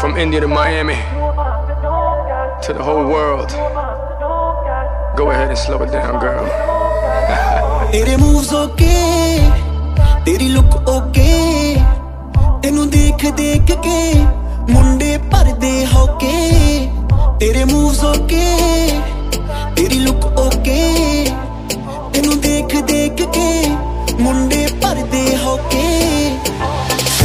[0.00, 0.94] From India to Miami
[2.62, 3.50] to the whole world.
[5.16, 6.46] Go ahead and slow it down, girl.
[7.92, 8.94] ਤੇਰੇ moves okay
[10.26, 11.76] ਤੇਰੀ look okay
[12.62, 13.98] ਤੈਨੂੰ ਦੇਖ ਦੇਖ ਕੇ
[14.70, 16.32] ਮੁੰਡੇ ਭਰਦੇ ਹੋਕੇ
[17.40, 18.44] ਤੇਰੇ ਮੂਵਸ ਓਕੇ
[19.76, 20.80] ਤੇਰੀ ਲੁੱਕ ਓਕੇ
[22.14, 23.50] ਤੈਨੂੰ ਦੇਖ ਦੇਖ ਕੇ
[24.20, 25.82] ਮੁੰਡੇ ਭਰਦੇ ਹੋਕੇ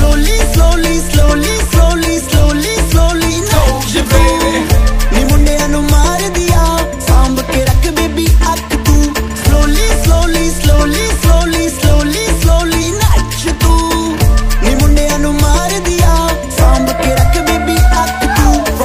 [0.02, 4.64] slowly slowly slowly slowly slowly slowly ਨੱਚ baby
[5.14, 6.66] ਨੀ ਮੁੰਡਿਆਂ ਨੂੰ ਮਾਰ ਦਿਆ
[7.08, 9.04] ਸਾਂਭ ਕੇ ਰੱਖ ਬੇਬੀ ਅੱਖ ਤੂੰ
[9.44, 12.81] slowly slowly slowly slowly slowly slowly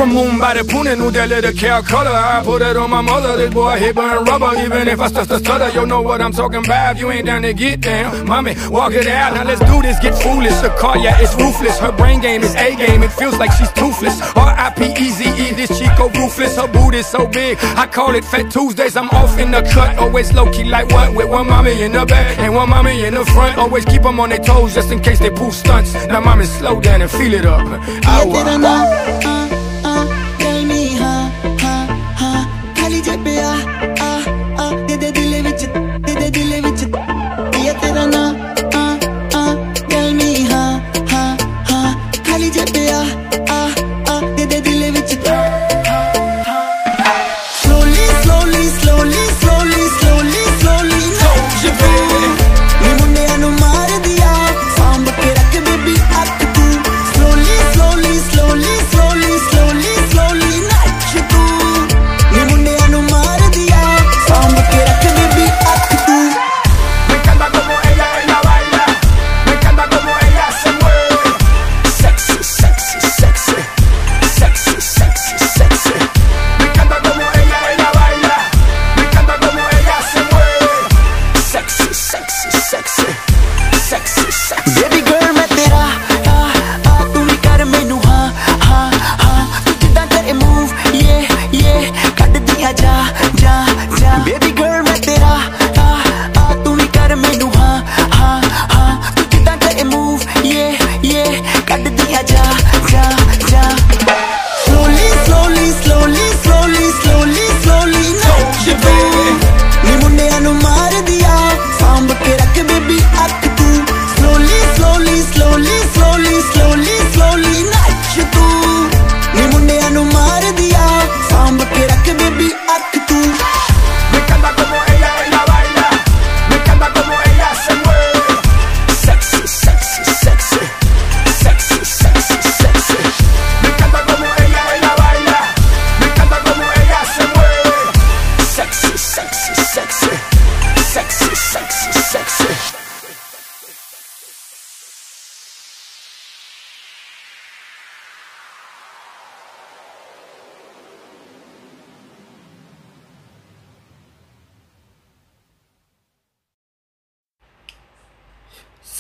[0.08, 2.12] moon by the poonin' who that little cow color.
[2.12, 4.58] I put it on my mother, this boy hit burn rubber.
[4.60, 6.98] Even if I start to stutter, you know what I'm talking about.
[6.98, 8.26] You ain't down to get down.
[8.26, 9.34] Mommy, walk it out.
[9.34, 10.56] Now let's do this, get foolish.
[10.62, 11.80] the car, yeah, it's ruthless.
[11.80, 14.22] Her brain game is A game, it feels like she's toothless.
[14.36, 16.58] R-I-P-E-Z-E, this Chico ruthless.
[16.58, 18.96] Her boot is so big, I call it Fat Tuesdays.
[18.96, 21.14] I'm off in the cut, always low key like what?
[21.14, 23.58] With one mommy in the back and one mommy in the front.
[23.58, 25.94] Always keep them on their toes just in case they pull stunts.
[26.08, 27.66] Now, mommy, slow down and feel it up.
[28.06, 29.37] Ow,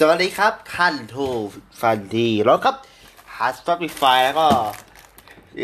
[0.09, 1.28] วัสดีครับ ท่านทู
[1.81, 2.75] ฟันดีแล้วครับ
[3.35, 4.47] หาสปอติฟายแล้วก็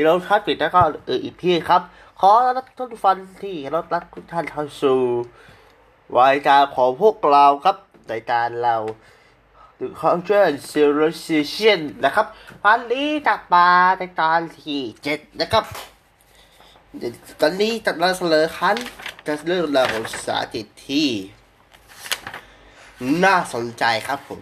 [0.05, 1.81] เราทัดปิดแล้วก็เอออีกที่ครับ
[2.19, 4.99] ขอรับทุกฟันที่เรารักทุกท่านเข้าสู่
[6.19, 7.77] รายการของพวกเราครับ
[8.11, 8.75] รายการเรา
[9.79, 12.25] The Culture Civilization นะครับ
[12.65, 15.63] วันนี้จะมาในตอนที่เจ็ดนะครับ
[17.41, 18.77] ตอนนี้จะนำเสนอคัน
[19.25, 21.09] จะเรื่องราวของสาธิตที่
[23.25, 24.41] น่าสนใจครับผม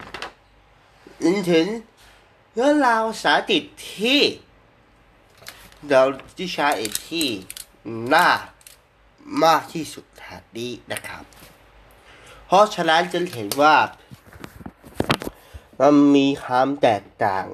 [1.24, 1.66] รวมถึง
[2.54, 3.64] เรื่องราวสาธิต
[3.94, 4.20] ที่
[5.88, 6.02] เรา
[6.36, 7.28] ที่ใช้เอที่
[8.14, 8.28] น่า
[9.44, 11.24] มากที่สุดทางนี้นะครับ
[12.46, 13.76] เพราะฉะนั้นจะเห็นว่า
[15.78, 17.46] มันมีความแตกต่าง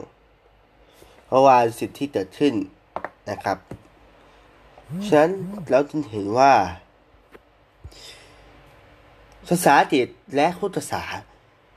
[1.27, 2.55] เพราะว่าสิ่งที่เกิดขึ้น
[3.31, 3.59] นะครับ
[5.07, 5.33] ฉะนั้น
[5.71, 6.53] เราจึงเห็นว่า
[9.49, 11.03] ภาษาอังกฤษและคุตศา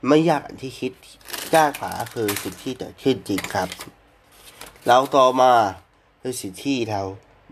[0.08, 0.92] ไม่ยากอย่างที่คิด
[1.54, 3.68] ยากกว่าคือสิ่งที่เกิดขึ้นจริงครับ
[4.86, 5.52] เราต่อมา
[6.20, 7.02] คือสิ่งที่เรา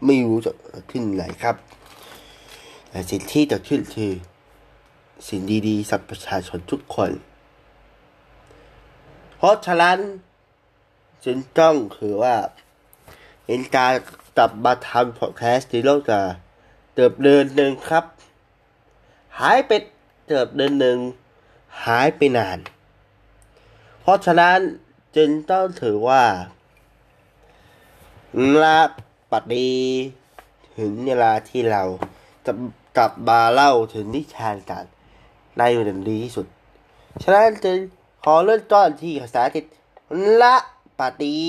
[0.05, 1.57] ไม่รู้จะเกิดขึ้นไหนครับ
[2.91, 4.13] แต่สิ่งที่เกิดขึ้นคือ
[5.29, 7.11] สิ่งดีๆสำหรับประชาชนทุกคน
[9.37, 9.99] เพราะฉะนั้น
[11.25, 12.37] จึงต้องคือว่า
[13.47, 13.95] เห็นการ
[14.37, 16.21] กลับมาทำพอดแคสต์ในโลกจะ
[16.95, 18.05] เติบเดินหนึ่งครับ
[19.41, 19.73] หายไป
[20.33, 20.99] เติบเดินหนึ่ง
[21.85, 22.59] หายไปนาน
[24.01, 24.59] เพราะฉะนั้น
[25.17, 26.25] จึงต้องถือว่า
[28.63, 28.79] ละ
[29.31, 29.81] ปัดนี้
[30.79, 31.83] ถึงเวลาที่เรา
[32.47, 32.53] จะ
[32.97, 34.85] กลับมาเล่าถึงนิทานกัน
[35.59, 36.47] ในวันดีที่สุด
[37.23, 37.79] ฉะนั้นจึง
[38.25, 39.65] ขอเริ่มต้นที่ภาษาอังกฤษ
[40.43, 40.57] ละ
[40.99, 41.47] ปัดนี้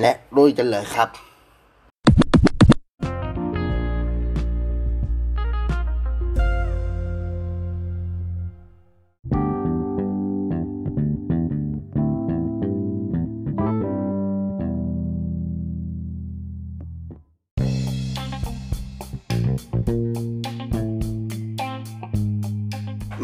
[0.00, 1.08] และลุยกันเลยครับ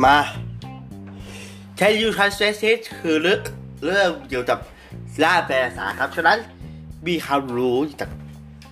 [0.04, 0.18] มา
[1.78, 3.40] Can you translate คือเรื่อง
[3.84, 4.58] เรื่องเกี่ยวกับ
[5.22, 6.38] ล่าแปลภาษาครับ ฉะนั้น
[7.06, 8.10] มีความรู้จาก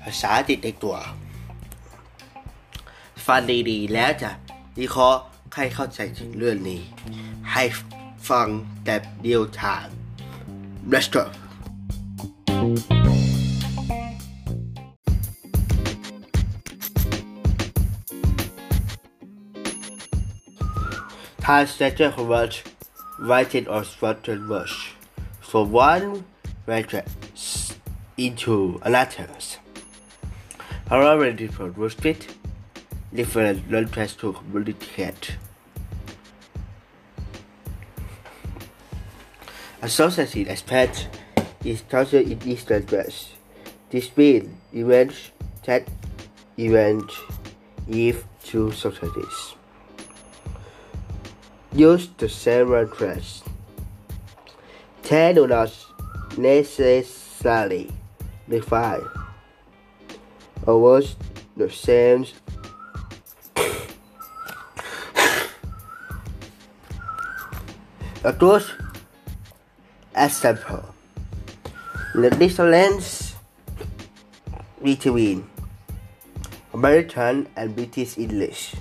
[0.02, 0.96] ภาษาติดในตัว
[3.26, 3.40] ฟัง
[3.70, 4.30] ดีๆ แล้วจะ
[4.80, 5.20] วิเคราะห์
[5.54, 6.80] ให้เข้าใจถึงเรื่องนี้
[7.52, 7.64] ให้
[8.30, 8.46] ฟัง
[8.84, 9.84] แต่เดียวทาง
[10.92, 11.08] Let's
[21.48, 22.62] go Translator convert
[23.18, 24.92] writing or spoken words
[25.40, 26.22] from one
[26.66, 27.02] language
[28.18, 29.26] into another.
[30.90, 32.36] However, different words fit
[33.14, 35.38] different languages to communicate.
[39.80, 41.08] Associated aspect
[41.64, 43.32] is culture in each language.
[43.88, 45.30] This means events
[45.64, 45.88] that
[46.58, 47.10] event
[47.88, 49.54] if two societies
[51.72, 53.42] use the same address.
[55.02, 55.72] They do not
[56.36, 57.90] necessarily
[58.48, 59.06] define
[60.66, 61.16] was
[61.56, 62.26] the same
[68.24, 68.62] a good
[70.14, 70.84] example.
[72.14, 73.34] The difference
[74.82, 75.48] between
[76.74, 78.74] American and British English.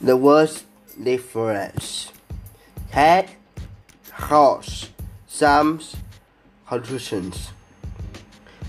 [0.00, 0.64] The words
[1.02, 2.12] difference.
[2.90, 3.30] Head,
[4.12, 4.90] horse,
[5.26, 5.96] sums,
[6.68, 7.50] conclusions.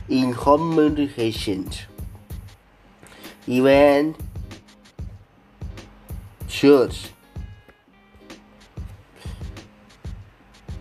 [0.07, 1.81] In communications,
[3.45, 4.15] event,
[6.47, 7.09] church,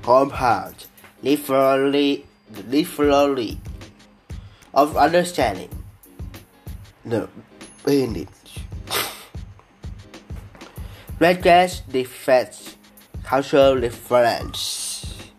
[0.02, 0.86] compound,
[1.24, 2.24] literally,
[2.68, 3.58] literally,
[4.72, 5.70] of understanding
[7.04, 7.28] the
[7.84, 8.28] meaning.
[11.18, 12.76] Language defects
[13.24, 15.32] cultural reference.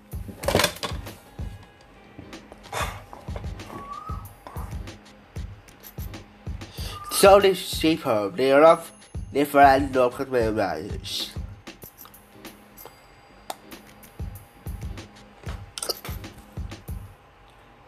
[7.11, 8.85] So these people develop
[9.31, 11.31] different local values.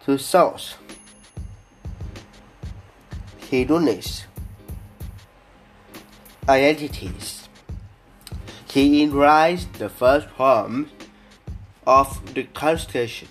[0.06, 0.75] To source
[3.41, 4.25] hedonics
[6.47, 7.38] identities.
[8.71, 10.92] He writes the first poem
[11.88, 13.30] of the Constitution.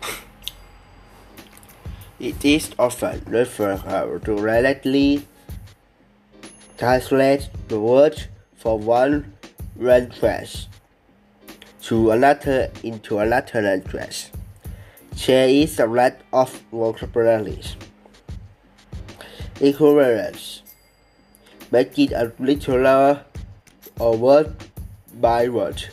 [2.18, 5.26] It is often referred to directly
[6.78, 8.24] translate the word
[8.56, 9.34] from one
[9.76, 10.66] language
[11.82, 14.30] to another into another language.
[15.26, 17.76] There is a lot of vocabularies.
[19.60, 20.62] Equivalence.
[21.70, 23.20] Make it a literal
[24.00, 24.56] or word
[25.20, 25.84] by word.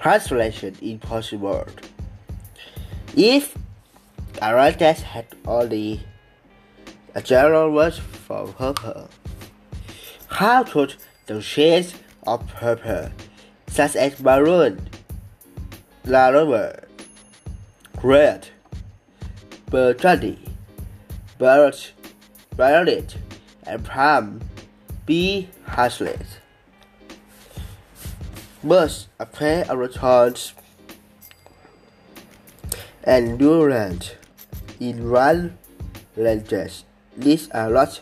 [0.00, 1.66] Translation is possible.
[3.14, 3.56] If
[4.40, 6.00] a writer had only
[7.14, 9.10] a general word for purple,
[10.28, 10.94] how could
[11.26, 11.94] the shades
[12.26, 13.10] of purple,
[13.68, 14.88] such as maroon,
[16.06, 16.88] lavender,
[18.02, 18.48] red,
[19.70, 20.38] burgundy,
[21.38, 21.92] birch,
[22.56, 23.16] violet,
[23.66, 24.40] and plum
[25.04, 26.26] be translated?
[28.64, 30.54] Birds, a pair of returns
[33.04, 34.16] and Durant
[34.80, 35.58] in one
[36.16, 38.00] language these are not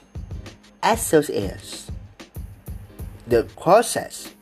[0.81, 1.91] associates.
[3.27, 4.33] The process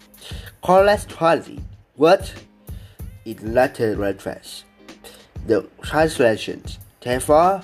[0.61, 1.65] corresponding
[1.97, 2.31] word
[3.25, 4.65] in later language.
[5.47, 7.63] The translations therefore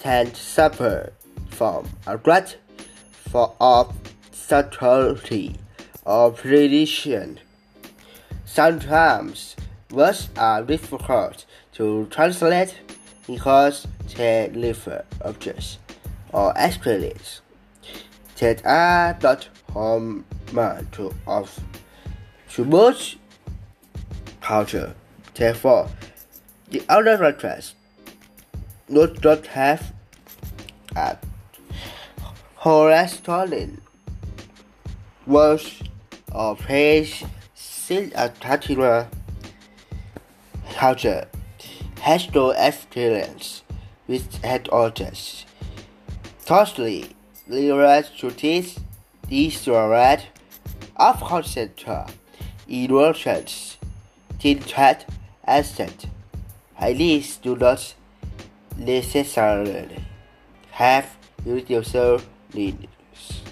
[0.00, 1.12] tend suffer
[1.50, 2.56] from a great
[3.10, 3.94] for of
[4.32, 5.56] subtlety
[6.06, 7.40] or precision.
[8.56, 9.54] Sometimes
[9.90, 11.44] words are difficult
[11.74, 12.80] to translate
[13.26, 13.86] because
[14.16, 15.76] they refer objects
[16.32, 17.42] or experiences
[18.38, 20.24] that are not common
[20.92, 21.60] to of
[22.54, 23.16] to most
[24.40, 24.94] culture.
[25.34, 25.90] Therefore,
[26.70, 27.74] The other writers
[28.88, 29.92] do not have
[30.96, 31.18] a
[32.54, 33.68] horizontal
[35.26, 35.82] words
[36.32, 37.22] or page
[37.86, 39.06] seal architectural
[40.74, 41.28] culture
[42.00, 43.62] has no experience
[44.08, 45.46] with head authors.
[46.40, 47.14] Firstly,
[47.46, 48.80] liberate duties,
[49.88, 50.26] right
[50.96, 52.10] of concentra,
[52.66, 53.76] inversions,
[54.40, 55.04] tinted
[55.44, 56.06] asset.
[56.96, 57.94] least, do not
[58.76, 60.04] necessarily
[60.72, 62.20] have universal
[62.52, 63.42] needs.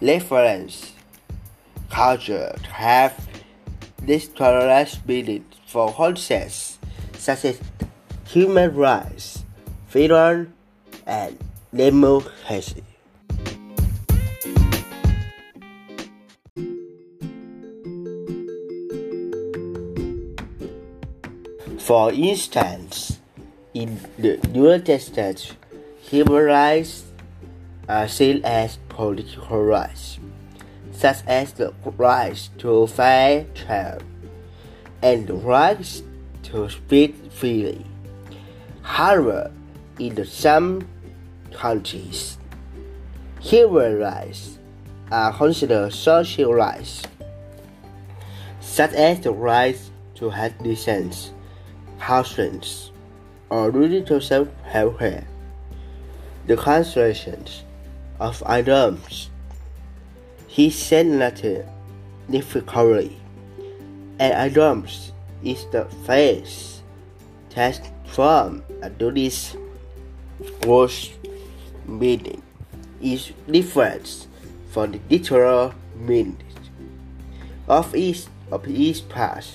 [0.00, 0.92] Reference
[1.90, 3.28] culture have
[4.06, 6.78] distinct meaning for concepts
[7.14, 7.60] such as
[8.26, 9.44] human rights,
[9.88, 10.54] freedom,
[11.06, 11.36] and
[11.74, 12.84] democracy.
[21.78, 23.18] For instance,
[23.74, 25.52] in the United States,
[26.00, 27.04] human rights
[27.88, 30.20] are seen as political rights,
[31.00, 33.98] such as the right to fair trial
[35.00, 36.02] and the right
[36.42, 37.86] to speak freely.
[38.82, 39.50] However,
[39.98, 40.86] in some
[41.54, 42.36] countries,
[43.40, 44.58] human rights
[45.10, 47.02] are considered social rights,
[48.60, 49.80] such as the right
[50.16, 51.32] to have decent
[51.96, 52.62] housing
[53.48, 55.26] or universal health care.
[56.46, 57.64] The constellations
[58.18, 59.30] of items
[60.50, 61.62] he said nothing
[62.28, 63.16] difficultly,
[64.18, 65.12] and items
[65.44, 66.82] is the face
[68.06, 69.56] from a this
[70.66, 71.10] was
[71.86, 72.42] meaning
[73.00, 74.26] is different
[74.70, 76.36] from the literal meaning
[77.68, 79.46] of each of each part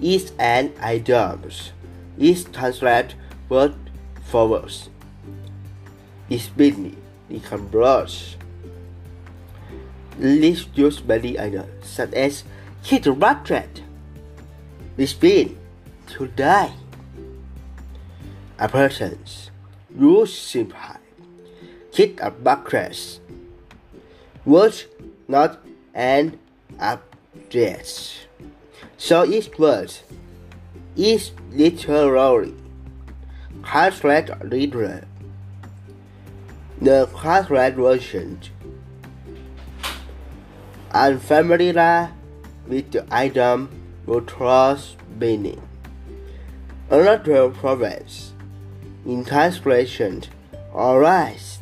[0.00, 1.72] is an items
[2.18, 3.14] is translated
[3.48, 3.74] word
[4.24, 4.72] for word.
[6.28, 6.96] Is meaning
[7.28, 8.12] become broad.
[10.18, 12.44] List use many items such as
[12.82, 13.50] hit rat
[14.96, 15.56] which means
[16.06, 16.72] to die.
[18.58, 19.50] A person's
[19.98, 20.78] use simple
[21.92, 23.20] hit a backrest
[24.44, 24.86] was
[25.28, 26.38] not an
[26.80, 28.26] object.
[28.96, 29.92] So each word
[30.96, 32.54] is literally
[33.62, 35.02] translated literally.
[36.80, 38.40] The translated version
[40.94, 42.12] unfamiliar
[42.68, 43.68] with the item
[44.26, 45.60] trust meaning.
[46.88, 48.32] Another province
[49.04, 50.22] in translation
[50.72, 51.58] arise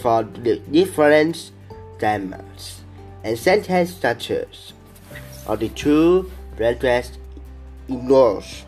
[0.00, 1.52] for the different
[1.98, 2.80] grammars
[3.22, 4.72] and sentence structures
[5.46, 7.18] of the two languages
[7.88, 8.64] English.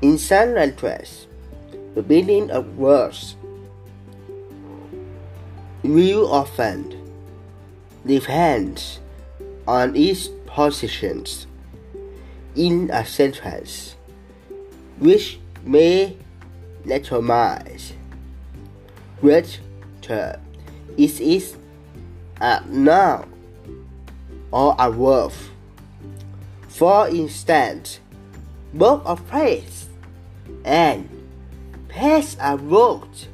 [0.00, 1.26] In some languages,
[1.94, 3.36] the meaning of words
[5.82, 7.01] will often
[8.06, 8.98] depend
[9.66, 11.46] on its positions
[12.54, 13.96] in a sentence,
[14.98, 16.16] which may
[16.86, 17.78] determine
[19.20, 20.38] whether
[21.20, 21.56] is
[22.40, 23.32] a noun
[24.50, 25.32] or a verb.
[26.68, 28.00] For instance,
[28.74, 29.88] both of praise
[30.64, 31.08] and
[31.88, 33.28] past are both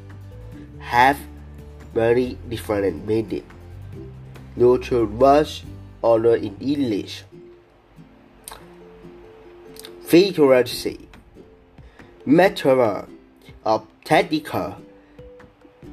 [0.79, 1.19] have
[1.95, 3.45] very different meaning.
[4.59, 5.63] Neutral words
[6.03, 7.23] order in English.
[10.05, 11.09] Figuracy
[12.27, 13.07] Metaphor
[13.65, 14.77] of technical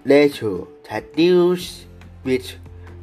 [0.03, 1.85] nature that deals
[2.23, 2.53] with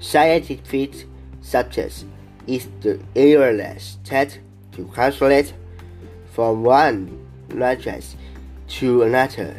[0.01, 1.07] scientific
[1.43, 2.07] subjects
[2.49, 4.37] is the awareness that
[4.73, 5.55] to translate
[6.33, 8.17] from one language
[8.67, 9.55] to another.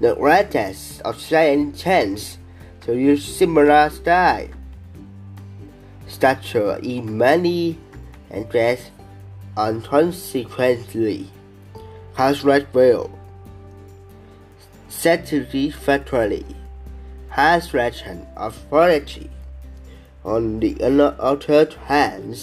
[0.00, 2.38] The writers of science tends
[2.80, 4.48] to use similar style,
[6.18, 7.78] structure in many
[8.28, 8.90] languages,
[9.56, 11.30] and consequently
[12.16, 13.08] translate well.
[14.88, 16.44] Satisfactorily,
[17.32, 19.30] translation of authority.
[20.24, 22.36] on the other hand,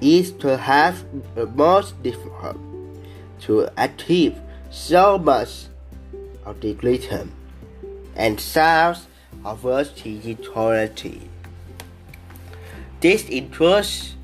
[0.00, 1.04] is to have
[1.36, 2.58] the most difficult
[3.40, 4.36] to achieve
[4.70, 5.66] so much
[6.44, 6.74] of the
[8.16, 9.06] and sounds
[9.44, 11.31] of versatility.
[13.02, 14.14] This includes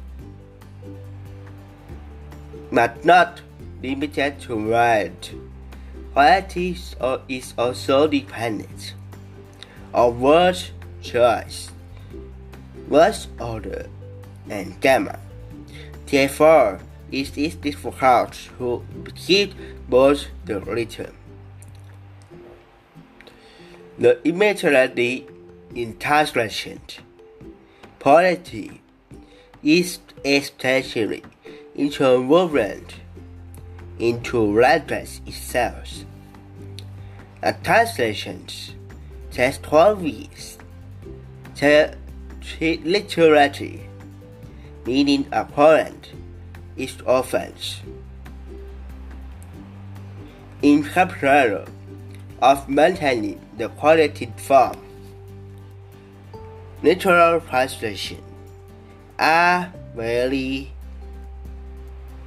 [2.71, 3.43] but not
[3.83, 5.31] limited to word.
[6.13, 6.77] Quality
[7.29, 8.95] is also dependent
[9.93, 10.59] on word
[11.03, 11.73] choice,
[12.89, 13.89] word order,
[14.49, 15.19] and gamma.
[16.07, 16.79] Therefore,
[17.11, 18.85] it is difficult to
[19.17, 19.55] keep
[19.89, 21.15] both the return.
[23.99, 25.27] The imagery
[25.75, 26.81] in translation
[27.99, 28.81] Poetry
[29.63, 31.23] is especially
[31.75, 32.85] interwoven
[33.99, 36.05] into language itself.
[37.43, 38.47] A translation
[39.31, 40.59] takes 12 weeks.
[41.59, 41.97] The
[42.61, 43.89] literally
[44.87, 46.01] meaning a poem
[46.77, 47.53] is often
[50.63, 51.65] incapable
[52.41, 54.88] of maintaining the quality form.
[56.83, 58.23] Literal translation
[59.19, 60.71] are very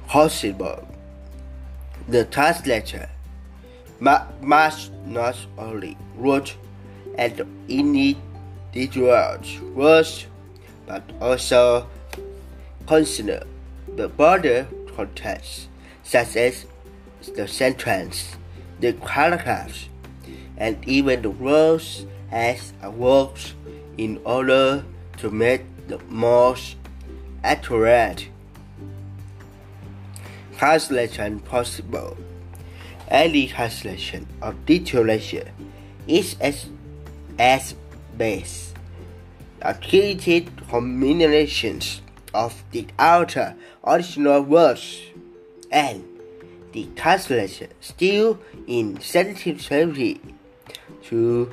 [0.06, 0.86] possible.
[2.08, 3.08] The translator
[3.98, 6.54] must not only write
[7.16, 9.38] and individual
[9.74, 10.26] words,
[10.86, 11.88] but also
[12.86, 13.44] consider
[13.96, 15.68] the broader context,
[16.02, 16.66] such as
[17.36, 18.36] the sentence,
[18.80, 19.88] the paragraphs,
[20.58, 23.36] and even the words as a work
[23.98, 24.84] in order
[25.18, 26.76] to make the most
[27.44, 28.28] accurate
[30.56, 32.16] translation possible.
[33.08, 35.50] Any translation of literature
[36.06, 36.66] is as,
[37.38, 37.74] as
[38.16, 38.72] base.
[39.60, 42.00] Accredited combinations
[42.32, 45.00] of the outer original words
[45.70, 46.04] and
[46.72, 50.20] the translation still in sensitivity
[51.02, 51.52] to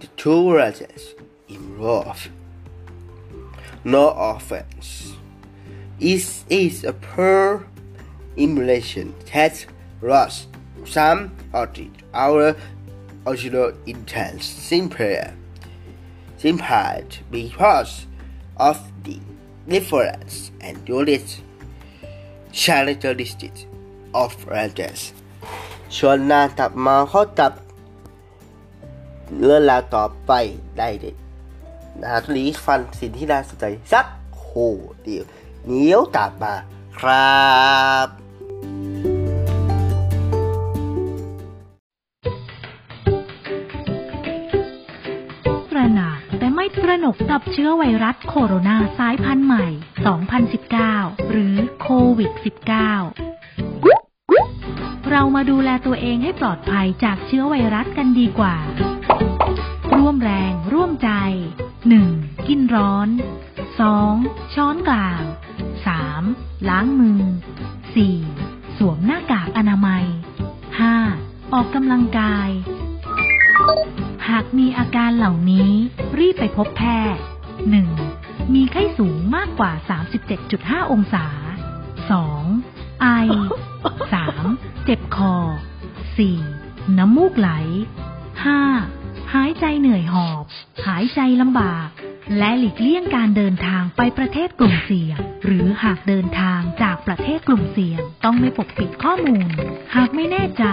[0.00, 0.82] the two words
[1.47, 2.29] involved.
[3.83, 5.13] No offense.
[5.99, 7.67] It is a poor
[8.37, 9.65] emulation that
[10.01, 10.47] lost
[10.85, 12.55] some of the, our
[13.25, 15.17] original intent simply,
[16.37, 18.07] simply because
[18.57, 19.19] of the
[19.67, 21.41] difference and unique
[22.51, 23.65] characteristics
[24.13, 25.03] of language
[25.97, 27.53] ส่วนหน้าตับมาเขาตับ
[29.43, 30.31] เรื่องราวต่อไป
[30.77, 31.15] ได้เลย
[32.02, 34.06] นะทุลีฟันสิ่งที่น่าสนใจสัก
[34.36, 34.44] โค
[35.02, 35.24] เดียว
[35.64, 36.54] เหนียวตามมา
[36.98, 37.38] ครั
[38.06, 38.08] บ
[45.78, 49.66] ระหนักแต่ไม่ตระหนกกับเชื้อไวรัสโคโรนาสายพันธุ์ใหม่
[50.48, 52.40] 2019 หรือโควิด -19
[55.10, 58.56] เรามาดูแลตัวเองให้ปลอดภัยจากเชื้อไวรัสกันดีกว่า
[59.96, 61.10] ร่วมแรงร่วมใจ
[61.86, 62.48] 1.
[62.48, 63.08] กินร้อน
[63.80, 64.54] 2.
[64.54, 65.22] ช้อนกลาง
[65.96, 66.68] 3.
[66.68, 67.20] ล้างมือ
[68.00, 68.78] 4.
[68.78, 70.04] สวมหน้ากากอนามัย
[70.78, 71.52] 5.
[71.52, 72.50] ออกกำลังกาย
[74.28, 75.70] หากมีอาการเหล่านี้
[76.18, 76.82] รีบไปพบแพ
[77.14, 77.22] ทย์
[77.88, 78.54] 1.
[78.54, 79.72] มีไข้สูงมากกว่า
[80.32, 81.26] 37.5 องศา
[82.14, 83.00] 2.
[83.02, 83.06] ไอ
[84.12, 84.84] 3.
[84.84, 85.34] เจ็บคอ
[86.16, 86.98] 4.
[86.98, 87.50] น้ำมูกไหล
[88.34, 88.97] 5.
[89.34, 90.44] หายใจเหนื่อยหอบ
[90.86, 91.88] หายใจลำบาก
[92.38, 99.48] และหลีกเลี่ยงการเดินทางไปประเทศกลุ่มเสี่ยง หรือหากเดินทางจากประเทศกลุ่มเสี่ยง ต้องไม่ปกปิดข้อมูล
[99.96, 100.64] หากไม่แน่ใจ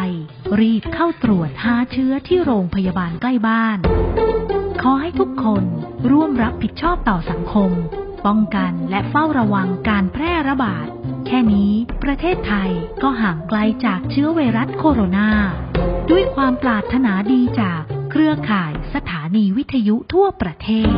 [0.59, 3.77] รีบเข้าตรวจหาเชื้อที่โรงพยาบาลใกล้บ้าน
[4.81, 5.63] ขอให้ทุกคน
[6.11, 7.71] ร่วมรับผิดชอบต่อสังคม
[8.25, 10.87] ป้องกันและเฝ้าระวังการแพร่ระบาด
[11.27, 11.71] แค่นี้
[12.03, 12.71] ประเทศไทย
[13.03, 15.29] ก็ห่างไกลจากเชื้อไวรัสโคโรนา
[16.11, 17.83] ด้วยความปรารถนาดีจาก
[18.17, 20.93] เครือข่ายสถานีวิทยุทั่วประเทศ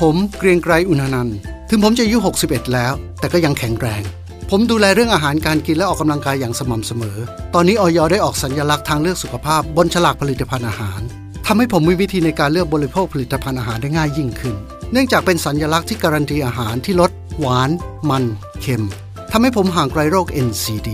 [0.00, 1.36] ผมเกรียงไกรอุณนันท์
[1.70, 4.02] ถึงผมจะอายุ 61 แล้ว แต่ก็ยังแข็งแรง
[4.50, 7.16] ผมดูแลเรื่องอาหารการกินและออกกำลังกายอย่างสม่ำเสมอ
[7.54, 11.00] ตอนนี้ออยได้ออกสัญญลักษณ์ทางเลือกสุขภาพบนฉลากผลิตภัณฑ์อาหาร
[11.46, 14.54] ทำให้ผมมีวิธีในการเลือกบริโภคผลิตภัณฑ์อาหารได้ง่ายยิ่งขึ้น
[14.92, 17.70] เนื่องจากเป็นสัญญลักษณ์ที่การันตีอาหารที่ลดหวาน
[18.10, 18.24] มัน
[18.62, 18.86] เค็ม
[19.32, 20.90] ทำให้ผมห่างไกลโรค NCD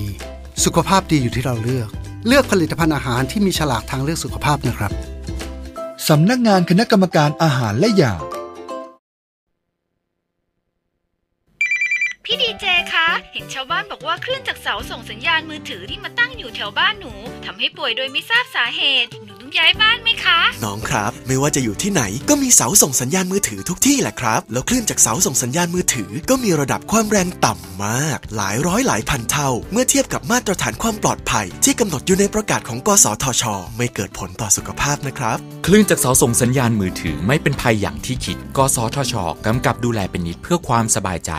[0.62, 1.88] สุขภาพดีอยู่ที่เราเลือก
[2.26, 4.92] เลือกผลิตภัณฑ์อาหารที่มีฉลากทางเลือกสุขภาพนะครับ
[6.08, 8.14] สำนักงานคณะกรรมการอาหารและยา
[12.24, 17.12] พี่ดีเจคะ เห็นชาวบ้านบอกว่าคลื่นจากเสาส่งสัญญาณมือถือที่มาตั้งอยู่แถวบ้านหนู
[17.44, 33.44] ทำให้ป่วยโดยไม่ทราบสาเหตุหนูต้อง ย้ายบ้านไหมคะ น้องครับ ไม่ว่าจะอยู่ที่ไหน ก็มีเสาส่งสัญญาณมือถือทุกที่แหละครับ แล้วคลื่นจากเสาส่งสัญญาณมือถือ ก็มีระดับความแรงต่ำมาก หลายร้อยหลายพันเท่า เมื่อเทียบกับมาตรฐานความปลอดภัย ที่กำหนดอยู่ในประกาศของกสทช
[33.76, 39.14] ไม่เกิดผลต่อสุขภาพนะครับ คลื่นจากเสาส่งสัญญาณมือถือไม่เป็นภัยอย่างที่คิด กสทช
[39.46, 41.32] กำกับดูแลเป็นนิดเพื่อความสบายใจ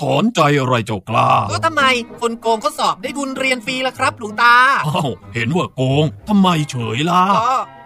[0.00, 1.82] ถอนใจอะไรเจ้ากล้าก็ทำไม
[2.20, 4.54] คนโกงเขาสอบได้ทุนเรียนฟรีล่ะครับ หลวงตา
[4.86, 7.22] อ้าวเห็นว่าโกงทำไมเฉยล่ะ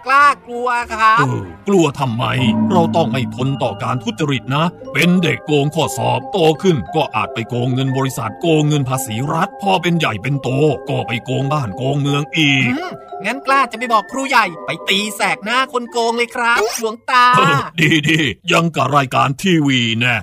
[0.01, 2.23] ก็กล้ากลัวครับ เออกลัวทำไม
[2.71, 10.49] เราต้องไม่ทนต่อการทุจริตนะ เป็นเด็กโกงข้อสอบโตขึ้น ก็อาจไปโกงเงินบริษัทโกงเงินภาษีรัฐ พอเป็นใหญ่เป็นโต
[10.89, 12.91] ก็ไปโกงบ้านโกงเมืองอีกอืม
[13.25, 20.15] งั้นกล้าจะไปบอกครูใหญ่ไปตีแสกหน้าคนโกงเลยครับหลวงตา เออดีดีๆยังกับรายการทีวีแน่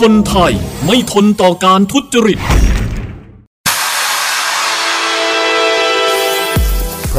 [0.00, 0.52] คนไทย
[0.84, 2.40] ไม่ทนต่อการทุจริต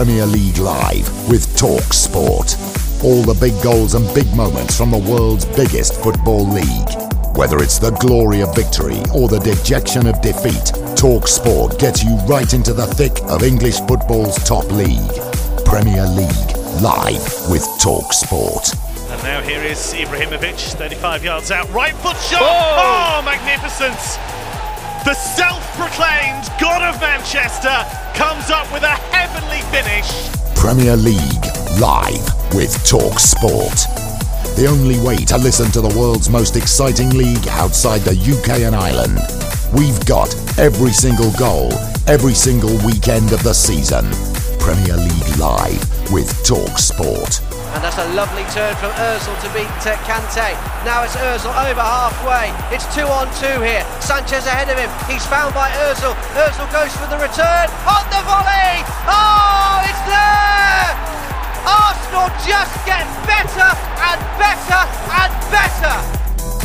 [0.03, 2.57] Premier League Live with Talk Sport.
[3.05, 6.91] All the big goals and big moments from the world's biggest football league.
[7.37, 12.17] Whether it's the glory of victory or the dejection of defeat, Talk Sport gets you
[12.27, 15.15] right into the thick of English football's top league.
[15.63, 16.51] Premier League
[16.83, 18.75] Live with Talk Sport.
[19.07, 22.43] And now here is Ibrahimovic, 35 yards out, right foot shot.
[22.43, 24.19] Oh, oh magnificence!
[25.05, 27.75] The self-proclaimed God of Manchester
[28.15, 30.07] comes up with a heavenly finish.
[30.55, 31.45] Premier League
[31.77, 32.23] Live
[32.55, 33.83] with Talk Sport.
[34.55, 38.73] The only way to listen to the world's most exciting league outside the UK and
[38.73, 39.19] Ireland.
[39.73, 41.73] We've got every single goal,
[42.07, 44.05] every single weekend of the season.
[44.57, 47.41] Premier League Live with Talk Sport.
[47.73, 49.65] And that's a lovely turn from Ozil to beat
[50.05, 50.53] Kante.
[50.85, 52.53] Now it's Ozil over halfway.
[52.69, 53.81] It's two on two here.
[53.99, 54.93] Sanchez ahead of him.
[55.09, 56.13] He's found by Ozil.
[56.37, 57.65] Ozil goes for the return.
[57.89, 58.85] On the volley!
[59.09, 60.89] Oh, it's there!
[61.65, 63.69] Arsenal just get better
[64.05, 65.95] and better and better.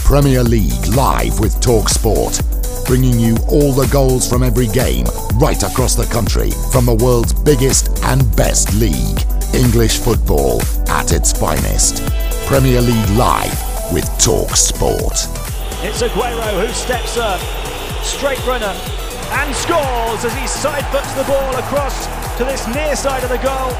[0.05, 2.40] Premier League live with Talk Sport,
[2.87, 7.33] bringing you all the goals from every game right across the country from the world's
[7.33, 9.38] biggest and best league.
[9.55, 12.03] English football at its finest.
[12.47, 15.27] Premier League live with Talk Sport.
[15.83, 17.41] It's Aguero who steps up,
[18.03, 18.75] straight runner,
[19.31, 22.07] and scores as he side foots the ball across
[22.39, 23.73] to this near side of the goal.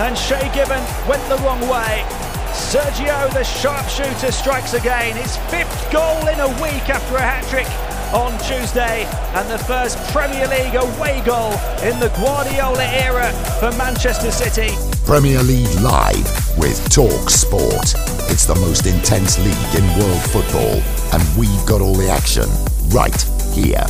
[0.00, 2.04] And Shea Gibbon went the wrong way.
[2.52, 5.16] Sergio, the sharpshooter, strikes again.
[5.16, 7.66] His fifth goal in a week after a hat trick
[8.12, 14.30] on Tuesday, and the first Premier League away goal in the Guardiola era for Manchester
[14.30, 14.74] City.
[15.06, 17.94] Premier League live with Talk Sport.
[18.28, 20.80] It's the most intense league in world football,
[21.12, 22.48] and we've got all the action
[22.90, 23.20] right
[23.54, 23.84] here.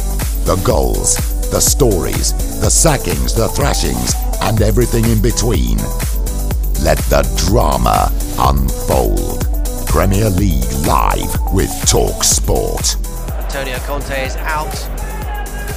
[0.47, 1.17] The goals,
[1.51, 5.79] the stories, the sackings, the thrashings, and everything in between.
[6.83, 8.11] Let the drama
[8.43, 9.47] unfold.
[9.87, 12.99] Premier League live with Talk Sport.
[13.39, 14.75] Antonio Conte is out,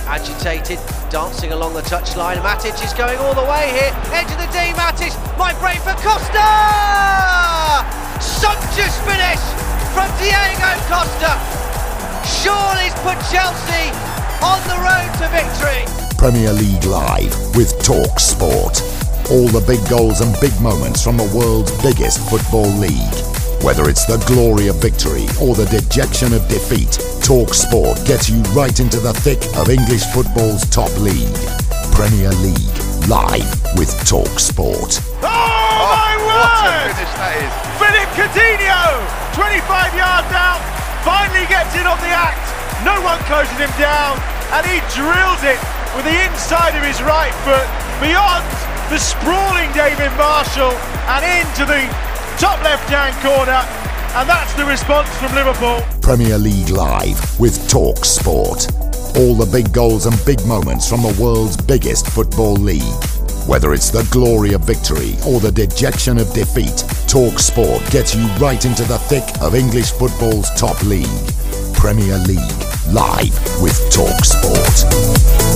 [0.10, 0.82] agitated,
[1.14, 2.42] dancing along the touchline.
[2.42, 3.94] Matic is going all the way here.
[4.18, 6.42] Edge of the D, Matic might break for Costa!
[8.18, 9.44] Sumptuous finish
[9.94, 11.38] from Diego Costa.
[12.26, 13.94] Surely's put Chelsea
[14.42, 15.86] on the road to victory.
[16.18, 18.82] Premier League Live with Talk Sport.
[19.34, 23.18] All the big goals and big moments from the world's biggest football league.
[23.66, 28.38] Whether it's the glory of victory or the dejection of defeat, Talk Sport gets you
[28.54, 31.34] right into the thick of English football's top league.
[31.98, 32.78] Premier League
[33.10, 35.02] Live with Talk Sport.
[35.26, 35.34] Oh,
[35.90, 37.54] my oh, What a finish that is.
[37.82, 40.62] Philip Coutinho, 25 yards out,
[41.02, 42.46] finally gets in on the act.
[42.86, 44.22] No one closing him down,
[44.54, 45.58] and he drills it
[45.98, 47.66] with the inside of his right foot
[47.98, 48.46] beyond
[48.90, 50.72] the sprawling David Marshall
[51.10, 51.82] and into the
[52.38, 53.62] top left-hand corner.
[54.16, 55.82] And that's the response from Liverpool.
[56.02, 58.68] Premier League Live with Talk Sport.
[59.18, 63.04] All the big goals and big moments from the world's biggest football league.
[63.48, 68.26] Whether it's the glory of victory or the dejection of defeat, Talk Sport gets you
[68.38, 71.06] right into the thick of English football's top league.
[71.74, 72.40] Premier League
[72.94, 75.55] live with Talk Sport.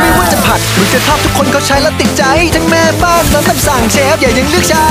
[0.00, 2.24] ไม่ว่าจะผัดหรือจะทอดทุกคนก็ใช้แล้วติดใจ
[2.54, 4.88] ทั้งแม่บ้านน้องคำสั่งเชฟอย่ายังเลือกใช้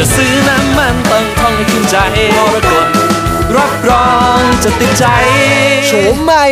[0.00, 1.96] จะซื้อน้ำมันต้องท่องให้ขึ้นใจ
[2.36, 2.92] มรกต
[3.56, 4.08] รับรอ
[4.38, 5.06] งจะติดใจ
[5.86, 6.44] โฉมใหม่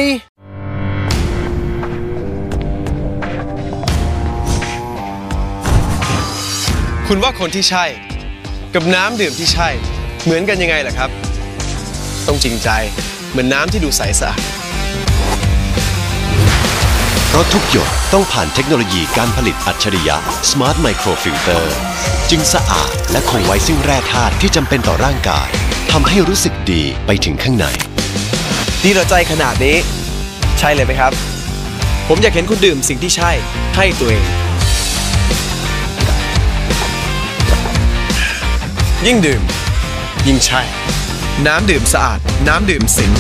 [7.09, 7.85] คุณว่าคนที่ใช่
[8.75, 9.69] กับน้ำดื่มที่ใช่
[10.25, 11.11] เหมือนกันยังไงล่ะครับ
[12.27, 12.69] ต้องจริงใจ
[13.31, 14.60] เหมือนน้ำที่ดูใสสะอาด
[17.33, 20.17] เพราะทุกหยดต้องผ่านเทคโนโลยีการผลิตอัจฉริยะ
[20.51, 21.65] Smart Microfilter
[22.31, 25.49] จึงสะอาดและคงไว้ซึ่งแร่ธาตุที่จำเป็นต่อร่างกาย
[25.93, 27.67] ทำให้รู้สึกดีไปถึงข้างใน
[28.85, 29.77] ดีต่อใจขนาดนี้
[30.59, 31.13] ใช่เลยไหมครับ
[32.09, 33.31] ผมอยากเห็นคุณดื่มสิ่งที่ใช่
[33.77, 34.25] ให้ตัวเอง
[39.07, 39.43] ยิ่งดื่ม
[40.27, 40.63] ยิ่งใช่
[41.47, 43.13] น้ำดื่มสะอาด น้ำดื่มสิง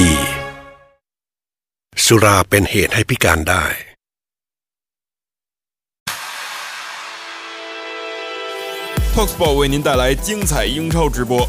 [0.00, 0.12] ดี
[2.04, 3.64] สุราเป็นเหตุให้พิการได้
[9.14, 11.48] Talksport 为您带来精彩英超直播。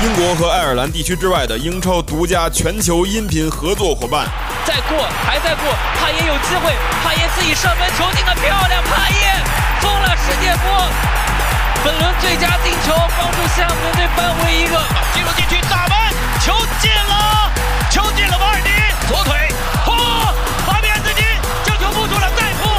[0.00, 4.28] 英国和爱尔兰地区之外的英超独家全球音频合作伙伴。
[4.64, 6.70] 再过，还在过，帕耶有机会，
[7.02, 9.42] 帕耶自己射门，球进的漂亮，帕耶
[9.80, 10.86] 封了世界波，
[11.82, 14.78] 本轮最佳进球，帮助西汉姆联队扳回一个，
[15.12, 15.98] 进入禁区打门，
[16.46, 17.50] 球进了，
[17.90, 18.70] 球进了，瓦尔迪
[19.08, 19.34] 左腿，
[19.84, 19.98] 嚯，
[20.64, 21.22] 法比安斯基
[21.66, 22.70] 将球扑出了再扑，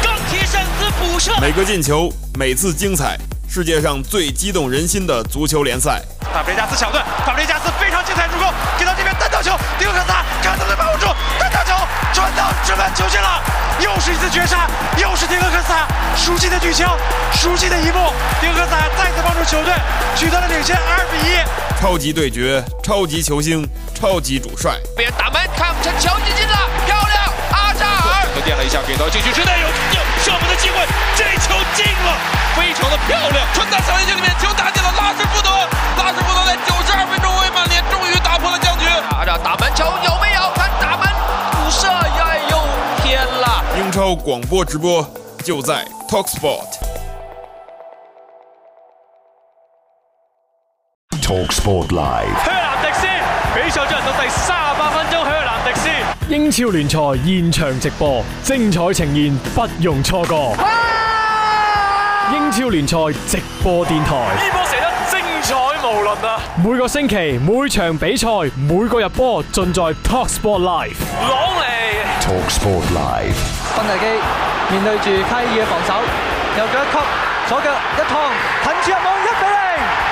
[0.00, 1.32] 更提身子补射。
[1.40, 6.00] 每个进球，每次精彩，世界上最激动人心的足球联赛。
[6.32, 11.06] 法布雷加斯小顿，法布雷加斯非常精彩助攻，给到这边单刀球，迪克萨看能不能把握住，
[11.38, 11.72] 单刀球
[12.12, 13.42] 传到直门球进了，
[13.80, 15.86] 又是一次绝杀，又是迪克克萨
[16.16, 16.84] 熟悉的举球，
[17.32, 19.72] 熟悉的一幕，迪克克萨再次帮助球队
[20.16, 21.38] 取得了领先二比一。
[21.80, 24.76] 超级对决，超级球星，超级主帅。
[24.96, 26.97] 边打门，看不成球进进了，漂
[28.38, 28.44] 扎尔。
[28.44, 30.76] 和垫了一下，给到禁区之内有有射门的机会，
[31.16, 32.14] 这球进了，
[32.54, 35.50] 非常的漂亮，传到小禁区里面，球打进了拉什福德，
[35.98, 38.86] 拉什福德在九十二分钟为曼联终于打破了僵局。
[39.10, 40.52] 阿扎打门球有没有？
[40.54, 41.08] 看打门
[41.50, 42.58] 补射，哎呦
[43.02, 43.64] 天啦！
[43.76, 45.04] 英超广播直播
[45.44, 46.78] 就在 Talksport。
[51.20, 52.44] Talksport Live.
[52.44, 53.06] 靴蘭迪斯
[53.54, 55.88] 比賽進行到第三十八分鐘，靴蘭迪斯
[56.28, 60.54] 英超联赛现场直播，精彩呈现，不容錯過。
[62.34, 66.38] 英超联赛直播电台，呢波射得精彩無倫啊！
[66.62, 71.00] 每个星期每场比赛每个入波尽在 Talksport Live。
[71.22, 71.64] 朗尼
[72.20, 73.32] Talksport Live.
[73.74, 74.04] 芬尼基
[74.70, 75.94] 面对住卡爾嘅防守，
[76.58, 76.98] 右脚一曲，
[77.48, 78.20] 左脚一趟，
[78.64, 79.57] 騰柱入網一比零。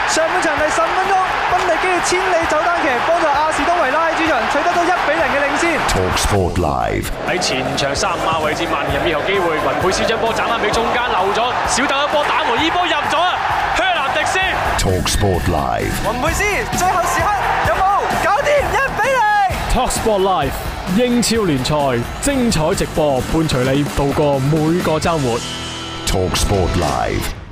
[0.08, 1.14] 上半場第十五分鐘，
[1.50, 5.64] 芬尼基嘅千里走單騎幫助亞士東維拉喺主場取得到一比零嘅領先。
[5.90, 7.06] Talksport Live.
[7.28, 13.34] 喺前場三五碼位置，曼聯入邊有機會，雲佩斯將波斬翻俾中間漏咗，小豆一波打門，呢波入咗啊！
[13.76, 14.38] 靴蘭迪斯
[14.78, 15.92] Talksport Live.
[16.04, 16.44] 雲佩斯
[16.78, 17.28] 最後時刻
[17.68, 19.24] 有冇搞掂一比零
[19.74, 20.52] ？Talksport Live
[20.96, 21.74] 英超聯賽
[22.22, 25.38] 精彩直播，伴隨你度過每個周末。
[26.06, 27.45] Talksport Live.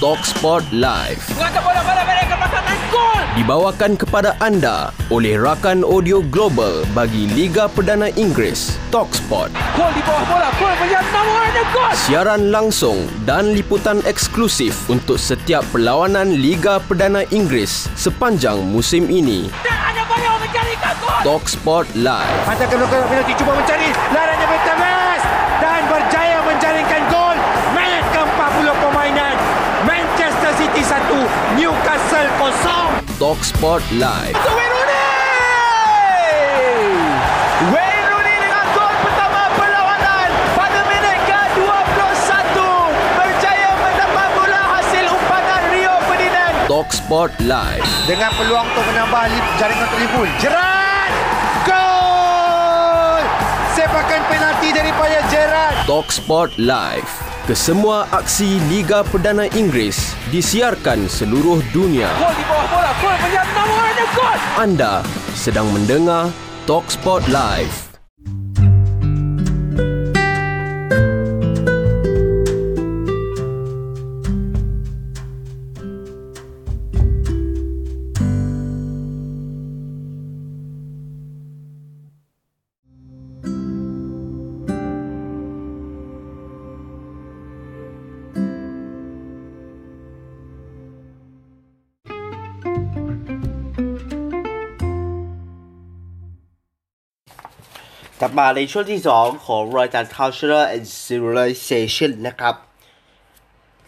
[0.00, 3.20] Talksport Live mereka pasangan gol.
[3.36, 9.52] dibawakan kepada anda oleh rakan audio global bagi Liga Perdana Inggeris Talksport.
[9.76, 10.72] Gol di bawah bola, gol
[11.76, 11.92] gol.
[11.92, 19.52] Siaran langsung dan liputan eksklusif untuk setiap perlawanan Liga Perdana Inggeris sepanjang musim ini.
[19.68, 21.20] Ada banyak mencarikan gol.
[21.28, 22.40] Talksport Live.
[22.48, 24.39] Hantarkan belakang penalti cuba mencari larannya
[33.20, 33.36] 0.
[33.36, 34.32] Talksport Live.
[34.32, 35.12] Wayne Rooney.
[37.68, 42.56] Wayne Rooney dengan gol pertama perlawanan pada minit ke-21
[43.20, 46.56] berjaya mendapat bola hasil umpankan Rio Ferdinand.
[46.64, 47.84] Talksport Live.
[48.08, 49.22] Dengan peluang untuk menambah
[49.60, 50.30] jaringan untuk Liverpool.
[50.40, 51.12] Gerrard!
[51.68, 53.20] Gol!
[53.76, 55.76] Sepakan penalti daripada Gerrard.
[55.84, 57.29] Talksport Live.
[57.48, 62.12] Kesemua aksi Liga Perdana Inggeris disiarkan seluruh dunia.
[62.20, 64.38] Gol di bawah bola, gol namanya gol.
[64.60, 64.94] Anda
[65.32, 66.28] sedang mendengar
[66.68, 67.89] Talksport Live.
[98.22, 102.54] กลับมาในช่วงที่ 2 ของรายการ Cultural and Civilization นะครับ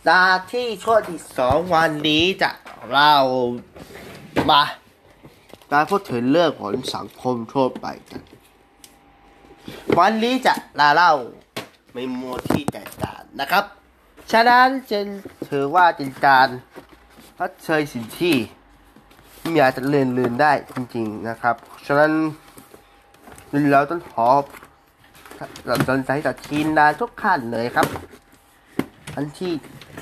[0.08, 2.50] ตาที่ช่วงที่ 2 วันนี้จะ
[2.90, 3.12] เรา
[4.50, 4.62] มา
[5.72, 8.20] มาพูดถึงเรื่องของสังคมทั่วไปกัน
[9.98, 11.12] วันนี้จะลาเล่า
[11.92, 13.64] ไม่มัวที่แตกต่างนะครับ
[14.32, 14.98] ฉะนั้นจะ
[15.48, 16.48] ถือว่าเป็นการ
[17.38, 18.36] พัฒนาสิ่งที่
[19.40, 22.12] ไม่อยากจะเรียนรู้ได้จริงๆนะครับ ฉะนั้น
[23.72, 24.28] เราต้องขอ
[25.66, 27.86] เราสนใจจากทีมงานทุกขั้นเลยครับ
[29.14, 29.52] ทันที่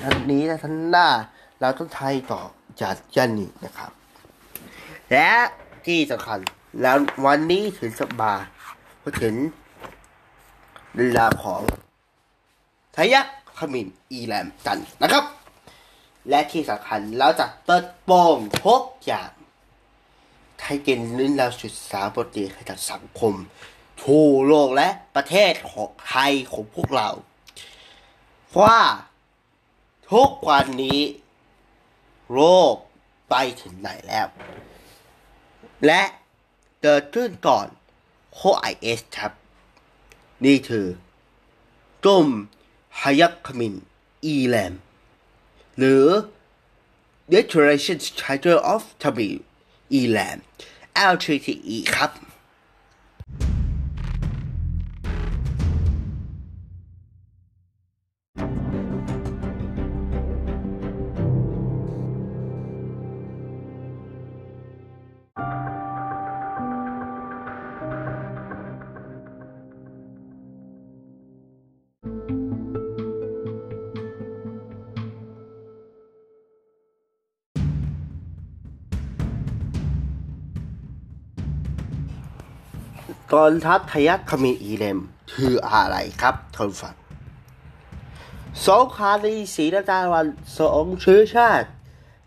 [0.01, 1.07] ทันนี้และทันหน้า
[1.61, 2.41] เราต้องไทยต่อ
[2.81, 3.91] จากยันนี้นะครับ
[5.11, 5.29] และ
[5.85, 6.39] ที่สำคัญ
[6.81, 8.41] แล้ววันนี้ถึงสัปดาห์
[9.21, 9.35] ถึง
[10.95, 11.61] เวลาของ
[12.95, 13.25] ทายัก
[13.57, 15.23] ขมินอีแลมกันนะครับ
[16.29, 19.31] และที่สำคัญเราจะเปิดโปงทุกอย่าง
[20.65, 23.33] ให้เกินลื่นเราศึกษาบทเรียนให้กับสังคม
[24.03, 27.09] ทั่วโลกและประเทศของไทยของพวกเรา
[28.61, 28.79] ว่า
[30.11, 31.01] ทุกวันนี้
[32.33, 32.41] โล
[32.73, 32.75] ก
[33.29, 34.27] ไปถึงไหนแล้ว
[35.85, 36.01] และ
[36.81, 37.67] เกิดขึ้นก่อน
[38.33, 39.31] โคไอเอสครับ
[40.45, 40.87] นี่คือ
[42.03, 42.27] จุม
[42.99, 43.75] ฮายักขมิน
[44.23, 44.73] อีแลม
[45.77, 46.05] หรือ
[47.33, 49.37] Declaration Charter of Tamil
[49.99, 50.37] Elam
[51.13, 52.11] LTTE ครับ
[83.33, 84.99] ตอนทัพทยักขมิอีเลม
[85.33, 86.95] คืออะไรครับท่านฟัง
[88.65, 91.67] สงครามในศรีนาตาวันสองเชื้อชาติ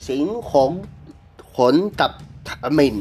[0.09, 0.71] สิงห์ของ
[1.57, 2.12] ขนกับ
[2.49, 2.97] ขมิน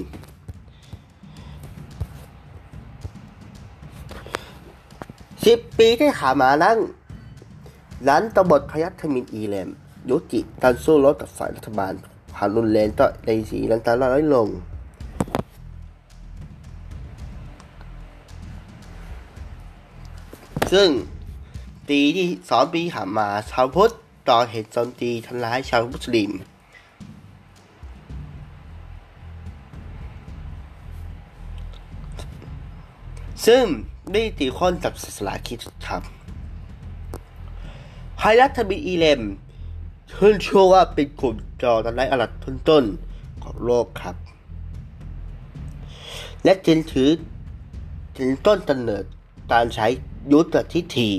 [5.46, 6.78] สิบปีที่ขามานั้น
[8.08, 9.70] นั้นตบทพยัคฆ์ขมินอีเลม
[10.10, 11.94] ยุติการสู้รบกับฝ่ายรัฐบาล
[12.36, 14.48] ผ่านรุนแรงต่อในศรีลังกาน้อยลง
[20.74, 20.90] ซึ่ง
[21.90, 23.94] ปีที่สองปีผ่านมาชาวพุทธ
[24.30, 26.32] ต่อเหตุโจมตีทำร้ายชาวมุสลิม
[33.46, 33.64] ซึ่ง
[34.12, 36.04] ไม่ตีข้นกับศาสนาคริสต์ครับ
[38.20, 39.22] ไฮรัตบิอีเลม
[40.18, 44.16] ขึ้นชื่อว่าเป็นกลุ่มจอตอนไร้อลัดต้นๆของโลกครับ
[46.44, 47.10] และจึงถือ
[48.18, 49.04] ถึงต้นกำเนิด
[49.52, 49.88] การใช้
[50.32, 51.12] ยุทธทิฏฐิ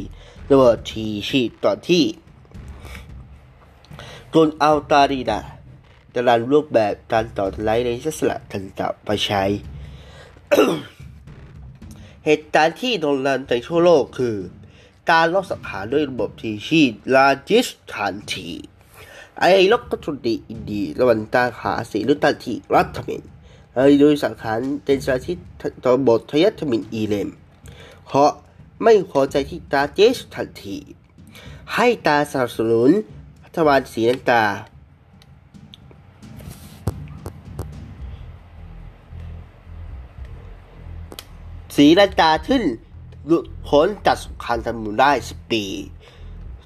[0.51, 2.05] ระเบิดทีชีต่อนที่
[4.33, 5.41] กลุ่มอัลตารีดา
[6.15, 9.45] จะรันรูปแบบการต่อทลายในลักษณะต่างๆไปใช้
[12.25, 14.37] เหตุการณ์ที่โด่งดังในทั่วโลกคือ
[15.11, 16.83] การลอบสังหารด้วยระบบทีชี
[17.15, 18.49] ลาจิสฐานที
[19.41, 23.23] ไอ้ลกกตุดีอินดีระหว่างการหาสีลุตันทีรัฐมิน
[23.75, 25.39] ไอ้โดยสังหารเป็นสาธิต
[25.85, 27.29] ต่อบททยัตมินอีเลม
[28.07, 28.31] เพราะ
[28.85, 30.79] ไม่พอใจที่ตาเจสทันที
[31.75, 32.91] ให้ตาสนับสนุน
[33.45, 34.45] รัฐบาลศรีลังกา
[41.77, 42.63] ศรีลังกาขึ้น
[43.27, 45.65] หลุดพ้นจากสงครามตะมุนได้สิบปี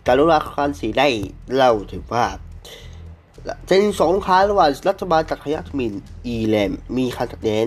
[0.07, 1.09] การรุราคารศรีได้
[1.55, 2.27] เล่าถึงว่า
[3.67, 5.93] เป็นสงครามระหว่างรัฐบาลจักรยานมิน
[6.27, 7.67] อีแลมมีการขัดแย้ง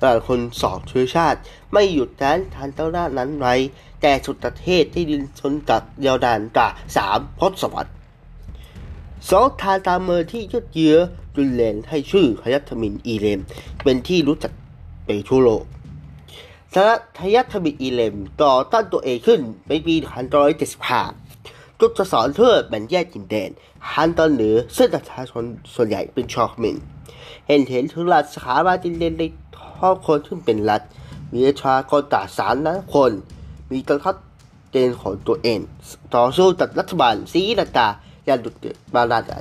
[0.00, 1.38] ระหว่างคนสองเชื้อชาติ
[1.72, 3.54] ไม่หยุดยั้งทานเต้าหน้านั้นไว้
[4.00, 7.92] แต่สุดประเทศที่ดินชนกับยาวดานกว่าสามทศวรรษ
[9.30, 10.96] สองทานตามเมือที่ยืดเยื้อ
[11.36, 13.40] รุนแรงให้ชื่อฮยัตมินอีเลม
[13.82, 14.52] เป็นที่รู้จัก
[15.04, 15.64] ไปทั่วโลก
[16.74, 19.94] สารทยัตมินอีเลมต่อต้านตัวเองขึ้นในปี
[21.06, 23.50] 1975จุดจะสอนเพื่อแบ่งแยกดินแดน
[23.92, 25.44] ฮันตอนเหนือซึ่งประชาชน
[25.74, 26.76] ส่วนใหญ่เป็นชาวมิน
[27.46, 29.24] เห็นเห็นถึงหลักสถาบันดินแดนใน
[29.56, 30.82] ท้อคนขึ้นเป็นรัฐ
[31.32, 33.10] มีประชากรต่าสามล้านคน
[33.72, 34.16] มีการทัด
[34.70, 35.60] เจนของตัวเอง
[36.14, 37.88] ต่อสู้กับรัฐบาลศรีลังกา
[38.26, 39.38] อย่างดุเดือดมานานกว่า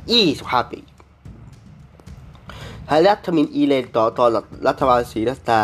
[0.63, 0.79] 25 ปี
[2.87, 4.29] ไฮรัฐมินอีเลนต่อต่อน
[4.67, 5.61] รัฐบาลศรีลังกา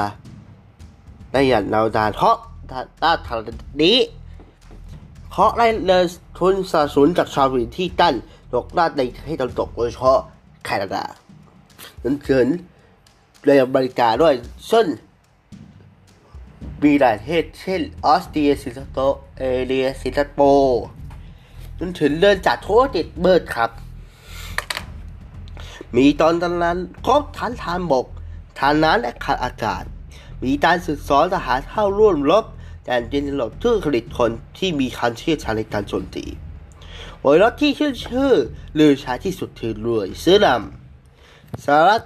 [1.32, 2.36] ได้อย่างยาวนานเพราะ
[3.04, 3.40] ด้านทาง
[3.84, 3.98] นี้
[5.32, 6.06] เพราะได้เลิน
[6.38, 8.16] ทุนสนับสนุนจากชาววินที่ตั้น
[8.54, 10.20] ตกด้านในประเทศตะวันตกโดยเฉพาะ
[10.66, 11.04] แคนาดา
[12.04, 12.48] นั้นเกิน
[13.46, 14.34] ในอเมริกาด้วย
[14.72, 14.86] ซึ่ง
[16.84, 20.82] มีหลายประเทศเช่นออสเตรียสิงคโปร์เอเรียสิงคโปร์
[21.80, 23.72] จนถึงเดินจากทั่วติดเบิร์ดครับ
[25.96, 28.06] มีตอนตอนนั้นครบฐานทานบก
[28.60, 29.84] ฐานน้ำและขาดอากาศ
[30.44, 32.46] มีการศึกสอนทหารเข้าร่วมรบ
[32.86, 36.26] แต่เป็นหลบทื่อผลิตคนที่มีความเชี่ยวชาญในการโจมตี
[37.20, 38.32] โอยรถที่ชื่อชื่อ
[38.80, 41.98] ลือชาที่สุดคือรวยซื้อนำสาระ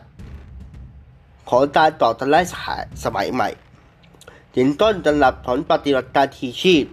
[1.50, 2.42] ของการต่อต้านไล่
[3.04, 3.50] สมัยใหม่
[4.56, 6.86] ถึงต้นตำรับผลปฏิบัติการทีชีพ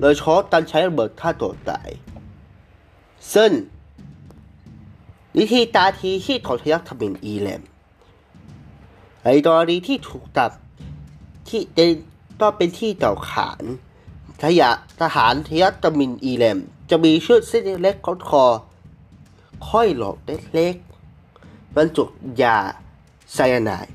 [0.00, 1.90] โดยเฉพาะการใช้ระเบิดฆ่าตัวตาย
[3.34, 3.50] ซึ่ง
[5.38, 7.62] วิธีตาทีชีพของทยักทมินอีแลม
[9.24, 10.52] ในกรณีที่ถูกตับ
[11.48, 11.62] ที่
[12.40, 13.64] ก็เป็นที่เต่าขาน
[14.42, 16.58] ทยะทหารทยักตมินอีแลม
[16.90, 18.44] จะมีเชือกเส้นเล็กๆคอ
[19.68, 20.16] ค่อยหลอก
[20.54, 22.04] เล็กๆบรรจุ
[22.42, 22.58] ยา
[23.34, 23.92] ไซยาไนด์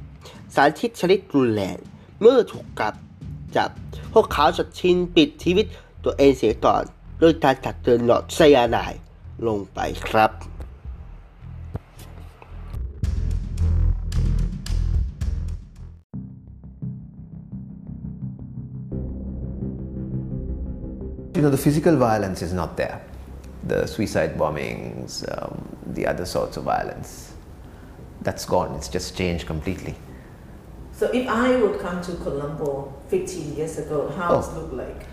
[0.55, 1.77] สารทิศชนิดรุนแรง
[2.19, 2.93] เมื่อถูกกับ
[3.57, 3.69] จับ
[4.13, 5.65] พวกเขาจะชินปิดชีวิต
[6.03, 6.83] ตัวเองเสียก่อน
[7.21, 8.99] ด้วยการตัดเตือนหลอดไซยาไนด์
[9.47, 9.79] ลงไป
[10.09, 10.31] ครับ
[21.35, 23.01] You know, the physical violence is not there.
[23.71, 25.53] The suicide bombings, um,
[25.97, 27.33] the other sorts of violence,
[28.21, 28.75] that's gone.
[28.75, 29.95] It's just changed completely.
[31.01, 34.39] So if I would come to Colombo 15 years ago, how Oh.
[34.39, 35.07] it look like?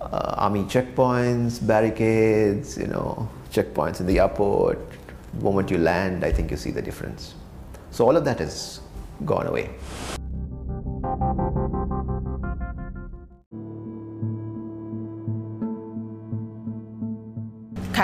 [0.00, 4.80] Uh, army checkpoints, barricades, you know, checkpoints in the airport.
[5.38, 7.34] The moment you land, I think you see the difference.
[7.92, 8.80] So all of that has
[9.24, 9.70] gone away.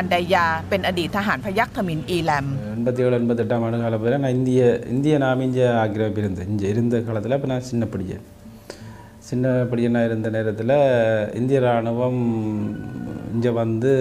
[0.04, 2.46] นไดยาเป็นอดีตทหารพยัคฆ์ทมินอีแลม
[2.78, 7.02] எண்பத்தி ஏழு எண்பத்தெட்டாம் ஆண்டு காலம் வரை நான் இந்திய இந்திய நாம் இங்கே ஆக்கிரமிப்பு இருந்தேன் இங்கே இருந்த
[7.08, 8.24] காலத்தில் இப்போ நான் சின்ன படியன்
[9.30, 10.76] சின்ன படியனாக இருந்த நேரத்தில்
[11.34, 12.20] இந்திய இராணுவம்
[13.34, 13.92] இங்கே வந்து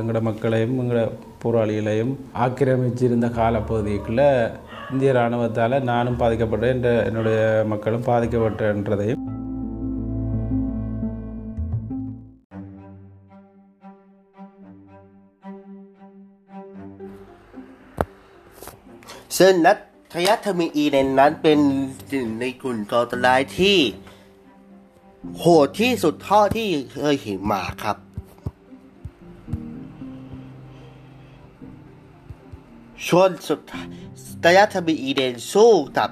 [0.00, 1.04] எங்களோட மக்களையும் எங்களோட
[1.44, 2.12] போராளிகளையும்
[2.46, 4.28] ஆக்கிரமிச்சிருந்த காலப்பகுதிக்குள்ளே
[4.92, 9.23] இந்திய இராணுவத்தால் நானும் பாதிக்கப்பட்டேன் என்ற என்னுடைய மக்களும் பாதிக்கப்பட்டன்றதையும்
[19.37, 19.77] ซึ่งนัท
[20.13, 21.59] ทยัทมิอีเลนนั้นเป็น
[22.09, 23.79] หนึ่งในกลุ่มก่อการร้ายที่
[25.37, 27.97] โหดที่สุดเท่าที่เคยเห็นมาครับ
[33.07, 33.87] ช่วงสุดท้าย
[34.43, 36.09] ทยัทมิอีเลนสู้กับ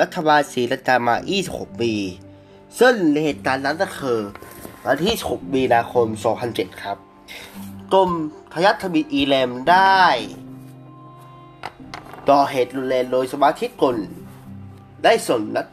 [0.00, 1.92] รัฐบาลศรีลังกามา 26 ปี
[2.80, 2.94] ซึ่ง
[3.24, 4.20] เหตุการณ์นั้นก็คือ
[4.84, 6.06] วันที่ 6 มีนาคม
[6.44, 6.98] 2007 ครับ
[7.92, 8.10] กรม
[8.52, 10.04] ทยัทมิอีเลมได้
[12.28, 13.96] ก่อเหตุรุนแรงโดยสมาชิกกล
[15.04, 15.66] ได้ส่งนัก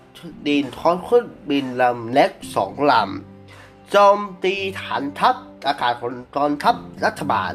[0.47, 5.35] ดินท้องเครื่องบินลำเล็กสองลำโจมตีฐานทัพ
[5.67, 6.75] อากาศของกองทัพ
[7.05, 7.53] รัฐบาล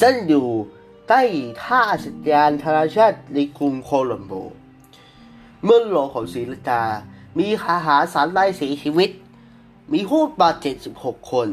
[0.00, 0.46] ซึ่งอยู่
[1.08, 1.22] ใต้
[1.62, 4.32] ท่าอากาศยานธนาชาติในกรุงโคลัมโบ
[5.64, 6.82] เมื่อหลวงของศรีลังกา
[7.38, 9.10] มีทหารสามนายเสียชีวิต
[9.92, 11.48] มีผู้บาดเจ็บ 16 คน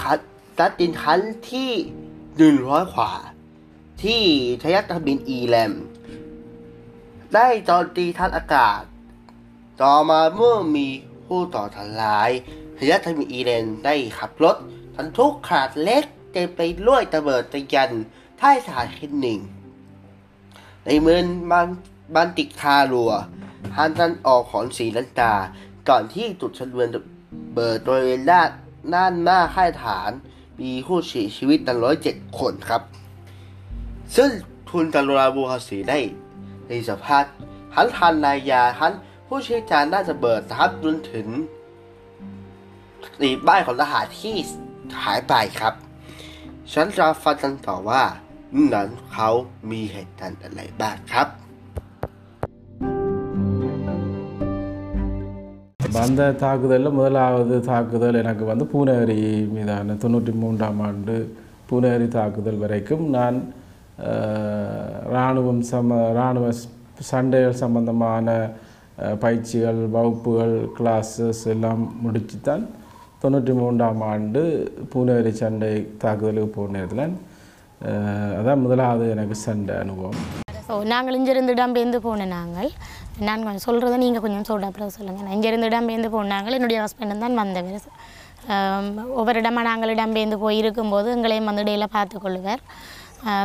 [0.00, 0.18] คัด
[0.58, 1.70] ตัดดินทันที่
[2.50, 3.12] 100ขวา
[4.04, 4.24] ที่
[4.62, 5.72] ทยัตบินอีแลม
[7.34, 8.82] ได้โจมตีทางอากาศ
[9.82, 10.86] ต่อมาเมื่อมี
[11.26, 12.30] ผู้ต่อทลาย
[12.78, 14.56] ทยัตบินอีแลมได้ขับรถ
[14.96, 17.90] บรรทุกขาดเล็กเต็มไปด้วยระเบิดตะยัน
[18.40, 19.40] ท่ายสถานแห่หนึ่ง
[20.84, 21.66] ในเมืองบัน
[22.14, 23.12] บันติกคารัว
[23.74, 25.34] ทางตะวันออกของศรีลังกา
[25.88, 26.88] ก่อนที่จุดชนวน
[27.52, 28.50] เบิดโดยด้าน
[28.94, 30.10] ด้านหน้าค่ายฐาน
[30.60, 32.82] มีผู้เสียชีวิตตั้งร้อยเจ็ดคนครับ
[34.15, 34.29] ซึ่ง
[34.69, 35.99] ทุนกรุณาบูฮาสีได้
[36.67, 37.23] ในสภาพ
[37.75, 38.93] ทั้งทันนายาทั้ง
[39.27, 41.27] ผู้เชี่ยวชาญด้านระเบิดนะครับจนถึง
[43.21, 44.35] ตีบ้านของทหารที่
[45.03, 45.73] หายไปครับ
[46.73, 48.03] ฉันจะฟังกันต่อว่า
[48.73, 49.29] นั้นเขา
[49.71, 51.27] มีเหตุการณ์อะไรบ้างครับ
[55.79, 59.17] அப்ப அந்த தாக்குதலில் முதலாவது தாக்குதல் எனக்கு வந்து பூனேரி
[59.55, 61.15] மீதான தொண்ணூற்றி மூன்றாம் ஆண்டு
[61.69, 63.66] பூனேரி தாக்குதல் வரைக்கும் நான் அஹ்,
[65.12, 66.48] இராணுவம் சம இராணுவ
[67.10, 68.26] சண்டைகள் சம்பந்தமான
[69.24, 72.64] பயிற்சிகள் வகுப்புகள் கிளாஸஸ் எல்லாம் முடித்து தான்
[73.22, 74.42] தொண்ணூற்றி மூன்றாம் ஆண்டு
[74.92, 75.72] பூனேரி சண்டை
[76.02, 77.04] தாக்குதலுக்கு போன நேரத்தில்
[78.40, 80.18] அதான் முதலாவது எனக்கு சண்டை அனுபவம்.
[80.68, 82.70] ஸோ நாங்கள் இங்கிருந்து இடம்பெயர்ந்து போன நாங்கள்.
[83.26, 87.86] நான் கொஞ்சம் சொல்கிறத நீங்கள் கொஞ்சம் சொல்ல சொல்லுங்கள் நான் இங்கேருந்து இடம்பெயர்ந்து போனாங்கள் என்னுடைய ஹஸ்பண்டும் தான் வந்தவர்
[89.20, 92.62] ஒவ்வொரு இடமா நாங்கள் இடம்பெயர்ந்து போய் இருக்கும்போது எங்களையும் வந்து இடையில பார்த்துக்கொள்ளுவார்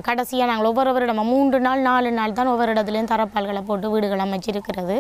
[0.07, 4.95] கடைசியாக நாங்கள் ஒவ்வொரு வருடமும் மூன்று நாள் நாலு நாள் தான் ஒவ்வொரு இடத்துலையும் தரப்பால்களை போட்டு வீடுகள் அமைச்சிருக்கிறது.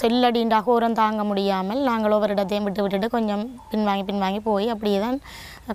[0.00, 5.18] செல்லடின்ற அகோரம் தாங்க முடியாமல் நாங்கள் ஒவ்வொரு இடத்தையும் விட்டு விட்டுட்டு கொஞ்சம் பின்வாங்கி பின்வாங்கி போய் அப்படியே தான்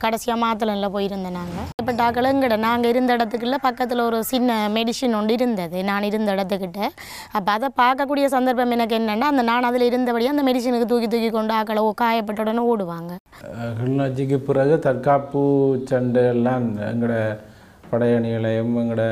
[0.04, 5.78] கடைசியாக மாத்தலனில் போயிருந்தேன் நாங்கள் இப்போ டாக்கலங்கிட்ட நாங்கள் இருந்த இடத்துக்குள்ள பக்கத்தில் ஒரு சின்ன மெடிசின் ஒன்று இருந்தது.
[5.90, 6.80] நான் இருந்த இடத்துக்கிட்ட.
[7.38, 11.54] அப்போ அதை பார்க்கக்கூடிய சந்தர்ப்பம் எனக்கு என்னென்னா அந்த நான் அதில் இருந்தபடியே அந்த மெடிசினுக்கு தூக்கி தூக்கி கொண்டு
[11.60, 13.12] ஆக்களை காயப்பட்ட உடனே ஓடுவாங்க.
[13.80, 15.44] கிளிநொச்சிக்கு பிறகு தற்காப்பு
[15.92, 17.18] சண்டை எல்லாம் எங்களோட
[17.96, 19.04] படையணிகளையும் எங்களோட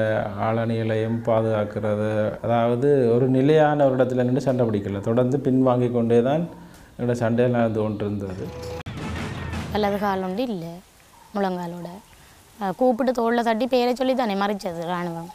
[0.47, 2.09] ஆளணிகளையும் பாதுகாக்கிறது.
[2.45, 5.01] அதாவது ஒரு நிலையான ஒரு இடத்துல நின்று சண்டை பிடிக்கல.
[5.09, 6.43] தொடர்ந்து பின்வாங்கி கொண்டே தான்
[6.95, 8.45] எங்களோட சண்டையெல்லாம் அது ஒன்று இருந்தது
[9.75, 10.73] வலது கால் ஒன்று இல்லை
[11.35, 11.87] முழங்காலோட.
[12.79, 15.29] கூப்பிட்டு தோளில் தட்டி பேரை சொல்லி தானே மறைச்சது இராணுவம்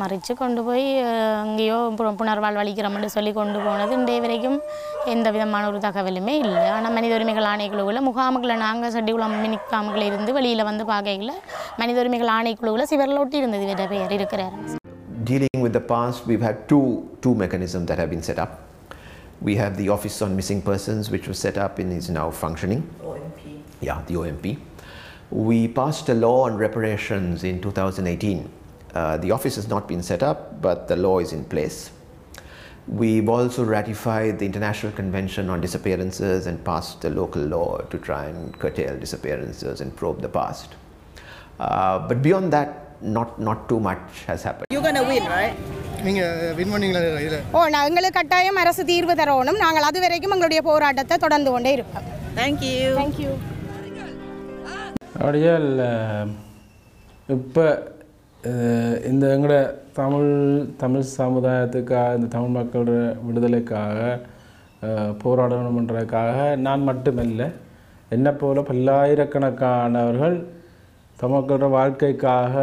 [0.00, 4.56] மறித்து கொண்டு போய் அஹ், அங்கேயோ பு- புனர்வாழ் வலிக்கிறோம்னு சொல்லி கொண்டு போனது இன்றைய வரைக்கும்
[5.06, 10.64] எந்த விதமான ஒரு தகவலுமே இல்லை ஆனால் மனித உரிமைகள் ஆணைக்குழுவில் முகாமுகளில் நாங்கள் சட்டிக்குளம் மினிக்காமுகளில் இருந்து வெளியில்
[10.64, 11.32] வந்து பார்க்கையில்
[11.78, 14.56] மனித உரிமைகள் ஆணைக்குழுவில் சிவரில் ஒட்டி இருந்தது இவர பேர் இருக்கிறார்
[15.24, 16.82] Dealing with the past, we've had two,
[17.22, 18.50] two mechanisms that have been set up.
[19.40, 22.82] We have the Office on Missing Persons, which was set up and is now functioning.
[23.04, 23.40] OMP.
[23.82, 24.46] Yeah, the OMP.
[25.42, 28.38] We passed a law on reparations in 2018.
[28.94, 31.90] Uh, the office has not been set up, but the law is in place.
[32.86, 38.26] We've also ratified the International Convention on Disappearances and passed a local law to try
[38.26, 40.74] and curtail disappearances and probe the past.
[41.58, 44.66] Uh, but beyond that, not, not too much has happened.
[44.70, 45.56] You're gonna win, right?
[46.06, 50.60] நீங்கள் வின் பண்ணீங்களா இதில் ஓ நான் எங்களுக்கு கட்டாயம் அரசு தீர்வு தரணும் நாங்கள் அது வரைக்கும் எங்களுடைய
[50.68, 52.06] போராட்டத்தை தொடர்ந்து கொண்டே இருப்போம்
[52.38, 53.30] தேங்க்யூ தேங்க்யூ
[55.18, 55.52] அப்படியே
[57.34, 57.64] இப்போ
[59.09, 59.55] இந்த எங்களோட
[59.93, 60.31] தமிழ்
[60.77, 62.91] தமிழ் சமுதாயத்துக்காக இந்த தமிழ் மக்களோட
[63.27, 63.97] விடுதலைக்காக
[64.81, 67.43] அஹ், போராடணுன்றதுக்காக நான் மட்டுமல்ல
[68.09, 70.37] என்னை போல பல்லாயிரக்கணக்கானவர்கள்
[71.19, 72.55] தமக்களோட வாழ்க்கைக்காக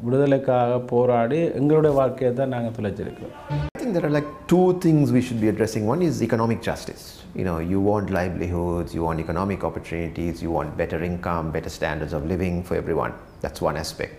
[0.00, 3.36] விடுதலைக்காக போராடி எங்களுடைய வாழ்க்கையை தான் நாங்கள் தொலைச்சிருக்கிறோம்
[3.76, 5.86] I think there are like two things we should be addressing.
[5.86, 7.04] One is economic justice.
[7.34, 12.12] You know, you want livelihoods, you want economic opportunities, you want better income, better standards
[12.12, 13.14] of living for everyone.
[13.40, 14.18] That's one aspect.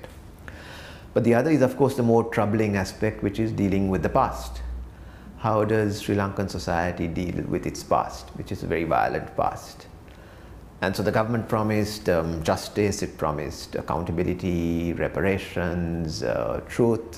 [1.14, 4.10] But the other is, of course, the more troubling aspect, which is dealing with the
[4.10, 4.54] past.
[5.38, 9.78] How does Sri Lankan society deal with its past, which is a very violent past?
[10.82, 14.58] And so the government promised um, justice, it promised accountability,
[14.94, 16.34] reparations, uh,
[16.68, 17.10] truth,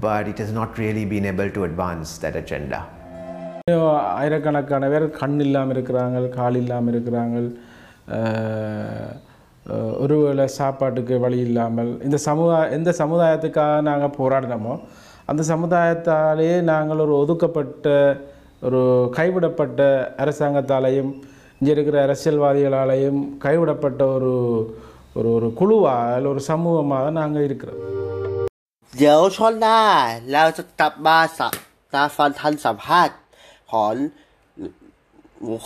[0.00, 2.80] but it has not really been able to advance that agenda.
[4.12, 7.52] ஆயிரக்கணக்கான பேர் கண் இல்லாமல் இருக்கிறாங்க கால் இல்லாமல் இருக்கிறாங்க அஹ்,
[8.18, 9.12] அஹ்,
[10.02, 14.74] ஒருவேளை சாப்பாட்டுக்கு வழி இல்லாமல் இந்த சமுதாய எந்த சமுதாயத்துக்காக நாங்கள் போராடினோமோ
[15.24, 17.88] அந்த சமுதாயத்தாலேயே நாங்கள் ஒரு ஒதுக்கப்பட்ட
[18.62, 18.80] ஒரு
[19.18, 19.82] கைவிடப்பட்ட
[20.22, 21.12] அரசாங்கத்தாலேயும்
[21.60, 24.32] இங்கே இருக்கிற அரசியல்வாதிகளாலேயும் கைவிடப்பட்ட ஒரு
[25.16, 27.80] ஒரு ஒரு குழுவாக இல்லை ஒரு சமூகமாக தான் நாங்கள் இருக்கிறோம்
[28.92, 29.78] เดี๋ยวช่วงหน้า
[30.32, 31.52] เราจะกลับมาสับ
[31.92, 33.16] ตาฟันทันสัมภาษณ์
[33.72, 33.94] ของ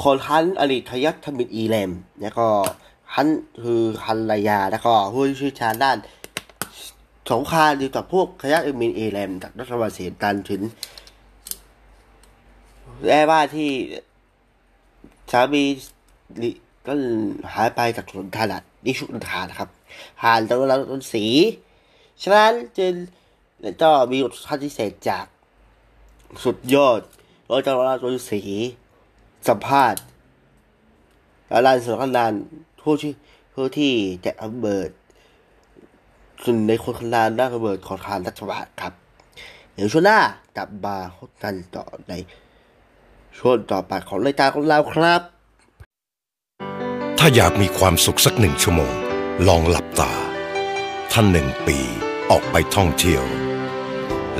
[0.02, 1.90] คนฮันอดีตทยักทมินอีเลม
[2.20, 2.46] แล้วก็
[3.15, 3.27] ฮัน
[3.63, 5.97] คือฮันรายาแล้วก็ผู้ชี่ยวชาญด้าน
[7.31, 10.61] สงครามดีต่อพวกขยักมินเอีเลมจากรัฐบาลเสียตันถึง
[13.05, 13.69] แม่ว่าที่
[15.31, 15.63] สามี
[16.41, 16.49] ลิ
[16.85, 16.93] ก็
[17.53, 19.69] หายไปจากถนนทานัดนี่ชุกนทานะครับ
[20.23, 21.25] ห่านตรงนั้นต้นสี
[22.21, 22.93] ฉะนั้นจึง
[23.81, 25.25] ก็มีบทสัมภาษณ์พิเศษจาก
[26.43, 27.01] สุดยอด
[27.49, 28.41] ร้อยจังหวัดตัวสี
[29.47, 30.01] สัมภาษณ์
[31.51, 32.43] อาจารย์สุรนันท์
[32.89, 33.13] ผู้ที่
[33.55, 33.93] ผู้ที่
[34.25, 34.89] จกระเบิด
[36.43, 38.93] ส่วนในคนคนนั้นได้ระเบิดของทางรัฐบาลครับ
[39.73, 40.19] เดี๋ยวช่วงหน้า
[40.57, 42.13] กลับมาพบกันต่อใน
[43.37, 45.21] ช่วงต่อไปของรายการของเราครับ
[47.19, 48.93] ถ้าอยากมีความสุขสักหนึ่งชั่วโมง
[49.47, 50.13] ลองหลับตา
[51.11, 51.77] ท่านหนึ่งปี
[52.31, 53.23] ออกไปท่องเที่ยว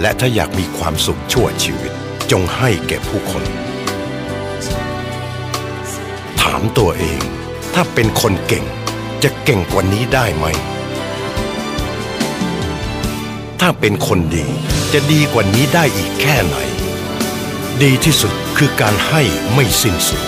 [0.02, 1.94] และถ้าอยากมีความสุขชั่วชีวิต
[2.32, 3.44] จงให้แก่ผู้คน
[6.42, 7.39] ถามตัวเอง
[7.74, 8.66] ถ้าเป็นคนเก่ง
[9.24, 10.46] จะเก่งกว่านี้ได้ไหม
[13.62, 14.48] ถ้าเป็นคนดี
[14.94, 16.58] จะดีกว่านี้ได้อีกแค่ไหน
[17.84, 19.22] ดีที่สุดคือการให้
[19.54, 20.22] ไม่สิ้นสุด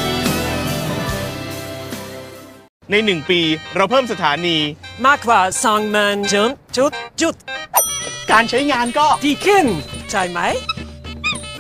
[2.92, 3.42] ในหนึ่งปี
[3.76, 4.58] เราเพิ่มสถานี
[5.06, 7.36] มากกว่าสองหมื่นจุดจุดจุด
[8.32, 9.66] การใช้งานก็ดีขึ้น
[10.12, 10.40] ใช่ไหม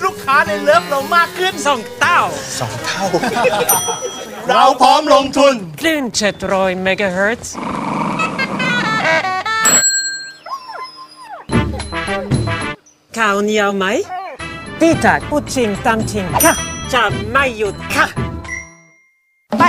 [0.03, 2.21] ลูกค้าในเลิฟเรามากขึ้นสองเต้า
[2.59, 3.05] สองเท่า
[4.49, 7.53] เราพร้อมลงทุน คลื่นเจ็ดร้อยเมกะเฮิรตซ์
[13.17, 13.85] ข่าวเหนียวไหม
[14.79, 16.53] พี่ตัดพูดจริงตามจริงค่ะ
[16.93, 18.05] จะไม่หยุดค่ะ
[19.57, 19.63] ไป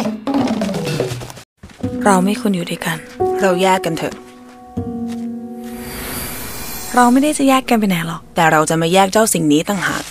[2.05, 2.97] เราไม่ควรอยู่ด้วยกัน
[3.41, 4.15] เราแยกกันเถอะ
[6.95, 10.03] เราไม่ได้จะแยกกันไปไหนหรอก แต่เราจะมาแยกเจ้าสิ่งนี้ต่างหาก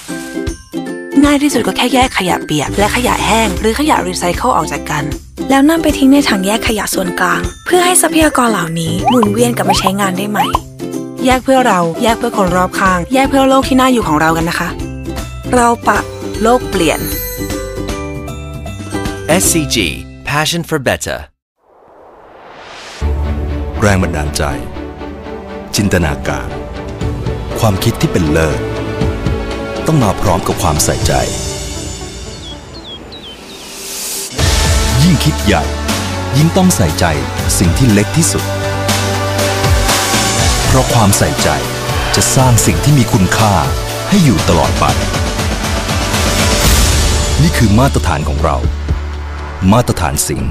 [1.26, 5.04] ง่ายที่สุดก็แค่แยกขยะเปียก และขยะแห้ง หรือขยะรีไซเคิลออกจากกัน
[5.50, 10.46] แล้วนำไปทิ้งในถังแยกขยะส่วนกลาง เพื่อให้ทรัพยากรเหล่านี้หมุนเวียนกลับมาใช้งานได้ใหม่
[11.26, 14.70] แยกเพื่อเรา แยกเพื่อคนรอบข้าง แยกเพื่อโลกที่น่าอยู่ของเรากันนะคะ
[15.54, 16.00] เราปะ
[16.42, 17.00] โลกเปลี่ยน
[19.42, 19.78] SCG
[20.30, 21.20] Passion for Better
[23.82, 24.44] แรงบันดาลใจ
[25.76, 26.50] จินตนาการ
[27.60, 28.71] ความคิดที่เป็นเลิศ
[29.88, 31.14] ต้องมาพร้อมกับความใส่ใจ
[35.04, 35.64] ยิ่งคิดใหญ่
[36.38, 37.06] ยิ่งต้องใส่ใจ
[37.60, 38.44] สิ่งที่เล็กที่สุด
[40.66, 41.50] เพราะความใส่ใจ
[42.16, 43.54] จะสร้างสิ่งที่มีคุณค่า
[44.10, 44.86] ให้อยู่ตลอดไป
[47.42, 48.58] นี่คือมาตรฐานของเรา
[49.72, 50.42] มาตรฐานสิ่ง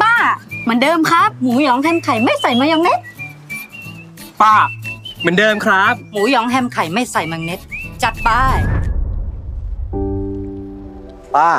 [0.00, 0.14] ป้า
[0.62, 2.98] เหมือนเดิมครับ หมูหยองแฮมไข่ไม่ใส่มายองเนส
[4.42, 4.54] ป้า
[5.22, 7.60] เหมือนเดิมครับ หมูหยองแฮมไข่ไม่ใส่มายองเนส
[8.02, 8.30] จัดไป
[11.34, 11.50] ป้า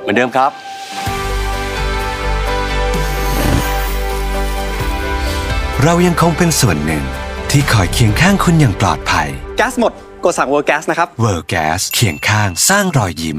[0.00, 0.50] เหมือนเดิมครับ
[5.82, 7.04] เรายังคงเป็นส่วนหนึ่ง
[7.50, 9.92] ที่คอยเคียงข้างคุณอย่างปลอดภัย แก๊สหมด
[10.24, 13.38] กดสั่งเวอร์แก๊สนะครับ World Gas เคียงข้างสร้างรอยยิ้ม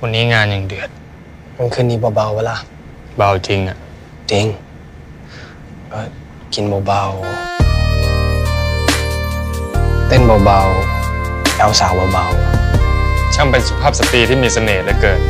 [0.00, 0.88] วันนี้งานยังเดือด
[1.58, 2.56] มันคืนนี้เบาๆเวล่ะ
[3.16, 3.76] เบาจริงอะ
[4.30, 4.46] จริง
[5.94, 6.02] ก็
[6.54, 7.14] กินเบาๆ
[10.08, 15.20] เต้นเบาๆแอลสาวเบาๆ ช่างเป็นสุภาพสตรีที่มีเสน่ห์เหลือเกิน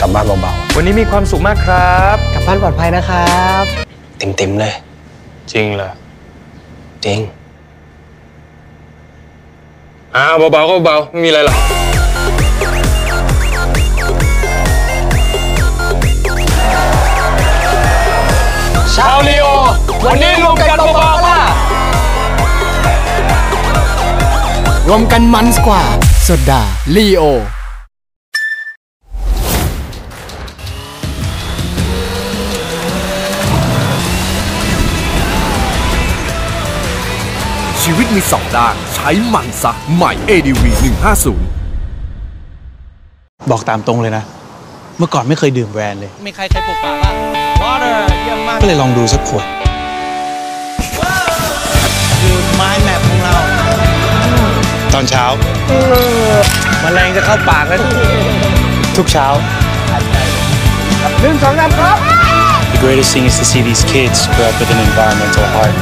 [0.00, 3.26] กลับบ้านเบาๆ วันนี้มีความสุขมากครับ กลับบ้านปลอดภัยนะครั
[3.62, 3.64] บ
[4.18, 4.74] เต็มๆเลย
[5.52, 5.90] จริงเหรอ
[7.04, 7.18] จริง
[10.16, 11.58] อ้าวเบาๆก็เบาๆไม่มีอะไรหรอก
[18.96, 19.43] ชาวลีโอ
[20.06, 21.38] วันนี้รวมกันเบาๆล่ะ
[24.88, 25.82] รวมกันมันกว่า
[26.22, 26.62] โซดา
[26.96, 27.22] ลีโอ
[37.82, 40.62] ชีวิตมีสองด้านใช้มันซะใหม่ ADV
[41.82, 44.24] 150 บอกตามตรงเลยนะ
[44.98, 47.14] เมื่อก่อนไม่เคยดื่มแบรนด์เลย มีใครเคยปลูกป่าบ้าง
[47.62, 49.73] Water เยี่ยมมาก ก็เลยลองดูสักขวดคือ
[52.56, 53.36] ไม้แมปของเรา
[54.94, 55.24] ตอนเช้า
[56.82, 57.80] มแมลงจะเข้าปากแล้ว
[58.96, 59.26] ทุกเช้า
[61.20, 61.98] หนึ่งสองสามครับ
[62.72, 65.74] The greatest thing is to see these kids grow up with an environmental heart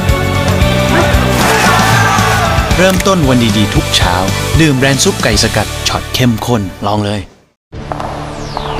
[2.77, 4.15] เริ่มต้นวันดีๆ ทุกเช้า
[4.61, 7.21] ดื่มแบรนด์ซุปไก่สกัดช็อตเข้มข้นลองเลย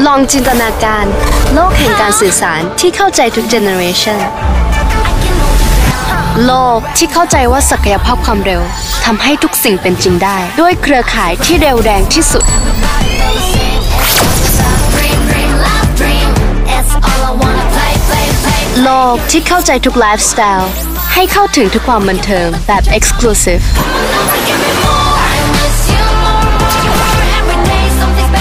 [0.05, 1.05] ลองจินตนาการ
[1.53, 4.19] โลกแห่งการสื่อสารที่เข้าใจทุกเจเนอเรชัน
[6.41, 8.61] โลกที่เข้าใจว่าศักยภาพความเร็ว
[9.05, 12.43] ทำให้ทุกสิ่งเป็นจริงได้ ด้วยเครือข่ายที่เร็วแรงที่สุด
[18.83, 20.71] โลกที่เข้าใจทุกไลฟ์สไตล์
[21.13, 23.63] ให้เข้าถึงทุกความบันเทิงแบบ Exclusive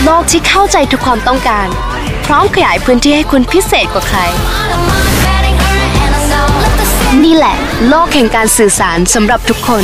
[0.05, 1.69] โลกที่เข้าใจทุกความต้องการ
[2.27, 4.21] พร้อมขยายพื้นที่ให้คุณพิเศษกว่าใคร
[7.24, 7.56] นี่แหละ
[7.90, 9.84] โลกแห่งการสื่อสารสำหรับทุกคน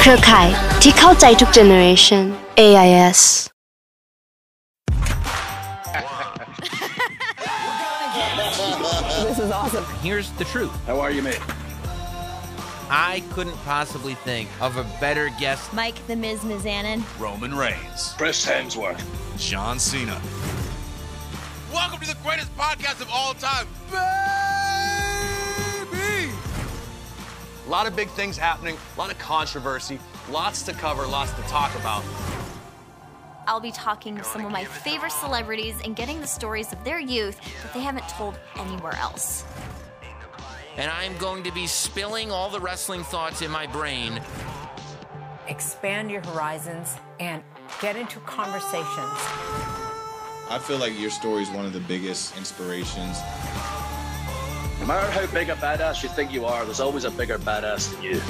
[0.00, 0.48] เครือข่าย
[0.82, 2.24] ที่เข้าใจทุกเจเนอเรชัน
[2.60, 3.20] AIS
[9.28, 9.86] This is awesome.
[10.02, 10.74] Here's the truth.
[10.88, 11.40] How are you, mate?
[12.90, 15.72] I couldn't possibly think of a better guest.
[15.72, 17.02] Mike the Miz Mizanin.
[17.18, 18.14] Roman Reigns.
[18.18, 19.02] Chris Hemsworth.
[19.38, 20.20] John Cena.
[21.72, 24.65] Welcome to the greatest podcast of all time, baby!
[27.67, 29.99] A lot of big things happening, a lot of controversy,
[30.31, 32.01] lots to cover, lots to talk about.
[33.45, 37.01] I'll be talking to some of my favorite celebrities and getting the stories of their
[37.01, 39.43] youth that they haven't told anywhere else.
[40.77, 44.21] And I'm going to be spilling all the wrestling thoughts in my brain.
[45.49, 47.43] Expand your horizons and
[47.81, 48.87] get into conversations.
[50.49, 53.17] I feel like your story is one of the biggest inspirations.
[54.79, 57.91] No matter how big a badass you think you are, there's always a bigger badass
[57.93, 58.21] than you.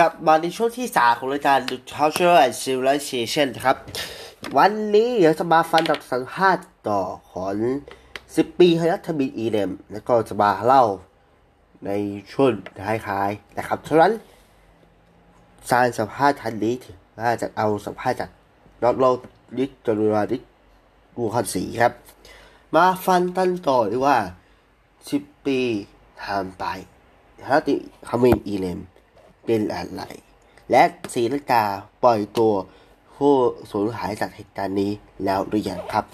[0.00, 1.58] กลับมาในช่วงที่สาของรายการ
[1.94, 3.76] Cultural and Civilization ครับ
[4.56, 7.00] วันนี้เดี๋ยวจะมาฟันจากสัมภาษณ์ต่อ
[7.32, 7.54] ของ
[8.06, 10.84] 10ปีฮยัตบินอีเดม แล้วก็จะมาเล่า
[11.86, 11.90] ใน
[12.32, 12.50] ช่วง
[13.06, 14.12] ท้ายๆนะครับฉะนั้น
[15.68, 16.74] สารสัมภาษณ์ทันนี้
[17.18, 18.30] ถ่าจะเอาสัมภาษณ์จาก
[18.82, 19.06] ดร
[19.58, 20.42] ลิศจรุราดิศ
[21.16, 21.92] ดูคันสีครับ
[22.74, 24.16] มาฟันตันต่อดีว่า
[24.80, 25.58] 10ปี
[26.22, 26.64] ทำไป
[27.48, 27.74] ฮัตติ
[28.08, 28.80] คามินอีเลม
[29.44, 30.02] เป็นอะไร
[30.70, 30.82] และ
[31.12, 31.64] ศีลังกา
[32.04, 32.54] ปล่อยตัว
[33.16, 33.34] ผู้
[33.70, 34.92] สูญหายจากเหตุการณ์นี้
[35.24, 36.04] แล้วหรือยังครับ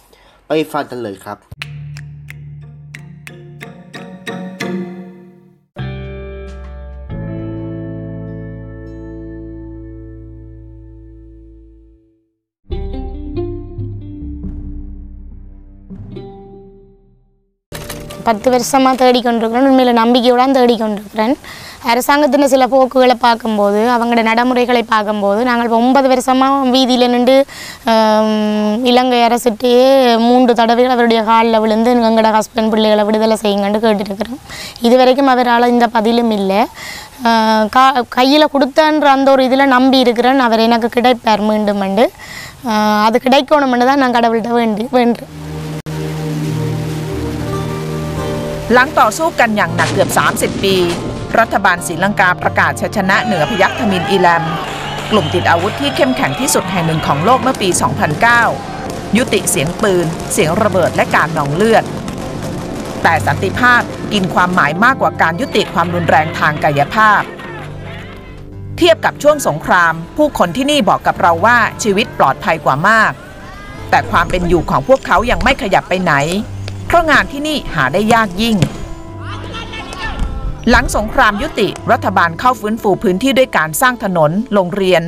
[0.47, 1.39] ไปฟังกันเลยครับ
[18.29, 19.71] பத்து வருஷமாக தேடிக்கொண்டிருக்கிறேன்.
[19.71, 21.35] உண்மையில் நம்பிக்கையோடு தேடிக்கொண்டிருக்கிறேன்.
[21.91, 27.37] அரசாங்கத்தின் சில போக்குகளை பார்க்கும்போது அவங்களோட நடைமுறைகளை பார்க்கும்போது நாங்கள் இப்போ ஒன்பது வருஷமாக வீதியில் நின்று
[28.91, 29.75] இலங்கை அரசுகிட்டே
[30.25, 34.41] மூன்று தடவைகள் அவருடைய காலில் விழுந்து எங்களோட ஹஸ்பண்ட் பிள்ளைகளை விடுதலை செய்யுங்கன்னு கேட்டுருக்கிறோம்
[34.87, 36.61] இது வரைக்கும் அவரால் இந்த பதிலும் இல்லை.
[37.77, 37.85] கா
[38.17, 40.45] கையில் கொடுத்தன்ற அந்த ஒரு இதில் நம்பி இருக்கிறேன்.
[40.49, 41.85] அவர் எனக்கு கிடைப்பார் மீண்டும்
[42.73, 45.33] ஆஹ் அது கிடைக்கணும்னு தான் நான் கடவுள்கிட்ட வேண்டி வேண்டுறேன்
[48.73, 50.77] หลังต่อสู้กันอย่างหนักเกือบ 30 ปี
[51.39, 54.45] รัฐบาลศรีลังกาประกาศชัยชนะเหนือพยัคฆ์ทมินอีแลม
[55.11, 57.69] กลุ่มติดอาวุธที่เข้มแข็งที่สุดแห่งหนึ่งของโลกเมื่อปี
[58.43, 61.85] 2009 ยุติเสียงปืน เสียงระเบิดและการนองเลือด
[63.03, 67.23] แต่สันติภาพกินความหมายมากกว่าการยุติความรุนแรงทางกายภาพ
[68.79, 73.13] เทียบกับช่วงสงคราม ผู้คนที่นี่บอกกับเราว่าชีวิตปลอดภัยกว่ามาก
[73.91, 76.15] แต่ความเป็นอยู่ของพวกเขายังไม่ขยับไปไหน
[76.87, 78.57] เพราะงานที่นี่หาได้ยากยิ่ง
[80.71, 85.03] หลังสงครามยุติรัฐบาลเข้าฟื้นฟูพื้นที่ด้วยการสร้างถนน โรงเรียน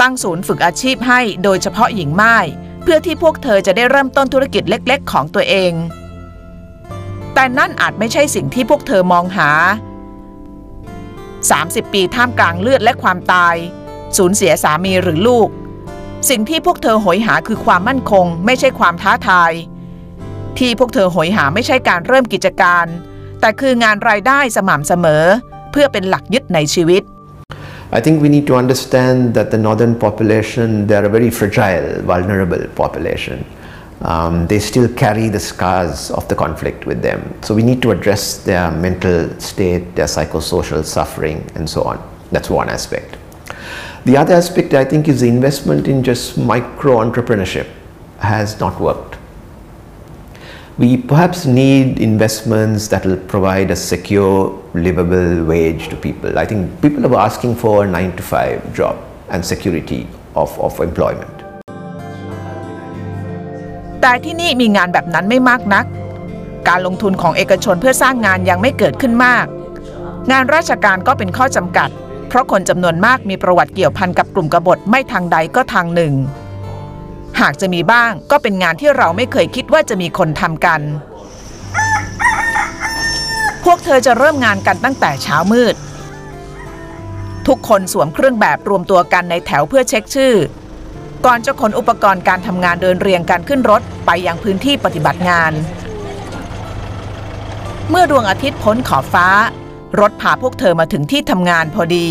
[0.00, 2.36] ตั้งศูนย์ฝึกอาชีพให้โดยเฉพาะหญิงไม้
[2.82, 5.72] เพื่อที่พวกเธอจะได้เริ่มต้นธุรกิจเล็กๆ ของตัวเอง
[7.34, 9.50] แต่นั่นอาจไม่ใช่สิ่งที่พวกเธอมองหา
[11.32, 13.56] 30 ปีท่ามกลางเลือดและความตาย
[14.16, 15.48] สูญเสียสามีหรือลูก
[16.30, 19.52] สิ่งที่พวกเธอโหยหาคือความมั่นคง ไม่ใช่ความท้าทาย
[20.58, 22.86] ที่พวกเธอโหยหาไม่ใช่การเริ่มกิจการ
[23.40, 25.24] แต่คืองานรายได้สม่ำเสมอ
[25.72, 27.02] เพื่อเป็นหลักยึดในชีวิต
[27.98, 31.88] I think we need to understand that the northern population, they are a very fragile,
[32.12, 33.44] vulnerable population.
[34.12, 37.20] Um, they still carry the scars of the conflict with them.
[37.42, 41.98] So we need to address their mental state, their psychosocial suffering, and so on.
[42.32, 43.18] That's one aspect.
[44.06, 47.68] The other aspect, I think, is the investment in just micro entrepreneurship
[48.20, 49.18] has not worked.
[50.78, 56.38] We perhaps need investments that will provide a secure, livable wage to people.
[56.38, 58.96] I think people are asking for a nine to five job
[59.28, 61.34] and security of, of employment.
[64.00, 65.84] แต่ที่นี่มีงานแบบนั้นไม่มากนัก
[66.68, 69.46] การลงทุนของเอกชนเพื่อสร้างงานยังไม่เกิดขึ้นมาก
[70.32, 71.88] งานราชการก็เป็นข้อจำกัด
[72.28, 76.14] เพราะคนจำนวนมากมีประวัติเกี่ยวพันกับกลุ่มกบฏไม่ทางใดก็ทางหนึ่ง
[77.40, 80.80] หากจะมีบ้างก็เป็นงานที่เราไม่เคยคิดว่าจะมีคนทำกัน
[83.64, 85.74] พวกเธอจะเริ่มงานกันตั้งแต่เช้ามืด
[87.46, 90.34] ทุกคนสวมเครื่องแบบรวมตัวกันในแถวเพื่อเช็คชื่อ
[91.26, 95.52] ก่อนจะขนอุปกรณ์การทำงานเดินเรียงกันขึ้นรถไปยังพื้นที่ปฏิบัติงาน
[97.90, 99.28] เมื่อดวงอาทิตย์พ้นขอบฟ้า
[100.00, 102.06] รถพาพวกเธอมาถึงที่ทำงานพอดี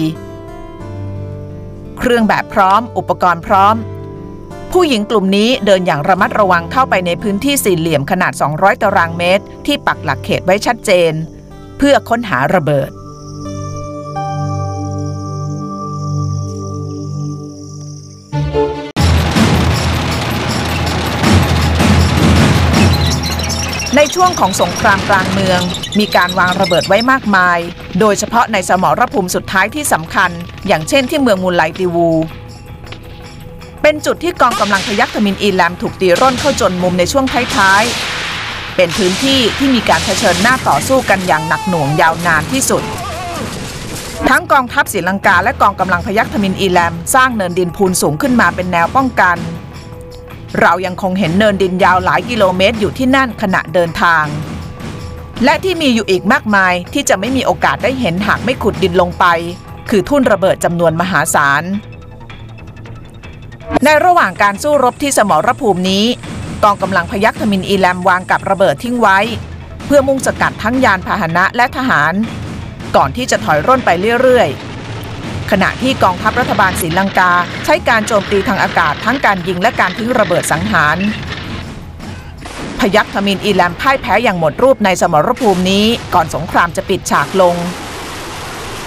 [1.98, 3.76] เครื่องแบบพร้อม อุปกรณ์พร้อม
[4.76, 11.14] ผู้หญิงกลุ่มนี้เดินอย่างระมัดระวังเข้าไปในพื้นที่สี่เหลี่ยมขนาด 200 ตารางเมตร ที่ปักหลักเขตไว้ชัดเจน
[11.78, 12.92] เพื่อค้นหาระเบิด
[23.96, 25.62] ในช่วงของสงครามกลางเมือง
[26.00, 27.60] มีการวางระเบิดไว้มากมาย
[28.00, 30.32] โดยเฉพาะในสมรภูมิสุดท้ายที่สำคัญ
[30.68, 32.10] อย่างเช่นที่เมืองมูลไลติวู
[33.82, 37.26] เป็นจุดที่กองกำลังพยัคฆ์ทมินอีแลมถูกตีร่นเข้าจนมุมในช่วง
[37.56, 42.84] ท้ายๆ เป็นพื้นที่ที่มีการเผชิญหน้าต่อสู้กันอย่างหนักหน่วงยาวนานที่สุด
[44.30, 49.38] ทั้งกองทัพศรีลังกาและกองกำลังพยัคฆ์ทมินอีแลมสร้างเนินดินพูนสูงขึ้นมาเป็นแนวป้องกัน
[50.60, 54.26] เรายังคงเห็นเนินดินยาวหลายกิโลเมตรอยู่ที่นั่นขณะเดินทาง
[55.46, 59.26] และที่มีอยู่อีกมากมายที่จะไม่มีโอกาสได้เห็นหากไม่ขุดดินลงไป
[59.90, 61.64] คือทุ่นระเบิดจำนวนมหาศาล
[63.86, 66.06] ในระหว่างการสู้รบที่สมรภูมินี้
[66.64, 69.18] กองกำลังพยัคฆ์ทมินอีแลมวางกับระเบิดทิ้งไว้
[69.86, 72.14] เพื่อมุ่งสกัดทั้งยานพาหนะและทหาร
[72.96, 73.90] ก่อนที่จะถอยร่นไป
[74.22, 77.32] เรื่อยๆ ขณะที่กองทัพรัฐบาลศรีลังกา
[77.66, 80.98] ใช้การโจมตีทางอากาศทั้งการยิงและการทิ้งระเบิดสังหาร
[82.80, 87.56] พยัคฆ์ทมินอีแลมพ่ายแพ้อย่างหมดรูปในสมรภูมินี้ ก่อนสงครามจะปิดฉากลง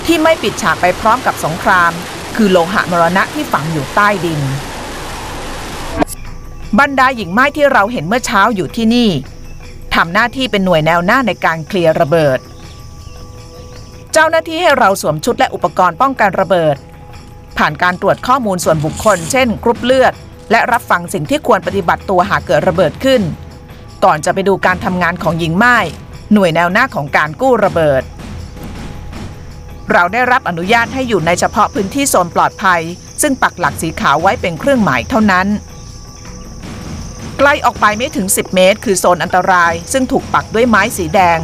[0.07, 1.93] ที่ไม่ปิดฉากไปพร้อมกับสงคราม
[2.37, 4.41] คือโลหะมรณะที่ฝังอยู่ใต้ดิน
[6.78, 9.11] บรรดาหญิงไม้ที่เราเห็นเมื่อเช้าอยู่ที่นี่
[9.95, 12.39] ทำหน้าที่เป็นหน่วยแนวหน้าในการเคลียร์ระเบิด
[14.12, 16.76] เจ้าหน้าที่ให้เราสวมชุดและอุปกรณ์ป้องกันระเบิด
[17.59, 20.12] ผ่านการตรวจข้อมูลส่วนบุคคล เช่นกรุ๊ปเลือด
[20.51, 23.22] และรับฟังสิ่งที่ควรปฏิบัติตัวหากเกิดระเบิดขึ้น
[24.05, 25.76] ก่อนจะไปดูการทำงานของหญิงไม้
[26.32, 28.03] หน่วยแนวหน้าของการกู้ระเบิด
[29.93, 32.82] เราได้รับอนุญาตให้อยู่ในเฉพาะพื้นที่โซนปลอดภัย
[33.22, 35.47] ซึ่งปักหลักสีขาวไว้เป็นเครื่องหมายเท่านั้น
[37.39, 41.39] ใกล้ออกไปไม่ถึง 10 เมตร คือโซนอันตราย ซึ่งถูกปักด้วยไม้สีแดง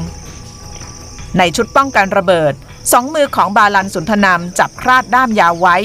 [1.39, 2.53] ในชุดป้องกันระเบิด
[2.93, 5.77] สองมือของบาลันสุนทนามจับคราดด้ามยาวไว้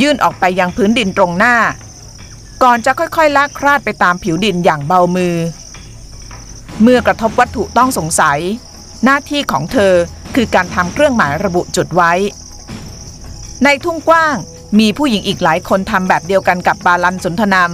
[0.00, 1.56] ยื่นออกไปยังพื้นดินตรงหน้า
[2.62, 5.36] ก่อนจะค่อยๆลากคราดไปตามผิวดินอย่างเบามือ
[6.82, 8.38] เมื่อกระทบวัตถุต้องสงสัย
[9.04, 9.94] หน้าที่ของเธอ
[10.34, 12.12] คือการทำเครื่องหมายระบุจุดไว้
[13.64, 14.36] ในทุ่งกว้าง
[14.78, 17.70] มีผู้หญิงอีกหลายคนทำแบบเดียวกันกับบาลันสุนทนาม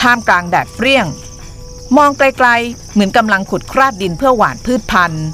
[0.00, 1.06] ท่ามกลางแดดเปรี้ยง
[1.96, 5.26] มองไกลๆ เหมือนกำลังขุดคราดดินเพื่อหว่านพืชพันธุ์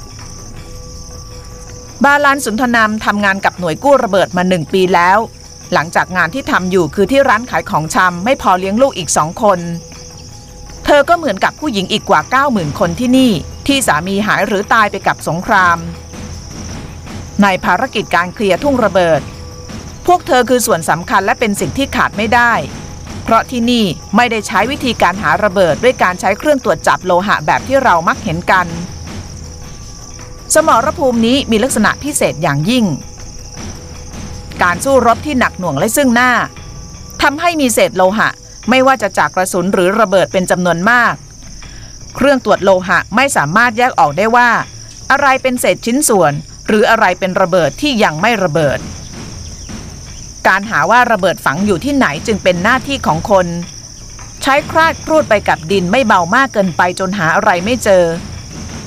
[2.04, 5.18] บาลานสุนทนามทำงานกับหน่วยกู้ระเบิดมาหนึ่งปีแล้ว
[5.72, 9.60] หลังจากงานที่ทำอยู่คือที่ร้านขายของชำไม่พอเลี้ยงลูกอีกสองคน
[10.84, 13.32] เธอก็เหมือนกับผู้หญิงอีกกว่า 90,000 คนที่นี่
[13.66, 15.78] ที่สามีหายหรือตายไปกับสงคราม
[17.42, 19.20] ในภารกิจการเคลียร์ทุ่งระเบิด
[20.06, 22.52] พวกเธอคือส่วนสำคัญและเป็นสิ่งที่ขาดไม่ได้
[23.24, 23.84] เพราะที่นี่
[24.16, 28.66] ไม่ได้ใช้วิธีการหาระเบิดด้วยการใช้เครื่องตรวจจับโลหะแบบที่เรามักเห็นกัน
[30.54, 32.84] สมรภูมินี้มีลักษณะพิเศษอย่างยิ่ง
[34.62, 36.32] การสู้รบที่หนักหน่วงและซึ่งหน้า
[37.22, 38.28] ทำให้มีเศษโลหะ
[38.70, 41.14] ไม่ว่าจะจากกระสุนหรือระเบิดเป็นจำนวนมาก
[42.16, 44.48] เครื่องตรวจโลหะไม่สามารถแยกออกได้ว่า
[45.10, 46.32] อะไรเป็นเศษชิ้นส่วน
[46.67, 48.79] หรืออะไรเป็นระเบิดที่ยังไม่ระเบิด
[50.47, 53.47] การหาว่าระเบิดฝังอยู่ที่ไหนจึงเป็นหน้าที่ของคน
[54.43, 58.03] ใช้คราดครูดไปกับดินไม่เบามากเกินไปจนหาอะไรไม่เจอ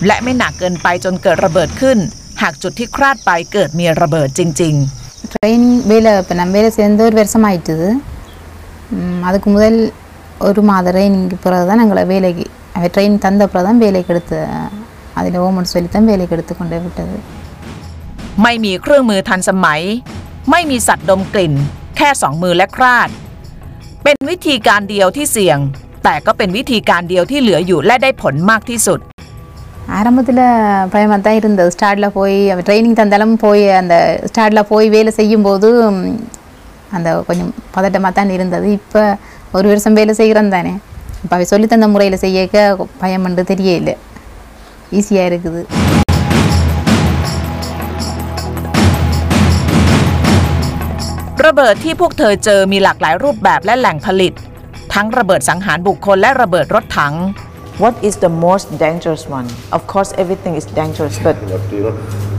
[0.06, 1.98] และไม่หนักเกินไปจนเกิดระเบิดขึ้น
[2.42, 4.96] หากจุดที่คราดไปเกิดมีระเบิดจริงๆ
[5.34, 7.86] ட்ரெயின் வேலை இப்போ நம்ம வேலை சேர்ந்து ஒரு வருஷம் ஆயிட்டுது
[9.28, 9.78] அதுக்கு முதல்
[10.48, 12.44] ஒரு மாத ட்ரைனிங்க்கு பிறகு தான் நாங்களை வேலைக்கு
[12.94, 14.38] ட்ரெயின் தந்த பிறகு தான் வேலைக்கு எடுத்து
[15.18, 17.16] அதில் ஓமன் சொல்லி தான் வேலைக்கு எடுத்து கொண்டு விட்டது
[18.42, 19.82] ไม่มีเครื่องมือทันสมัย
[20.50, 21.54] ไม่มีสัตว์ดมกลิ่น
[21.96, 23.08] แค่สองมือและคราด
[24.04, 25.58] เป็นวิธีการเดียวที่เสี่ยง
[26.04, 29.00] แต่ก็เป็นวิธีการเดียวที่เหลืออยู่และได้ผลมากที่สุด
[29.96, 30.40] ஆரம்பத்தில்
[30.92, 32.36] பயமாக தான் இருந்தது ஸ்டார்டில் போய்
[32.68, 33.94] ட்ரைனிங் தந்தாலும் போய் அந்த
[34.30, 35.68] ஸ்டார்டில் போய் வேலை செய்யும்போது
[36.96, 39.02] அந்த கொஞ்சம் பதட்டமாக தான் இருந்தது இப்போ
[39.52, 40.72] ஒரு வருஷம் வேலை செய்கிறோம் தானே
[41.22, 43.94] இப்போ அவை சொல்லித்தந்த முறையில் செய்யக்க பயம் பண்ணு தெரியல
[44.92, 45.62] ஈஸியாக இருக்குது
[51.45, 54.33] ระเบิดที่พวกเธอเจอมีหลากหลายรูปแบบและแหล่งผลิต
[54.93, 57.15] ทั้งระเบิดสังหารบุคคลและระเบิดรถถัง
[57.83, 59.47] What is the most dangerous one?
[59.77, 61.35] Of course, everything is dangerous, but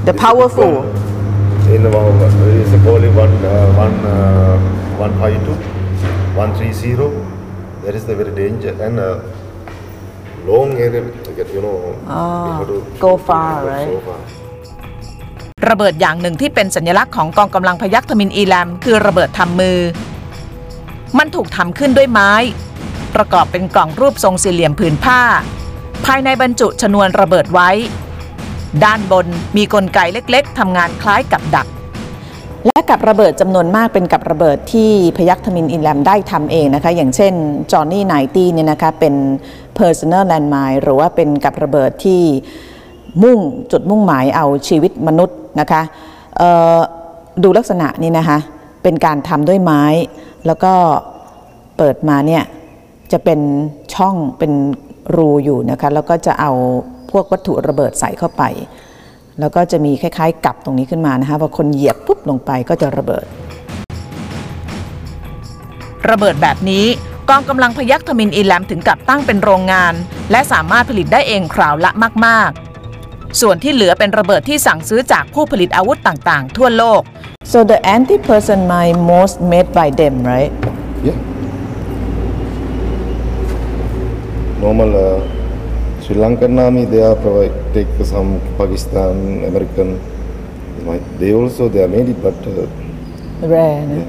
[0.09, 0.73] the powerful.
[1.75, 5.57] In uh, is only one uh, one uh, one five two,
[6.43, 7.07] one three zero.
[7.83, 9.21] That is the very danger and uh,
[10.51, 11.03] long area.
[11.57, 13.89] You know, oh, go far, right?
[13.89, 14.42] So far.
[15.69, 19.79] ระเบิดอย่างหนึ่งที่เป็นสัญลักษณ์ของกองกำลังพยัคฆ์ทมินอีแลม คือระเบิดทำมือ
[21.19, 22.33] มันถูกทำขึ้นด้วยไม้
[23.15, 25.21] ประกอบเป็นกล่องรูปทรงสี่เหลี่ยมผืนผ้า
[26.07, 27.71] ภายในบรรจุชนวนระเบิดไว้
[28.85, 31.67] ด้านบนมีกลไกเล็กๆทำงานคล้ายกับดัก
[32.67, 37.33] และกับระเบิดจำนวนมากเป็นกับระเบิดที่พยัคฆ์ทมินอินแลมได้ทำเองนะคะ อย่างเช่น
[37.73, 39.15] จอห์นนี่ไนตี้เนี่ยนะคะเป็น
[39.79, 42.23] personal landmine หรือว่าเป็นกับระเบิดที่
[43.23, 43.39] มุ่ง
[43.73, 45.83] จุดมุ่งหมายเอาชีวิตมนุษย์นะคะ
[47.43, 48.39] ดูลักษณะนี้นะคะ
[48.83, 49.83] เป็นการทำด้วยไม้
[50.47, 50.73] แล้วก็
[51.77, 52.43] เปิดมาเนี่ย
[53.13, 53.41] จะเป็น
[53.95, 54.53] ช่องเป็น
[55.17, 56.53] รูอยู่นะคะ แล้วก็จะเอา
[57.11, 58.43] พวกวัตถุระเบิดใส่เข้าไป
[59.41, 63.27] แล้วก็จะมีคล้ายๆ กับตรงนี้ขึ้นมานะคะพอคนเหยียบปุ๊บลงไปก็จะระเบิด
[66.11, 66.85] ระเบิดแบบนี้
[67.29, 69.95] กองกำลังพยัคฆ์ทมินอีแลมถึงกับตั้งเป็นโรงงาน
[70.31, 71.91] และสามารถผลิตได้เองคราวละ
[72.27, 72.72] มาก ๆ
[73.41, 77.03] ส่วนที่เหลือเป็นระเบิดที่สั่งซื้อจากผู้ผลิตอาวุธต่างๆ ทั่วโลก
[77.53, 80.53] so the anti-person mine most made by them right
[81.07, 81.19] yeah
[84.63, 85.19] normal uh,
[86.03, 88.31] Sri Lankan army they are provide take some
[88.61, 89.15] Pakistan
[89.51, 89.89] American
[91.21, 92.67] they also they are made it but uh,
[93.53, 93.87] rare.
[93.87, 94.03] no?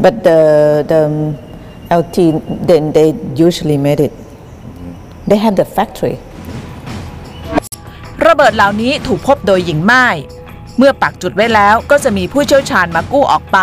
[0.00, 1.36] But the the um,
[1.90, 2.16] LT
[2.66, 4.12] then they usually made it.
[5.26, 6.18] They have the factory.
[8.25, 10.05] ระเบิดเหล่านี้ถูกพบโดยหญิงไม้
[10.77, 13.59] เมื่อปักจุดไว้แล้วก็จะมีผู้เชี่ยวชาญมากู้ออกไป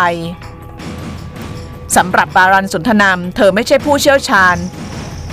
[1.95, 4.57] สำหรับบารันสุนทนามเธอไม่ใช่ผู้เชี่ยวชาญ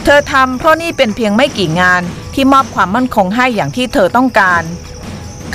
[0.05, 2.03] เธอทำเพราะนี่เป็นเพียงไม่กี่งาน
[2.35, 4.63] ที่มอบความมั่นคงให้อย่างที่เธอต้องการ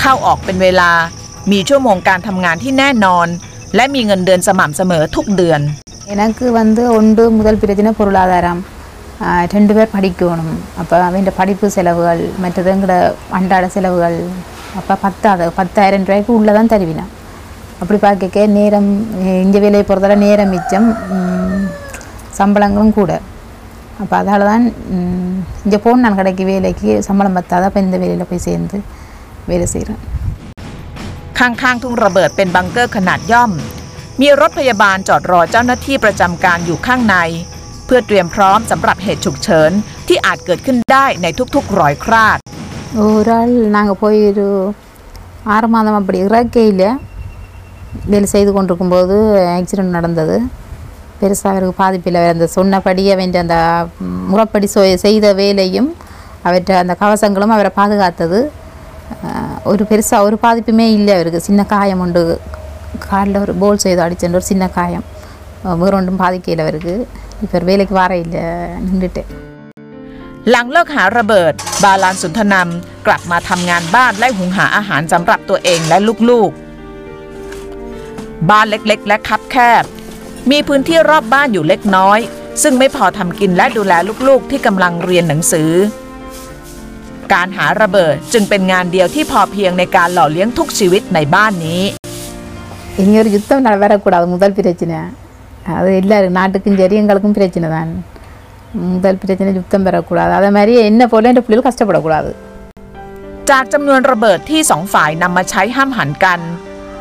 [0.00, 0.90] เข้าออกเป็นเวลา
[1.52, 3.26] มีชั่วโมงการทำงานที่แน่นอน
[3.76, 5.60] และมีเงินเดือนสม่ำเสมอทุกเดือน
[6.14, 8.77] எனக்கு வந்து ஒன்று முதல் பிரச்சனை பொருளாதாரம் ஆஹ்
[9.52, 12.94] ரெண்டு பேர் படிக்கணும் அப்போ அவன் படிப்பு செலவுகள் மற்றது எங்களோட
[13.30, 14.18] அன்றாட செலவுகள்
[14.76, 17.12] அப்போ பத்தாது பத்தாயிரம் ரூபாய்க்கு உள்ளே தான் தருவினான்
[17.80, 18.90] அப்படி பார்க்க நேரம்
[19.42, 21.62] இங்கே வேலையை பொறுத்தவரை நேரம் மிச்சம் ம்,
[22.38, 23.12] சம்பளங்களும் கூட
[24.00, 24.64] அப்போ அதால் தான்
[25.64, 28.78] இங்கே போன நான் கடைக்கு வேலைக்கு சம்பளம் பத்தாத அப்போ இந்த வேலையில் போய் சேர்ந்து
[29.48, 30.02] வேலை செய்கிறேன்
[31.38, 33.50] ข้างๆทุ่งระเบิดเป็นบังเกอร์ขนาดย่อม
[34.20, 37.57] มีรถพยาบาลจอดรอเจ้าหน้าที่ประจำการอยู่ข้างใน เ
[37.88, 39.70] พื่อเตรียมพร้อมสำหรับเหตุฉุกเฉิน
[40.08, 42.38] ที่อาจเกิดขึ้นได้ในทุกๆร้อยคราด
[43.06, 44.46] ஒரு ஆள் நாங்கள் போய் ஒரு
[45.54, 46.84] ஆறு மாதம் அப்படி இறக்கையில்
[48.06, 49.16] வேலை செய்து கொண்டிருக்கும்போது
[49.56, 50.36] ஆக்சிடெண்ட் நடந்தது
[51.20, 53.56] பெருசாக அவருக்கு பாதிப்பில்லை அவர் அந்த சொன்னபடி அவன் அந்த
[54.04, 55.90] ம், முறைப்படி சொ- செய்த வேலையும்
[56.42, 58.38] அவற்றை அந்த கவசங்களும் அவரை பாதுகாத்தது
[59.26, 62.22] அஹ், ஒரு பெருசாக ஒரு பாதிப்புமே இல்லை அவருக்கு சின்ன காயம் உண்டு
[63.06, 65.17] காலில் ஒரு போல் செய்து அடிச்ச ஒரு சின்ன காயம் அஹ்,
[65.82, 66.94] வேற ஒன்றும் பாதிக்கல அவருக்கு
[67.42, 68.44] இப்போ அவர் வேலைக்கு வர இல்லை
[68.86, 69.30] நின்றுட்டேன்
[70.50, 71.52] หลังเลิกหาระเบิด
[71.84, 75.98] บาลานสุนทนำกลับมาทำงานบ้านและหุงหาอาหารสำหรับตัวเองและ
[76.30, 79.84] ลูกๆ บ้านเล็กๆ และคับแคบ
[80.50, 82.18] มีพื้นที่รอบบ้านอยู่เล็กน้อย
[82.62, 83.92] ซึ่งไม่พอทำกินและดูแล
[84.28, 85.70] ลูกๆ ที่กำลังเรียนหนังสือ
[87.32, 91.82] การหาระเบิดจึงเป็นงานเดียวที่พอเพียงในการหล่อเลี้ยงทุกชีวิตในบ้านนี้
[93.00, 94.94] இனி ஒரு யுத்தம் நட- வரக்கூடாது முதல் பிரச்சனை
[95.76, 97.92] அது எல்லாரும் நாட்டுக்கும் சரி எங்களுக்கும் பிரச்சனை தான்
[98.94, 102.32] முதல் பிரச்சனை யுத்தம் வரக்கூடாது அதே மாதிரி என்ன போல என் பிள்ளைகள் கஷ்டப்படக்கூடாது
[103.50, 106.40] จากจำนวนระเบิดที่สองฝ่ายนำมาใช้ห้ามหันกัน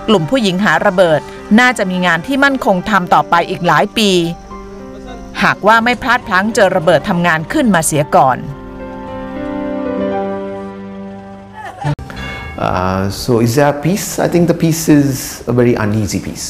[0.08, 1.22] กลุ่มผู้หญิงหาระเบิด
[1.60, 4.10] น่าจะมีงานที่มั่นคงทำต่อไปอีกหลายปี
[5.44, 8.40] หากว่าไม่พลาดพลั้งเจอระเบิดทำงานขึ้นมาเสียก่อน
[12.66, 14.08] Uh, so, is there peace?
[14.20, 16.48] I think the peace is a very uneasy peace.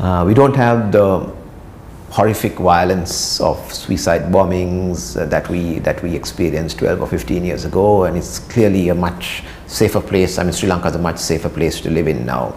[0.00, 1.30] Uh, we don't have the
[2.08, 7.66] horrific violence of suicide bombings uh, that we that we experienced 12 or 15 years
[7.66, 10.38] ago, and it's clearly a much safer place.
[10.38, 12.54] I mean, Sri Lanka is a much safer place to live in now.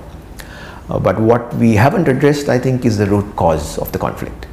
[0.89, 4.47] Uh, but what we haven't addressed, I think, is the root cause of the conflict.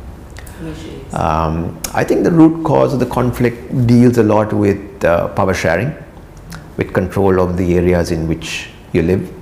[1.13, 5.55] Um, I think the root cause of the conflict deals a lot with uh, power
[5.55, 5.95] sharing,
[6.77, 9.33] with control of the areas in which you live,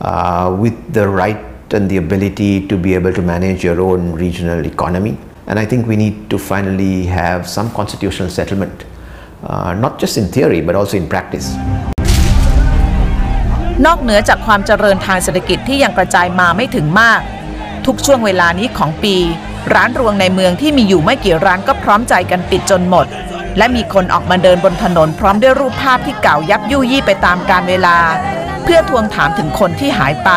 [0.00, 4.64] uh, with the right and the ability to be able to manage your own regional
[4.66, 5.16] economy.
[5.46, 8.84] And I think we need to finally have some constitutional settlement,
[9.42, 11.48] uh, not just in theory but also in practice.
[13.86, 17.20] นอกเหนือจากความเจริญทางเศรษฐกิจที่ยังกระจายมาไม่ถึงมาก
[17.86, 19.16] ทุกช่วงเวลานี้ของปี
[19.74, 23.06] ร้านรวงในเมืองที่มีอยู่ไม่กี่ร้านก็พร้อมใจกันปิดจนหมด
[23.58, 27.96] และมีคนออกมาเดินบนถนนพร้อมด้วยรูปภาพที่เก่ายับยุยี่ไปตามกาลเวลา
[28.62, 30.30] เพื่อทวงถามถึงคนที่หายไป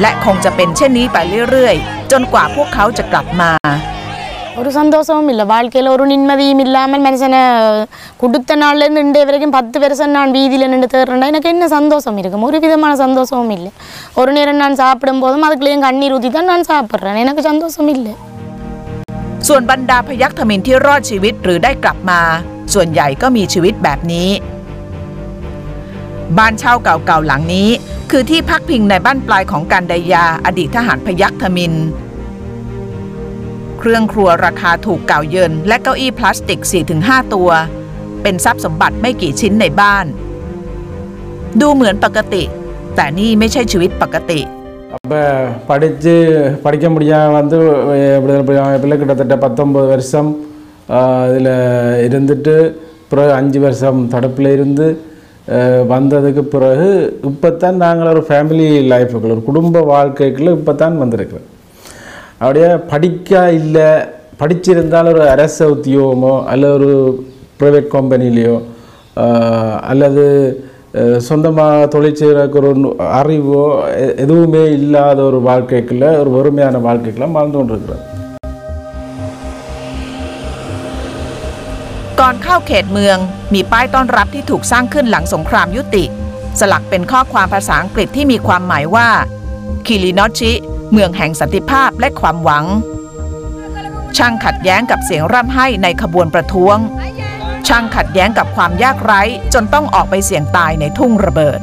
[0.00, 1.18] และคงจะเป็นเช่นนี้ไป
[1.50, 3.52] เรื่อยๆ จนกว่าพวกเขาจะกลับมา
[4.60, 7.38] ஒரு சந்தோஷமும் இல்லை வாழ்க்கையில் ஒரு நிம்மதியும் இல்லாமல் மனுஷனை
[8.16, 12.58] கொடுத்த நாள்லேருந்து இன்றைய வரைக்கும் பத்து வருஷம் நான் வீதியில் நின்று தேடுறேன்டா எனக்கு என்ன சந்தோஷம் இருக்கும் ஒரு
[12.64, 13.70] விதமான சந்தோஷமும் இல்லை
[14.14, 18.14] ஒரு நேரம் நான் சாப்பிடும் போதும் அதுக்குள்ளேயும் கண்ணீர் ஊற்றி தான் நான் சாப்பிட்றேன் எனக்கு சந்தோஷம் இல்லை
[19.48, 22.20] ส่วนบรรดาพยัคฆ์ทมินที่รอดชีวิตหรือได้กลับมา
[22.74, 24.28] ส่วนใหญ่ก็มีชีวิตแบบนี้
[26.38, 27.68] บ้านเช่าเก่าๆหลังนี้
[28.10, 31.74] คือที่พักพิงในบ้านปลายของการดายาอดีตทหารพยัคฆ์ทมิน
[33.78, 36.60] เครื่องครัวราคาถูกเก่าเยิน และเก้าอี้พลาสติก
[36.96, 37.50] 4-5 ตัว
[38.22, 40.06] เป็นทรัพย์สมบัติไม่กี่ชิ้นในบ้าน
[41.60, 42.42] ดูเหมือนปกติ
[42.94, 44.40] แต่นี่ไม่ใช่ชีวิตปกติ
[44.96, 45.20] அப்போ
[45.68, 46.12] படித்து
[46.64, 47.58] படிக்க முடியாமல் வந்து
[48.22, 50.28] விடுதலை புலி அமைப்பில் கிட்டத்தட்ட பத்தொம்பது வருஷம்
[51.28, 51.52] இதில்
[52.08, 52.54] இருந்துட்டு
[53.10, 55.15] பிறகு அஞ்சு வருஷம் தடுப்பில் இருந்து ஆஹ்,
[55.91, 56.87] வந்ததுக்கு பிறகு
[57.23, 61.47] இப்போ தான் நாங்கள் ஒரு ஃபேமிலி லைஃபுக்குள்ள ஒரு குடும்ப வாழ்க்கைக்குள்ள இப்போ தான் வந்திருக்கிறோம்.
[62.39, 63.87] அப்படியே படிக்க இல்லை
[64.39, 66.89] படிச்சிருந்தால் ஒரு அரசு உத்தியோகமோ அல்லது ஒரு
[67.59, 68.57] ப்ரைவேட் கம்பெனிலேயோ
[69.85, 70.25] அல்லது
[71.21, 72.71] சொந்தமாக தொழில் செய்கிறக்கு ஒரு
[73.13, 73.63] அறிவோ
[73.97, 78.03] எ- எதுவுமே இல்லாத ஒரு வாழ்க்கைக்குள்ள ஒரு வறுமையான வாழ்க்கைக்குள்ள வாழ்ந்து கொண்டிருக்கிறோம்
[82.26, 83.16] อนเข้าเขตเมือง
[83.54, 86.04] มีป้ายต้อนรับที่ถูกสร้างขึ้นหลังสงครามยุติ
[86.60, 89.08] สลักเป็นข้อความภาษาอังกฤษที่มีความหมายว่า
[89.86, 90.52] คิรินอชิ
[90.92, 92.64] เมืองแห่งสันติภาพและความหวัง
[94.16, 96.76] ช่างขัดแย้งกับเสียงร่ำไห้ในขบวนประท้วง
[97.68, 99.22] ช่างขัดแย้งกับความยากไร้
[99.54, 101.60] จนต้องออกไปเสี่ยงตายในทุ่งระเบิด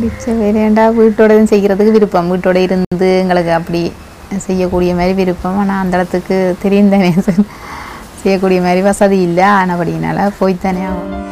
[0.00, 3.80] பிடிச்ச வேலையாண்டா வீட்டோட இருந்து செய்கிறதுக்கு விருப்பம் வீட்டோட இருந்து எங்களுக்கு அப்படி
[4.46, 7.10] செய்யக்கூடிய மாதிரி விருப்பம் ஆனால் அந்த இடத்துக்கு தெரியும் தானே
[8.22, 11.24] செய்யக்கூடிய மாதிரி வசதி இல்லை ஆனபடினால போய்த்தானே ஆகணும்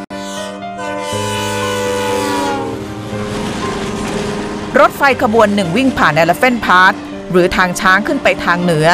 [4.79, 6.93] รถไฟขบวนหนึ่งวิ่งผ่าน Elephant Pass
[7.31, 8.87] หรือทางช้างขึ้นไปทางเหนือ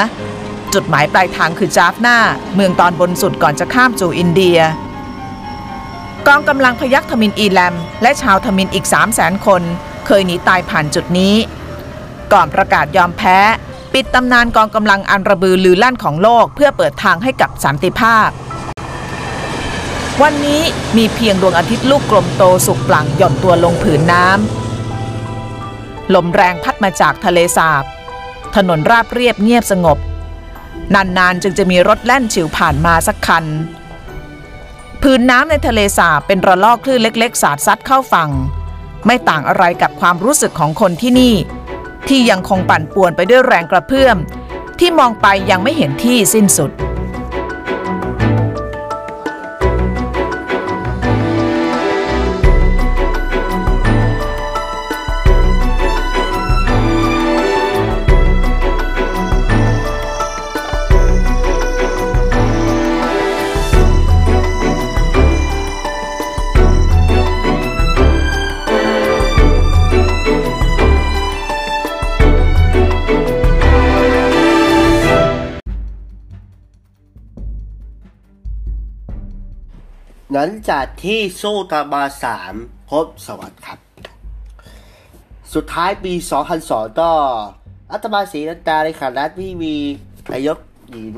[0.74, 2.18] จุดหมายปลายทางคือจาฟนา
[2.56, 4.60] เมืองตอนบนสุดก่อนจะข้ามสู่อินเดีย
[6.28, 9.62] กองกำลังพยัคฆ์ทมินอีแลม และชาวทมินอีก 3 0 0แสนคน
[10.06, 11.36] เคยหนีตายผ่านจุดนี้
[12.34, 13.38] ก่อนประกาศยอมแพ้
[14.01, 18.29] ปิดตำนานกองกำลังอันระบือลือลั่นของโลก เพื่อเปิดทางให้กับสันติภาพ
[20.23, 20.63] วันนี้
[20.97, 27.85] มีเพียงดวงอาทิตย์ลูกกลมโตสุกปลั่งหย่อนตัวลงผืนน้ำลมแรงพัดมาจากทะเลสาบ
[28.57, 29.99] ถนนราบเรียบเงียบสงบ
[30.95, 33.45] นานๆจึงจะมีรถแล่นฉิวผ่านมาสักคัน
[35.03, 38.31] พื้นน้ำในทะเลสาบเป็นระลอกคลื่นเล็ก ๆ สาดซัดเข้าฝั่ง
[39.07, 41.35] ไม่ต่างอะไรกับความรู้สึกของคนที่นี่
[42.09, 44.17] ที่ยังคงปั่นป่วนไปด้วยแรงกระเพื่อม
[44.79, 46.71] ที่มองไปยังไม่เห็นที่สิ้นสุด
[80.41, 82.55] หลังจากที่สู้กันมาสาม
[82.91, 83.79] พบสวัสดิ์ครับ
[85.55, 86.13] สุดท้ายปี
[86.57, 87.11] 2002 ก็
[87.93, 89.75] รัฐบาลศรีลังกาในขณะที่มี
[90.33, 90.59] นายก
[90.91, 91.17] หญิง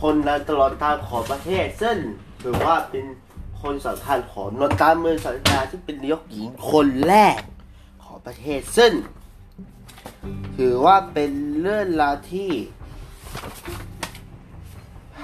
[0.00, 1.96] คนในตลอดการของประเทศ ซึ่ง
[2.42, 3.04] ถือว่าเป็น
[3.62, 7.38] คนสำคัญของนนการเมืองศรีลังกาที่เป็นนายกหญิงคนแรก
[8.04, 8.92] ของประเทศ ซึ่ง
[10.56, 11.30] ถือว่าเป็น
[11.60, 12.50] เรื่องราวที่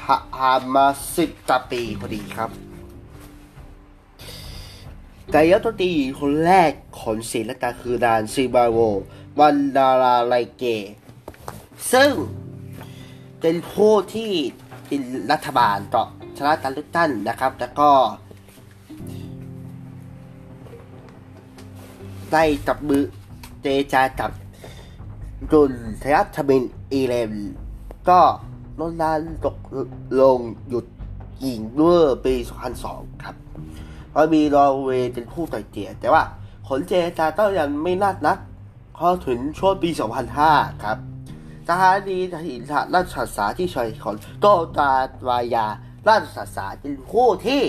[0.08, 0.86] ผ่านมา
[1.16, 2.50] สิบกว่าปีพอดีครับ
[5.34, 8.78] กายรัฐมนตรีหญิงคนแรกของศรีลังกาคือนานซีบาโว
[9.38, 10.64] วันดาราไลเก
[11.92, 12.12] ซึ่ง
[13.40, 14.32] เป็นผู้ที่
[14.86, 15.02] เป็น
[15.32, 16.04] รัฐบาลต่อ
[16.38, 17.90] ชนะการเลือกตั้งนะครับ แล้วก็
[22.32, 23.02] ได้จับมือ
[23.62, 24.30] เจจากับ
[25.52, 27.32] รุนทยัตมินอีเลม
[28.08, 28.20] ก็
[28.80, 29.56] ลดลานตก
[30.20, 30.86] ลงหยุด
[31.44, 32.34] ยิงเมื่อปี
[32.78, 33.36] 2002 ครับ
[34.10, 36.22] เพราะมีนอร์เวย์เป็นผู้ไต่เกลี่ยแต่ว่า
[36.66, 38.38] ผลเจรจาก็ยังไม่นัดนัก
[38.96, 39.90] พอถึงช่วงปี
[40.36, 40.98] 2005 ครับ
[41.68, 42.62] สถานีถิน
[42.94, 44.46] ราชสาที่ชอยของโต
[44.78, 44.92] ตา
[45.28, 45.66] วายา
[46.08, 47.62] ราชสาเป็นผู้ที่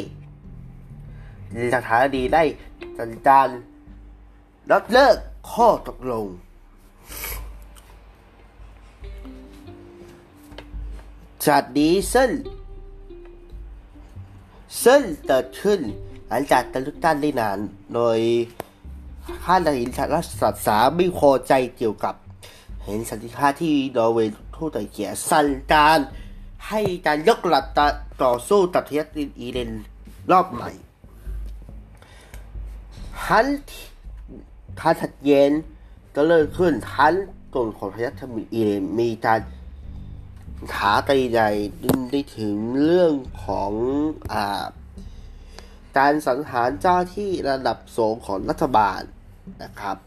[1.75, 2.43] สถานีได้
[2.97, 3.47] จัดการ
[4.71, 5.15] ยกเลิก
[5.51, 6.25] ข้อตกลง
[11.47, 12.29] จากนี้ซึ่ง
[14.85, 15.79] ซึ่งเกิดขึ้น
[16.29, 17.59] หลังจากการเลือกตั้งได้นาน
[17.93, 18.19] โดย
[19.43, 22.15] ข้าราชการรัฐศาสไม่พอใจเกี่ยวกับ
[22.83, 25.99] เห็นสันติภาพที่นอร์เวย์ทูตไต่เกียสั่งการ
[26.67, 27.65] ให้การยกระดับ
[28.23, 29.71] ต่อสู้ตัดเทียตินอีเดน
[30.31, 30.71] รอบใหม่
[33.23, 33.45] ทัน
[34.79, 35.51] การถัดเย็น
[36.15, 37.13] ก็เริ่มขึ้นทัน
[37.53, 39.39] ตรงของพยัคฆ์มีอีเดนมีการ
[40.73, 41.49] ถาไกใหญ่
[42.11, 43.13] ได้ถึงเรื่อง
[43.45, 43.71] ของ
[44.33, 44.35] อ
[45.97, 49.01] การสังหารเจ้าที่ระดับสูงของรัฐบาล
[49.63, 49.97] นะครับ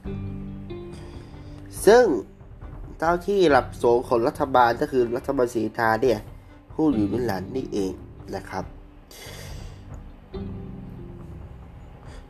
[1.86, 2.04] ซึ่ง
[2.98, 6.18] เจ้าที่ระดับสูงของรัฐบาลก็คือรัฐบาลสีทาเนี่ย
[6.74, 7.92] ผู้อยู่เบื้องหลังนี่เอง
[8.34, 8.64] นะครับ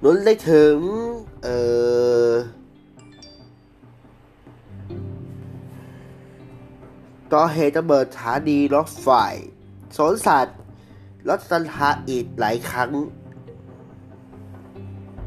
[0.02, 0.76] นุนได้ถึง
[1.42, 1.58] เอ่
[2.28, 2.30] อ
[7.32, 9.08] ก่อเหตุระเบิดสถานีรถไฟ
[9.96, 10.56] สวนสัตว์
[11.28, 12.90] รถสันทาอีกหลายครั้ง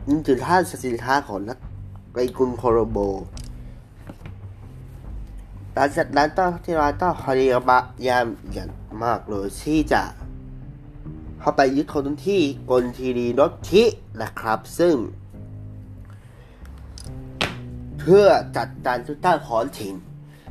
[0.07, 1.57] นี่คือท่านสินค้าของนัก
[2.15, 2.98] ในกรุงโคโลโบ
[5.73, 7.60] หลังจากนั้นต้องที่ร้านต้องพยายา
[8.23, 8.69] มอย่าง
[9.03, 10.03] มากเลยที่จะ
[11.40, 13.84] เข้าไปยึดคนที่กลทีดีนอทิ
[14.22, 14.95] นะครับ ซึ่ง
[17.99, 18.26] เพื่อ
[18.57, 19.95] จัดการทุกต้านขอนถิ่น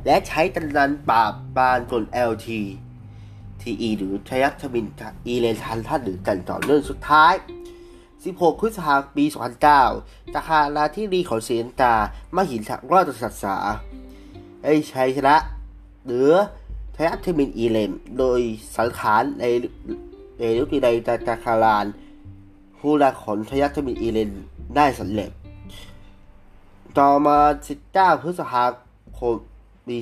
[0.05, 2.47] และใช้กำลังปราบปรามจน LT
[3.61, 4.87] TE หรือทยัคทมิน
[5.27, 7.33] อีเลนทันท่านหรือกันต่อเนื่องสุดท้าย
[8.15, 9.25] 16 พฤษภาคม ปี
[9.79, 11.93] 2009ตาคาราที่รีของเสียนตา
[12.35, 13.55] มหินทางราชศักษา
[14.63, 15.35] ไอ้ชัยชนะ
[16.05, 16.31] เหนือ
[16.93, 18.39] ไทยอัทมินอีเลมโดย
[18.77, 19.43] สังขารใน
[20.37, 21.85] ในยุติใดตาตาคาราน
[22.79, 24.31] ผู้รักของไทยอัทมินอีเลม
[24.75, 25.29] ได้สำเร็จ
[26.97, 27.37] ต่อมา
[27.79, 28.63] 19 พฤษภา
[29.19, 29.37] คม
[29.87, 29.97] ปี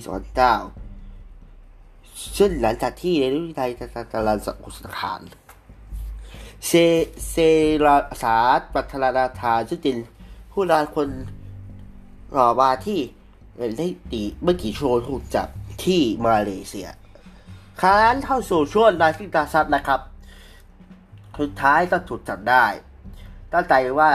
[0.97, 5.22] 2009ซึ่งหลังจากที่ในยุติใดตาตาคารานสังสังขาร
[6.68, 6.72] เซ
[7.30, 7.35] เซ
[7.85, 8.35] ราสา
[8.73, 9.97] ปัทรานาธาซึ่งเป็น
[10.51, 11.10] ผู้รานคน
[12.34, 12.99] หล่อมาที่
[13.77, 15.47] ได้ตีเมื่อกี่ชั่วโมงถูกจับ
[15.84, 16.89] ที่มาเลเซีย
[17.81, 19.99] ครั้นเข้าสู่ช่วงนายฟิกาซับนะครับ
[21.39, 22.65] สุดท้ายก็ถูกจับได้
[23.53, 24.11] ตั้งใจว่า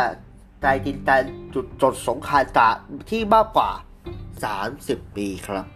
[0.63, 1.23] ใจจินการ
[1.55, 2.69] จุดจดสงครามตา
[3.11, 3.71] ที่มากกว่า
[4.75, 5.67] 30 ปีครับ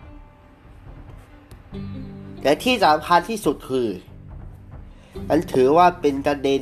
[2.43, 3.89] และที่สำคัญที่สุดคือ
[5.28, 6.60] มันถือว่าเป็นประเด็น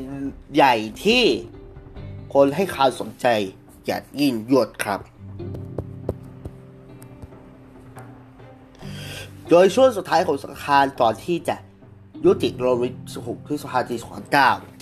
[0.55, 0.74] ใหญ่
[1.05, 1.24] ที่
[2.35, 3.27] คนให้ความสนใจ
[3.86, 5.01] อย่างยิ่งยวดครับ
[9.48, 11.56] โดยช่วงสุดท้ายของสงครามตอนที่จะ
[12.24, 12.85] ยุติลงใน
[13.16, 13.97] 6พฤษภาคมปี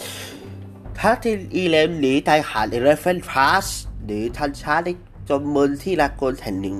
[0.07, 3.67] 2009ทัทีอีเลมหนีตายหาดเอเลฟเฟนพาส
[4.05, 4.89] หรือทันช้าใน
[5.29, 6.77] จมมืนที่ลากนแห่งหนึ่ง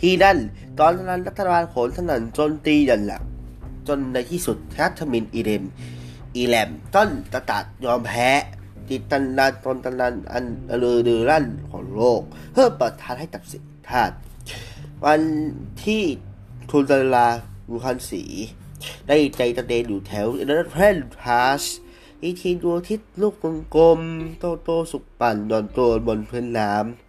[0.00, 0.38] ที่นั่น
[0.78, 3.22] ตอนนั้นรัฐบาลโขนถนนโจนตีอย่างหนัก
[3.88, 5.64] จนในที่สุดทัทมินอีเลม
[6.36, 8.30] อีแลมต้นตะตัดยอมแพ้
[8.88, 10.44] ติดตันนานตนตันนานอัน
[10.78, 14.12] เลือดือลั่นของโลก เพื่อเปิดทางให้กับสิทธาต
[15.04, 15.20] วัน
[15.84, 16.02] ที่
[16.70, 17.28] ทุนดารา
[17.68, 18.24] บูคันสี
[19.08, 21.62] ได้ใจตะเดนอยู่แถวเอเดนเพนพาส
[22.22, 23.34] อีทีดวงอาทิศลูก
[23.76, 27.05] กลมๆโตโตสุกปั่นนอนตัวบนพื้นน้ำ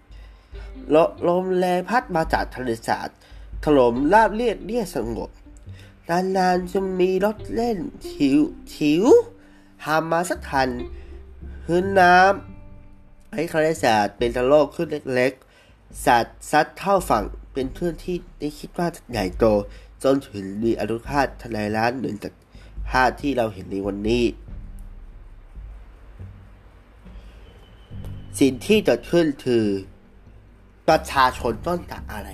[1.28, 3.10] ลมแรงพัดมาจากทะเลสาบ
[3.64, 5.30] ถล่มราบเรียบเรียบสงบ
[6.10, 7.78] นานๆจะมีรถเล่น
[8.10, 8.40] ถิว
[8.76, 9.04] ถิว
[9.86, 10.70] หามมาสักทัน
[11.64, 17.24] พื้นน้ำให้คาราศาสตเป็นตะโลกขึ้นเล็กๆสัตว์ซัดเข้าฝั่ง
[17.54, 19.46] เป็นเพื่อนที่ได้คิดว่าใหญ่โต
[20.04, 22.34] จนถึงมีอนุภาพทลายล้านเหมือนจาก
[22.90, 24.26] ภาพที่เราเห็นในวันนี้
[28.40, 29.66] สิ่งที่เกิดขึ้นคือ
[30.88, 32.30] ประชาชนต้องการอะไร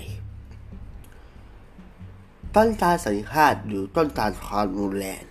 [2.56, 5.22] ต้นการสันนิษฐานหรือต้นการความรุนแรง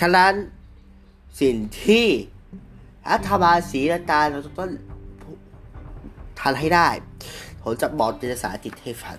[0.00, 0.32] ฉะนั้น
[1.40, 2.06] สิ่งที่
[3.10, 4.70] รัฐบาลศรีลังกาเราต้อง
[6.40, 6.88] ทันให้ได้
[7.62, 9.18] ผมจะบอกเจรสาจิตให้ฟัง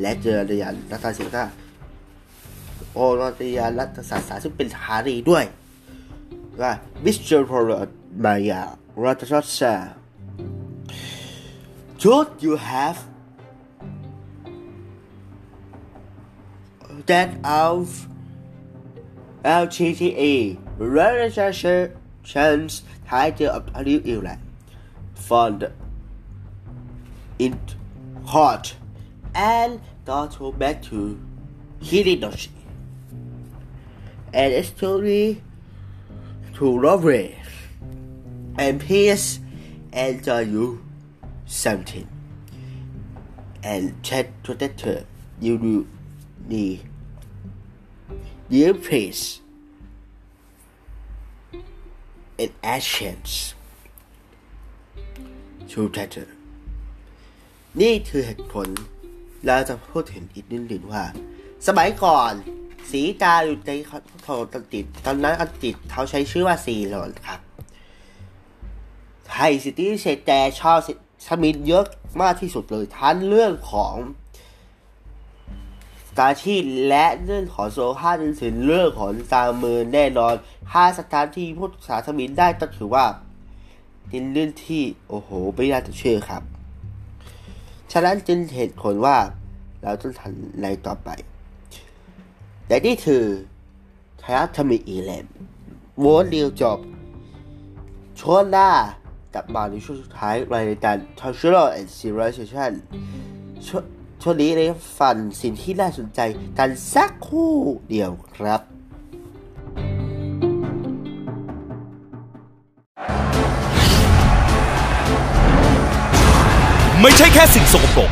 [0.00, 1.54] และเจอเรียนรัฐศาสตร์
[2.94, 5.44] โอรัตยานรัฐศาสตร์ซึ่งเป็นทารีด้วย
[6.60, 6.72] ว่า
[7.04, 7.94] วิสเจอร์พอร์
[8.24, 8.60] มายา
[9.04, 9.92] รัฐศาสตร์
[11.98, 13.04] Should you have
[17.06, 18.06] that of
[19.42, 24.38] LTTE registrations title of Zealand
[25.16, 25.72] found
[27.40, 27.58] in
[28.24, 28.76] court
[29.34, 31.18] and go back to
[31.82, 32.50] Hideyoshi
[34.32, 35.42] and its story
[36.54, 37.32] to Robert
[38.56, 39.40] and peace
[39.92, 40.87] and tell you
[41.48, 42.06] something
[43.62, 45.06] and chat to that
[45.40, 45.86] you do
[46.48, 46.78] the
[48.50, 49.40] dear place
[52.38, 53.54] and actions
[55.70, 56.14] to that
[57.80, 58.68] นี่คือเหตุผล
[59.46, 61.04] เราจะพูดถึงอีกนิดหนึ่งว่า
[61.66, 62.32] สมัยก่อน
[62.90, 63.72] สีกาอยู่ใน
[64.22, 67.40] โทรตันติดตอนนั้นอังกฤษเขาใช้ชื่อว่าซีโรนครับ
[69.30, 70.78] ไทยสิทธิเศษแต่ชอบ
[71.28, 71.84] สมิธเยอะ
[72.20, 73.94] มากที่สุดเลยทั้งเรื่องของ
[76.18, 80.34] การที่และเรื่องของโซฮาจนถึงเรื่องของตามมือแน่นอน
[80.70, 83.06] ถ้าสถานที่พูดภาษาสมิธได้ก็ถือว่า
[84.08, 86.42] เป็นเรื่องที่โอ้โหไม่น่าจะเชื่อครับ
[87.92, 89.16] ฉะนั้นจึงเหตุผลว่า
[89.82, 91.08] เราต้องทำอะไรต่อไป
[92.66, 93.24] แต่นี่คือ
[94.22, 95.26] ทยรัฐมีอีเลม
[96.00, 96.78] โวนเดียวจบ
[98.20, 98.70] ช่วงหน้า
[99.34, 102.72] กลับมาในช่วงสุดท้ายรายการ Cultural and Civilization
[103.66, 103.82] ช่วง
[104.22, 104.66] ช่วงนี้ได้
[104.98, 106.20] ฟันสิ่งที่น่าสนใจ
[106.58, 107.54] กันสักคู่
[107.88, 108.60] เดียวครับ
[117.00, 118.10] ไม่ใช่แค่สิ่งสกปรก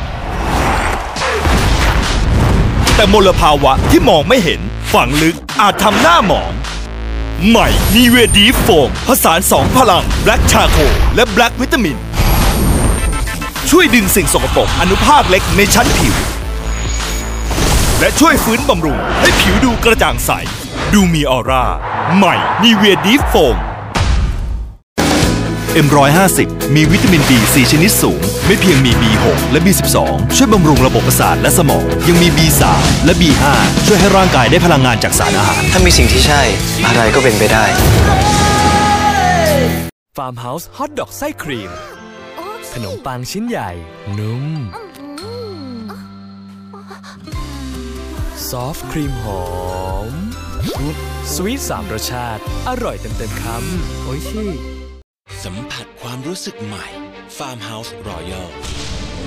[2.95, 4.61] แต่มลภาวะที่มองไม่เห็น
[4.93, 6.53] ฝังลึกอาจทำหน้าหมอง
[7.45, 10.77] ใหม่นีเวดีโฟมผสานสองพลังแบล็กชาโค
[11.15, 11.97] และแบล็กวิตามิน
[13.71, 16.15] ช่วยดึงสิ่งสกปรกอนุภาคเล็กในชั้นผิว
[18.01, 20.31] และช่วยฟื้นบำรุงให้ผิวดูกระจ่างใส
[20.93, 21.65] ดูมีออร่า
[22.17, 23.57] ใหม่นีเวดีโฟม
[25.85, 26.39] M150
[26.75, 29.97] มีวิตามิน B 4 ชนิดสูง ไม่เพียงมี B6 และ B12
[30.37, 32.63] ช่วยบำรุงระบบประสาทและสมอง ยังมี B3
[33.05, 33.45] และ B5
[33.87, 36.43] ช่วยให้ร่างกายได้พลังงานจากสารอาหาร ถ้ามีสิ่งที่ใช่
[36.87, 37.65] อะไรก็เป็นไปได้
[40.17, 41.71] ฟาร์มเฮาส์ฮอทดอกไส้ครีม
[42.75, 43.71] ขนมปังชิ้นใหญ่
[44.19, 44.45] นุ่ม
[48.51, 49.45] soft ครีมหอ
[50.11, 50.13] ม
[50.73, 50.97] ชุด
[51.35, 54.76] สวีทสามรสชาติ อร่อยเต็มเต็มๆคำโอ้ยชี่
[55.45, 56.87] สัมผัสความรู้สึกใหม่
[57.39, 58.49] Farmhouse Royal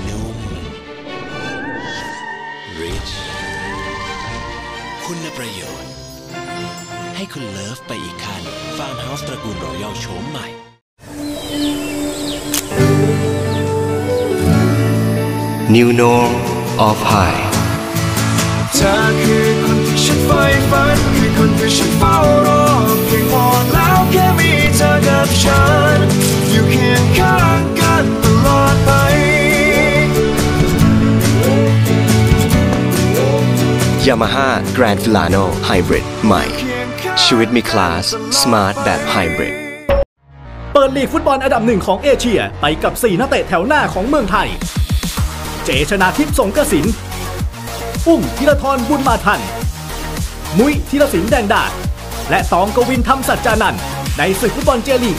[0.08, 0.38] นุ่ม
[2.82, 3.14] Rich
[5.06, 5.92] คุณประโยชน์
[7.16, 8.42] ให้คุณเลิฟไปอีกขั้น
[8.78, 10.48] Farmhouse ตระกูล Royal โฉมใหม่
[15.76, 16.32] New Norm
[16.88, 17.44] of High
[18.76, 22.16] เธอคือคนที่ฉันใฝ่ฝันคือคนที่ฉันเฝ้า
[22.48, 22.64] รอ
[23.06, 23.69] เพียงพอแล้วแค่
[25.00, 25.64] มีเธอกับฉั
[25.96, 25.98] น
[26.52, 28.92] อยู่เคียงข้างกันตลอดไป
[34.06, 36.44] Yamaha Grand Filano Hybrid ใหม่
[37.24, 38.06] ชีวิตมีคลาส
[38.40, 39.56] Smart แบบ Hybrid
[40.74, 44.48] เปิดลีกฟุตบอลอันดับหนึ่งของเอเชีย ไปกับ 4 นักเตะแถวหน้าของเมืองไทย
[45.64, 46.86] เจชนาธิป สรงกระสินธ์
[48.08, 49.40] อุ้มธีราทรบุญมาทัน
[50.58, 51.72] มุ้ยธีรศิลป์แดงดา
[52.30, 53.82] และตองกวินทร์ ธรรมสัจจานันท์
[54.20, 55.18] ในศึกฟุตบอลเจลีก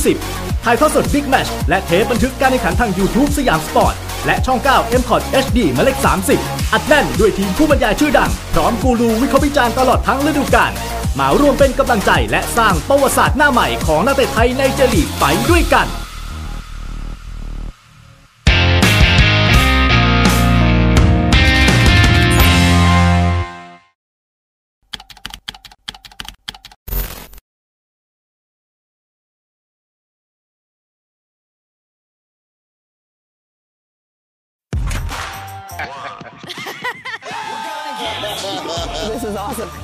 [0.00, 3.94] 2020 ถ่ายทอดสด big match และเทปบันทึกการแข่งขันทาง YouTube สยามสปอร์ต
[4.26, 5.98] และช่อง 9 m c o t HD หมายเลข
[6.34, 10.72] 30 อัดแน่นด้วยทีมผู้บรรยายชื่อดัง พร้อมกูรูวิเคราะห์วิจารณ์ตลอดทั้งฤดูกาล
[11.18, 15.86] มาร่วมเป็นกำลังใจและสร้างประวัติศาสตร์หน้าใหม่ของนักเตะไทยในเจลีกไปด้วยกัน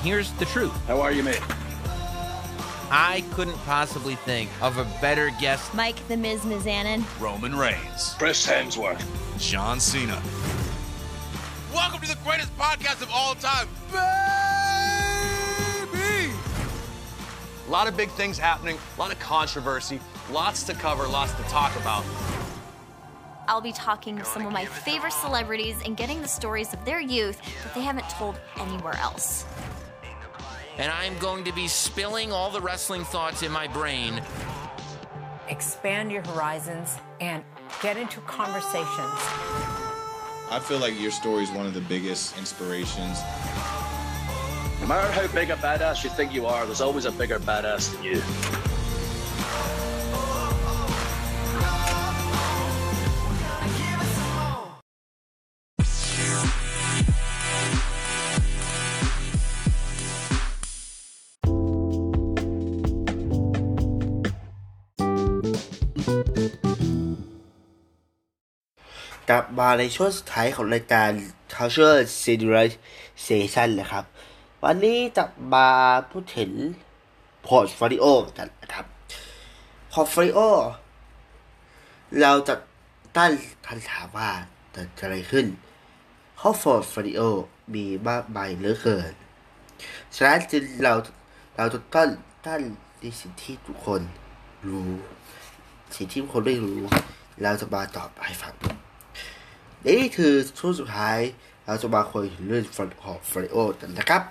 [0.07, 0.73] Here's the truth.
[0.87, 1.43] How are you, mate?
[2.93, 5.75] I couldn't possibly think of a better guest.
[5.75, 7.03] Mike the Miz Mizanin.
[7.21, 8.15] Roman Reigns.
[8.17, 9.05] Chris Hemsworth.
[9.37, 10.23] John Cena.
[11.75, 13.67] Welcome to the greatest podcast of all time.
[15.91, 16.31] Baby!
[17.67, 19.99] A lot of big things happening, a lot of controversy,
[20.31, 22.05] lots to cover, lots to talk about.
[23.49, 27.01] I'll be talking to some of my favorite celebrities and getting the stories of their
[27.01, 29.45] youth that they haven't told anywhere else.
[30.79, 34.21] And I'm going to be spilling all the wrestling thoughts in my brain.
[35.49, 37.43] Expand your horizons and
[37.83, 38.87] get into conversations.
[40.51, 43.21] I feel like your story is one of the biggest inspirations.
[44.81, 47.93] No matter how big a badass you think you are, there's always a bigger badass
[47.95, 48.76] than you.
[69.31, 71.11] กลับมาในช่วงสุดท้ายของรายการ
[71.55, 74.05] Cultural Civilization นะครับ
[74.65, 75.25] วันนี้จะ
[75.55, 75.69] มา
[76.11, 76.51] พูดถึง
[77.47, 78.05] พอร์ตฟ o ลิโอ
[78.39, 78.87] กันนะครับ
[79.93, 80.39] portfolio
[82.21, 82.55] เราจะ
[83.19, 83.33] ตั้ง
[83.67, 84.31] คำถามว่า
[84.75, 85.47] จะอะไรขึ้น
[86.37, 87.21] เพราะ portfolio
[87.75, 89.13] มีมากมายเหลือเกิน
[90.15, 90.95] ฉะนั้นจึงเรา
[91.57, 92.09] เราจะต้อง
[92.47, 92.61] ตั้ง
[93.01, 94.01] ในสิ่งที่ทุกคน
[94.69, 94.91] รู้
[95.95, 96.81] สิ่งที่ทุกคนไม่รู้
[97.43, 98.55] เราจะมาตอบให้ฟัง
[99.85, 101.19] นี่คือช่วงสุดท้าย
[101.67, 102.65] เราจะมาคุยถึงเรื่อง
[103.05, 104.23] ของฟริโอกันนะครับ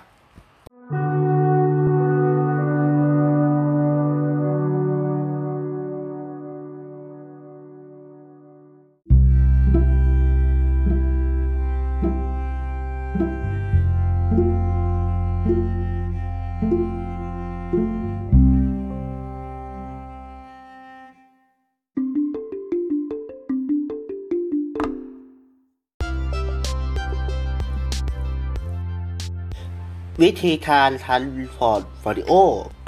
[30.22, 31.22] วิธีการทัน
[31.56, 32.32] พอร์ตฟอริโอ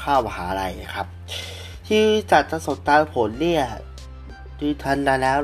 [0.01, 1.07] เข้ามหาลัยนะครับ
[1.89, 3.65] ที่จัดจะสดตามผลเนี่ย
[4.59, 5.39] ที่ทันนาแล้ว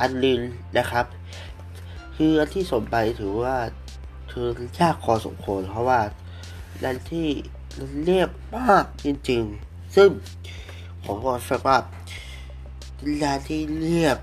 [0.00, 0.40] อันลิน
[0.78, 1.06] นะครับ
[2.16, 3.56] คืออันที่สมไปถือว่า
[4.30, 4.48] คือ
[4.78, 6.00] ยากพอสมควรเพราะว่า
[6.84, 7.28] ดันที่
[8.04, 10.08] เรียบมากจริงๆ ซึ่ง
[11.04, 11.78] ผมก็ฟังว่า
[13.22, 14.18] ดันที่เรียบ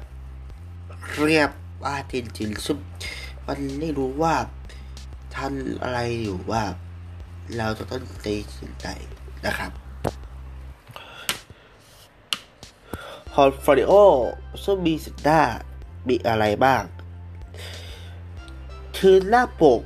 [1.23, 1.49] เรียบ
[1.85, 2.77] มากจริงๆซึ่ง
[3.47, 4.35] มันไม่รู้ว่า
[5.37, 5.53] ท่าน
[5.83, 6.63] อะไรอยู่ว่า
[7.57, 8.87] เราจะต้องตัดสินใจ
[9.45, 9.71] นะครับ
[13.41, 13.91] อร์ตโฟลิโอ
[14.63, 15.41] ซึ่งมีสินหน้า
[16.07, 16.83] มีอะไรบ้าง
[18.97, 19.81] คือหน้าปก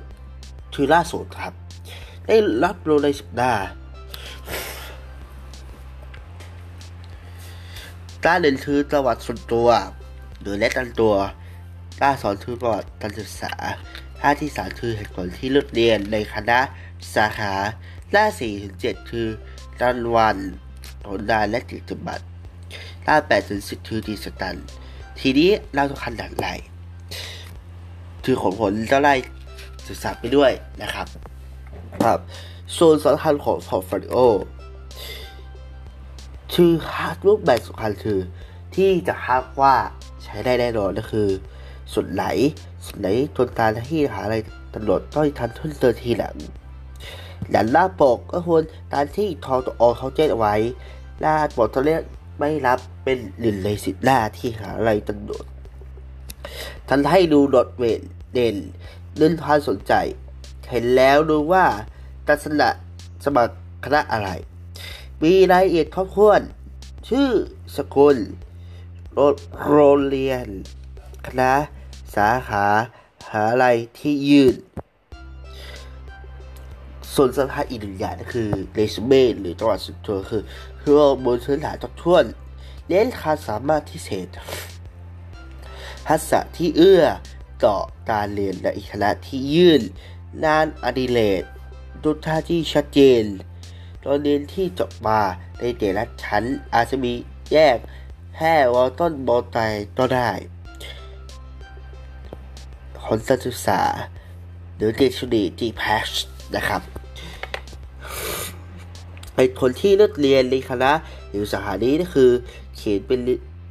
[0.74, 1.54] คือล่าสุดครับ
[2.28, 3.64] ได้รับโลในสัปดาห์
[8.26, 9.68] ด้านหนึ่งคือประวัติส่วนตัว
[10.40, 11.14] หรือและตันตัว
[12.02, 13.54] ด้านสองคือประวัติการศึกษา
[14.22, 16.60] ด้าที่สามคือเหตุผลที่ลือกเรียนในคณะ
[17.16, 17.54] สาขา
[18.16, 19.28] ด้านสี่ถึงเจ็ดคือ
[19.82, 20.38] รางวัล
[21.08, 22.26] ผลงานและกิจบัตร
[23.08, 24.56] ด้านแปดถึงสิบคือดีสตัน
[25.20, 26.48] ทีนี้เราต้องขนาดไหน
[28.26, 29.14] คือของผลจะไล่
[29.88, 31.08] ศึกษาไปด้วยนะครับ
[32.06, 32.20] ครับ
[32.78, 34.16] ส่วนสำคัญของพอร์ตโฟลิโอ
[36.54, 36.72] คือ
[37.28, 38.20] รูปแบบสำคัญคือ
[38.76, 39.76] ที่จะคาดว่า
[40.24, 41.28] ใช้ได้แน่นอนก็คือ
[41.94, 42.26] ส่วนไหน
[42.64, 44.38] ส่วน ไหนทนการที่หาอะไร
[44.74, 46.36] ตำรวจต้องทันทุนเตอร์ทีหลัง
[47.52, 48.64] หลังหน้าปกก็ควร
[48.94, 50.56] การที่ทองตัวอเขาแจ้งไว้
[51.22, 52.02] หน้าปกตัวเลข
[52.40, 55.46] ไม่รับเป็นหนึ่งในสิบหน้าที่หาอะไรตำรวจ
[56.88, 58.02] ทันให้ดูโดดเด่น
[58.34, 58.56] เด่น
[59.18, 59.94] เรื่องความสนใจ
[60.70, 61.66] เห็นแล้วดูว่า
[62.28, 62.70] ตัศนะ
[63.26, 63.56] สมัคร
[63.86, 64.30] คณะอะไร
[65.24, 66.42] มีรายละเอียดครบถ้วน
[67.10, 67.30] ชื่อ
[67.76, 68.18] สกุล
[69.64, 70.46] โรงเรียน
[71.28, 71.52] คณะ
[72.16, 72.66] สาขา
[73.32, 73.68] หาอะไร
[74.00, 74.56] ที่ยื่น
[77.16, 80.44] ส่วนสำคัญอีกหนึ่งอย่างก็คือเรซูเม่หรือจังหวัดสุดตัวคือ
[80.80, 82.26] คือว่าบนพื้นฐานทบทวน
[82.88, 84.28] เน้นความสามารถพิเศษ
[86.08, 87.04] ทักษะที่เอื้อ
[87.66, 87.78] ต่อ
[88.12, 89.82] การเรียนในคณะที่ยื่น
[90.46, 91.44] งานอดิเรก
[92.04, 93.24] ดุท่าที่ชัดเจน
[94.02, 95.22] โรงเรียนที่จบมา
[95.60, 96.44] ในแต่ละชั้น
[96.74, 97.14] อาจจะมี
[97.52, 97.78] แยก
[98.36, 99.58] แค่วอลต้นบอลไต
[99.98, 100.30] ก็ได้
[103.06, 103.82] ผลการศึกษา
[104.76, 106.10] หรือเกรดเฉลี่ย G p a s
[106.56, 106.82] นะครับ
[109.36, 110.92] ไอ้คนที่เลือกเรียนในคณะ
[111.30, 112.30] หรือสาขานี้ก็คือ
[112.76, 113.20] เขียนเป็น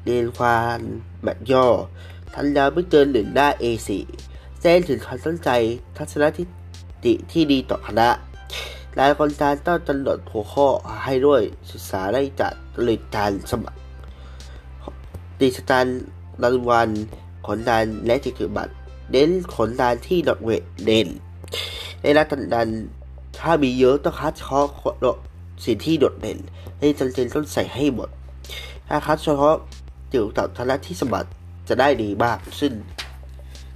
[0.05, 0.79] เรียนความ
[1.25, 1.67] แบบย่อ
[2.35, 3.89] ทันยาวไม่เกินหนึ่งหน้า A4
[4.63, 5.51] แจ้งถึงความตั้งใจ
[5.97, 6.39] ทัศนค
[7.05, 8.09] ติที่ดีต่อคณะ
[8.97, 10.69] หลายคนการต้องกำหนดหัวข้อ
[11.05, 12.53] ให้ด้วยศึกษาได้จาก
[12.83, 13.79] หรือการสมัคร
[15.41, 15.87] ดิจิตอล
[16.45, 16.89] รางวัล
[17.47, 18.73] ขนดานและจิตบัตร
[19.13, 21.09] เน้นขนดานที่ดอกเวทเด่น
[22.03, 22.69] ในรัฐดัน
[23.41, 25.17] ถ้ามีเยอะต้องคัดเฉพาะ
[25.65, 26.39] สิ่งที่โดดเด่น
[26.79, 28.09] ให้จำเป็นต้องใส่ให้หมด
[28.89, 29.57] ถ้าคัดเฉพาะ
[30.11, 31.31] เกี่ยวกับทนที่สมัคร
[31.69, 32.73] จะได้ดีมาก ซึ่ง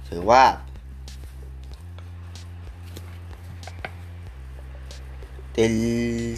[0.09, 0.43] ถือว่า
[5.53, 5.73] เป็น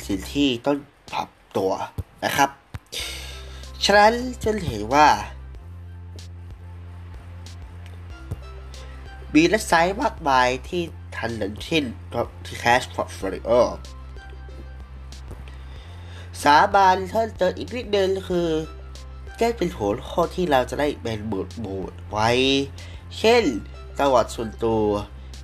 [0.07, 0.77] สิ่งที่ต้อง
[1.13, 1.71] ปรับตัว
[2.25, 2.49] นะครับ
[3.85, 4.13] ฉะนั้น
[4.43, 5.07] จะเห็นว่า
[9.33, 10.81] มีและไซต์มากมายที่
[11.15, 11.83] ทันนั้นเช่น
[12.45, 13.51] ที่ Cash Portfolio
[16.43, 18.49] สาบานเพิ่มเติมอีกนิดนึงคือ
[19.37, 22.29] แก้เป็นหัวข้อที่เราจะได้แบ่งบทบทไว้
[23.19, 23.43] เช่น
[23.97, 24.85] ประวัติส่วนตัว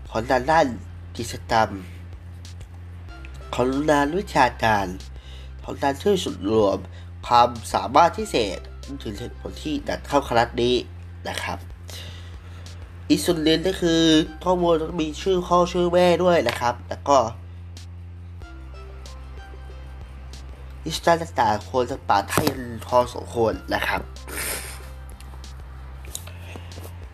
[0.10, 0.68] ของด้านด้าน
[1.18, 1.69] กิจกรรม
[3.53, 4.88] ของงานวิชาการ
[5.64, 6.77] ของการช่วยสุดรวม
[7.27, 8.60] ความสามารถพิเศษ
[9.03, 10.76] ถึงเหตุผลที่ดัดเข้าคณะนี้
[11.30, 11.60] นะครับ
[13.14, 14.02] อีกส่วนหนึ่งก็คือ
[14.44, 17.18] ข้อมูลต้องมีชื่อข้อชื่อแม่ด้วยนะครับ แล้วก็
[20.85, 22.44] อิสตาต่างๆควรจะปาดให้
[22.88, 24.02] พอสมควรนะครับ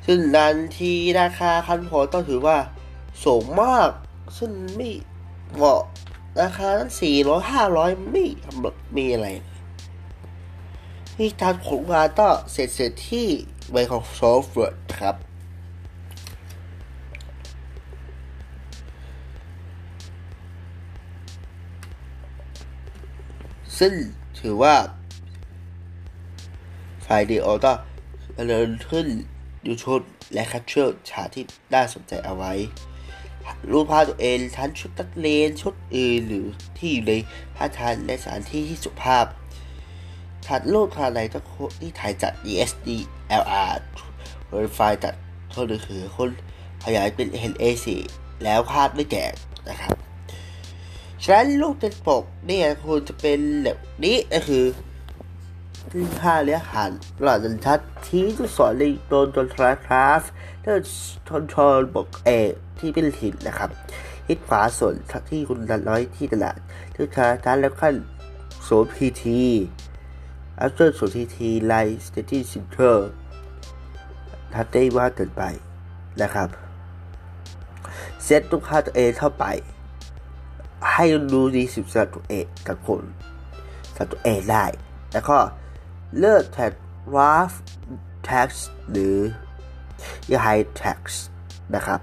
[0.06, 2.58] ซึ่งนันทีราคาคันพอต้องถือว่า
[3.26, 3.90] สูงมาก
[4.38, 4.90] ซึ่งไม่
[5.56, 5.82] เหมาะ
[6.42, 8.26] ราคาตั้งสี่ร้อยห้าร้อยไม่
[8.98, 9.28] มีอะไร
[11.16, 13.28] ที่ทางของงานก็เสร็จเสร็จที่
[13.76, 15.16] Microsoft Word ครับ
[23.80, 23.94] ซึ่ง
[24.40, 24.76] ถือว่า
[27.02, 27.74] ไฟล์ดีโอก็
[28.46, 29.08] เริญขึ้น
[29.66, 30.02] ดูชุด
[30.34, 31.44] และคัดเชือกฉากที่
[31.74, 32.54] น่าสนใจเอาไว้
[33.72, 36.48] รูปภาพตัวเองทั้งชุดตักเลนชุดอื่นหรือ
[36.78, 37.14] ที่อยู่ใน
[37.56, 39.26] ท่าทางและสถานที่ที่สุภาพ
[40.48, 41.40] ถัดรูปทางไหนก็
[41.82, 43.74] ที่ถ่ายจาก ESDLR
[44.48, 45.16] โดยไฟล์จาก
[45.50, 46.30] โทรถือคน
[46.86, 47.88] ขยายเป็น HA4
[48.44, 49.26] แล้วภาพไม่แก่
[49.70, 49.99] นะครับ
[51.24, 54.66] ฉะนั้นรูปเป็นปกเนี่ยควรจะเป็นแบบนี้ก็คือ
[56.22, 56.92] ค่าเลี้ยหัน
[57.24, 60.22] หลอดจันทัดที่จะสอนในโดนจนทราคราฟ
[60.62, 60.78] เพื่อ
[61.30, 62.30] ทนชอนบกเอ
[62.80, 63.70] ที่เป็นหินนะครับ
[64.28, 64.96] ทิศขวาส่วน
[65.30, 66.58] ที่คุณดันน้อยที่ตลาด
[66.96, 67.96] ทิศทางทัดแล้วขั้น
[68.64, 69.42] โซนพีที
[70.60, 73.10] อัพเตอร์โซนพีทีไลท์สเตตี้ซินเตอร์
[74.54, 75.44] ทัดได้ว่าเกินไป
[76.22, 76.50] นะครับ
[78.24, 79.46] เซตลูกค้าตัวเองเข้าไป
[80.94, 81.04] ให้
[81.34, 83.04] ดูดีสิบสัตัวเองกับคน
[83.98, 84.66] สัตัวเองได้
[85.14, 85.38] แล้วก็
[86.20, 86.72] เลิกแทน
[87.16, 87.52] RAF
[88.30, 88.50] Tax
[88.92, 89.16] หรือ
[90.46, 91.00] High Tax
[91.76, 92.00] นะครับ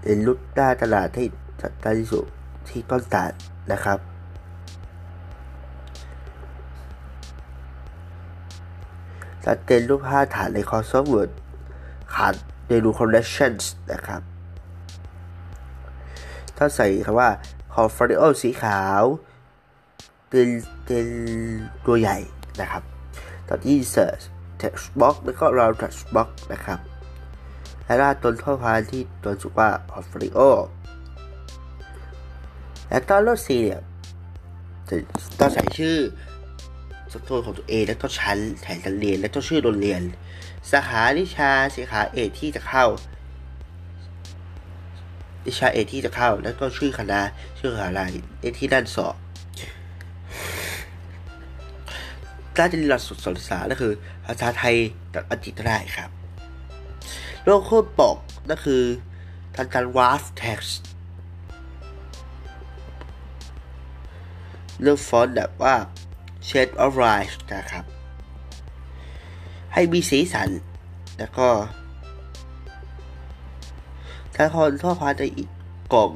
[0.00, 1.26] เป็นรุ่นหน้าตลาดที่
[1.62, 2.24] จัดการที่สุด
[2.68, 3.32] ที่ต้นตาด
[3.72, 3.98] นะครับ
[9.44, 11.30] จัดเต็นรูปภาพฐานในคอร์สเวิร์ด
[12.14, 12.34] ขาด
[12.68, 13.52] ในรูคอนเนคชั่น
[13.92, 14.22] นะครับ
[16.58, 17.30] ถ้าใส่คำว่า
[17.72, 19.02] คอร์ฟอริโอสีขาว
[20.28, 20.48] เป็น
[20.84, 21.06] เป็น
[21.86, 22.16] ตัวใหญ่
[22.60, 22.82] นะครับ
[23.48, 24.24] ตอนที่ search
[24.62, 26.78] text box แล้วก็ round text box นะครับ
[27.84, 30.38] และด้าต้นข้อความที่ตัวสุว่า portfolio
[32.88, 33.82] และตอนรถสี่เนี่ย
[34.88, 34.96] จะ
[35.38, 35.96] ต้องใส่ชื่อ
[37.12, 40.00] สกุลของตัวเองและก็ชั้นแถนการเรียนและก็ชื่อโรงเรียน
[40.70, 42.86] สาขาวิชาสาขาเอกที่จะเข้า
[45.48, 47.20] วิชาเอกที่จะเข้า แล้วก็ชื่อคณะ
[47.58, 49.16] ชื่อมหาลัยเอกที่ด้านสอบ
[52.56, 53.92] ด้านจรียนหลักสูตรสอนภาษาก็คือ
[54.24, 54.74] ภาษาไทย
[55.14, 56.10] กับอังกฤษก็ได้ครับ
[57.44, 58.16] โลกโคตรปก
[58.50, 58.82] ก็คือ
[59.56, 60.72] ทางการ WAF text
[64.82, 65.74] เลือกฟอนต์แบบว่า
[66.48, 67.84] shade of light นะครับ
[69.72, 70.48] ให้มีสีสัน
[71.18, 71.48] แล้วก็
[74.40, 75.48] ถ้าคนชอบพาในอีก
[75.94, 76.10] กล่อง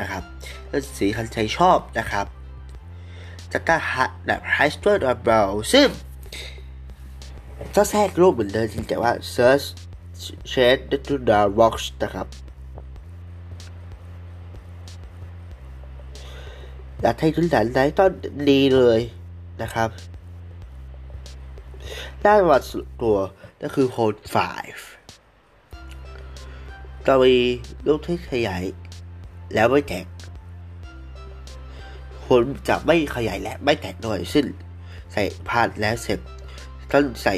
[0.00, 0.22] นะครับ
[0.70, 2.26] ก็สีคันใจชอบนะครับ
[3.52, 5.88] จะกล้าฮัดแบบ high s t o r e of brow ซึ่ง
[7.76, 9.66] ก็แทรกรูปเหมือนเดิมแต่ว่า search
[10.52, 12.26] shade to the box นะครับ
[17.00, 18.12] อยากให้ทุกท่านได้ต้น
[18.50, 19.00] ดีเลย
[19.62, 19.88] นะครับ
[22.24, 22.62] ด้านวัด
[23.02, 23.18] ตัว
[23.62, 24.95] ก็คือ Code 5
[27.06, 27.36] เรามี
[27.86, 28.62] ลูกที่ขยาย
[29.54, 30.06] แล้วไม่แตก
[32.26, 34.46] คนจะไม่ขยายและไม่แตกโดยซึ่ง
[35.12, 36.20] ใส่พาดแล้วเสร็จ
[36.92, 37.34] ต้องใส่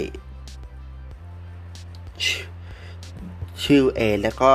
[3.65, 4.53] ชื่อเองแล้วก็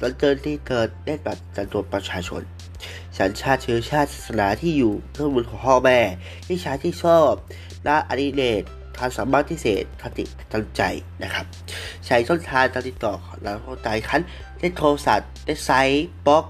[0.00, 2.42] ต้นเตินที่เกิดได้บัตรจำตัวประชาชน
[3.18, 5.98] สัญชาติเชื้อชาติศาสนาที่อยู่เพื่อบุญของพ่อแม่
[6.50, 7.32] วิชาที่ชอบ
[7.84, 8.62] และอดิเรก
[8.98, 10.82] ความสามารถพิเศษคติตั้งใจ
[11.22, 11.46] นะครับ
[12.06, 14.22] ใช้ช่องทางการติดต่อแล้วเข้าใจคัน
[14.58, 16.46] ได้โทรศัพท์ได้ไซต์บล็อก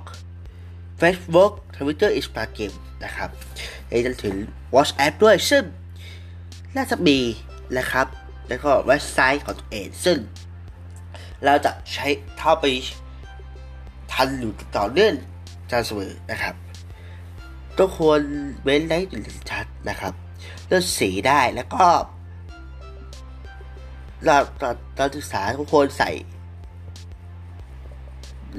[1.00, 2.72] Facebook Twitter Instagram
[3.04, 3.30] นะครับ
[3.86, 4.34] ไปจนถึง
[4.74, 5.64] WhatsApp ด้วยซึ่ง
[6.76, 7.18] น่าจะมี
[7.78, 8.06] นะครับ
[8.48, 10.18] แล้วก็เว็บไซต์ของตัวเองซึ่ง
[11.44, 12.06] เราจะใช้
[12.38, 12.64] เข้าไป
[14.12, 15.14] ทันอยู่ต่อเนื่อง
[15.70, 16.54] จะเสมอนะครับ
[17.78, 18.20] ต้องควร
[18.62, 20.12] เว้นได้ถึงชัดนะครับ
[20.68, 21.84] เลือกสีได้แล้วก็
[24.26, 26.10] เราตอนตอนศึกษาทุกคนใส่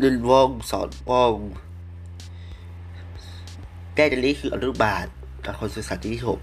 [0.02, 1.34] ลินวงสอนวง
[3.96, 5.06] ได้เดลี่คืออนุบาล
[5.44, 6.40] ตอนคนศึกษาที่หก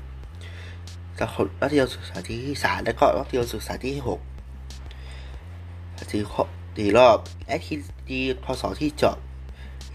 [1.18, 4.20] ตอนคนมัธยมศึกษาที่สามแล้วก็มัธยมศึกษาที่หก
[6.10, 6.42] ทีข้อ
[6.76, 7.74] ทีรอบและที
[8.10, 9.16] ดีพอสอที่จาะ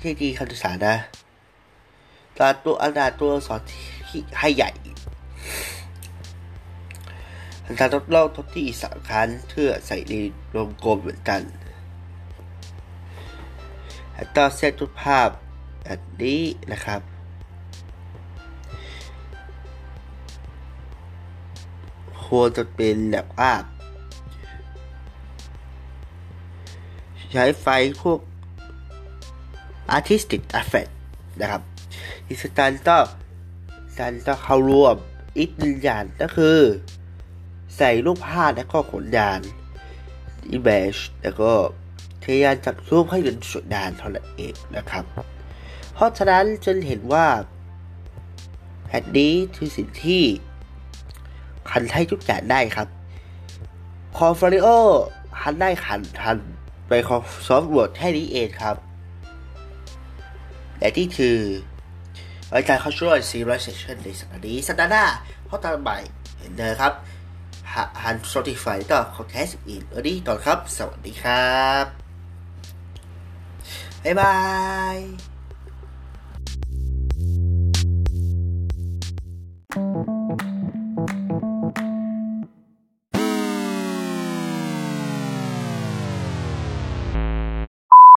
[0.01, 0.95] ที่ดีคำศึกษานะ
[2.37, 4.69] ตอนตัวอันดาตัวสอนที่ให้ใหญ่
[7.75, 10.13] การทดลองทดที่สำคัญเพื่อใส่ใน
[10.55, 11.41] วงกลมเหมือนกัน
[14.35, 15.29] ต่อเซตรูปภาพ
[15.83, 16.41] แบบนี้
[16.71, 17.01] นะครับ
[22.25, 23.53] ควรจะเป็นแบบว่า
[27.31, 27.67] ใช้ไฟ
[28.01, 28.19] พวก
[29.95, 30.91] artistic effect
[31.41, 31.61] นะครับ
[32.27, 33.05] อิสตันต้อง
[33.97, 34.95] ตันต้องเข้าร่วม
[35.37, 36.59] อีกหนึ่งอย่างก็คือ
[37.77, 39.41] ใส่รูปภาพและก็ขนยาน
[40.55, 41.51] image แล้วก็
[42.23, 45.03] พยายามจัดรูปให้เป็นสวยงามเท่านั้นเองนะครับ
[45.93, 47.27] เพราะฉะนั้นจึงเห็นว่า
[48.85, 50.23] แผ่นนี้คือสิ่งที่
[51.69, 52.87] คันให้ทุกอย่างได้ครับ
[54.17, 54.67] คอฟาริโอ
[55.39, 56.37] คันได้คันทัน
[56.87, 57.17] ไปคอ
[57.47, 58.75] ซอฟต์วอร์ดแค่นี้เองครับ
[60.79, 61.37] และที่คือ
[62.53, 65.05] รายการเขาช่วยซีรีส์เซสชั่นในสัปดาห์นี้สัปดาห์หน้า
[65.47, 65.97] เขาตามใหม่
[66.39, 66.93] เห็นเดิมครับ
[68.03, 71.85] ฮัง Spotify ต่อคอนแทสอื่นเออดีต่อครับ สวัสดีครับ
[74.03, 74.35] บ๊ายบา
[74.95, 74.97] ย
[79.75, 80.16] うん。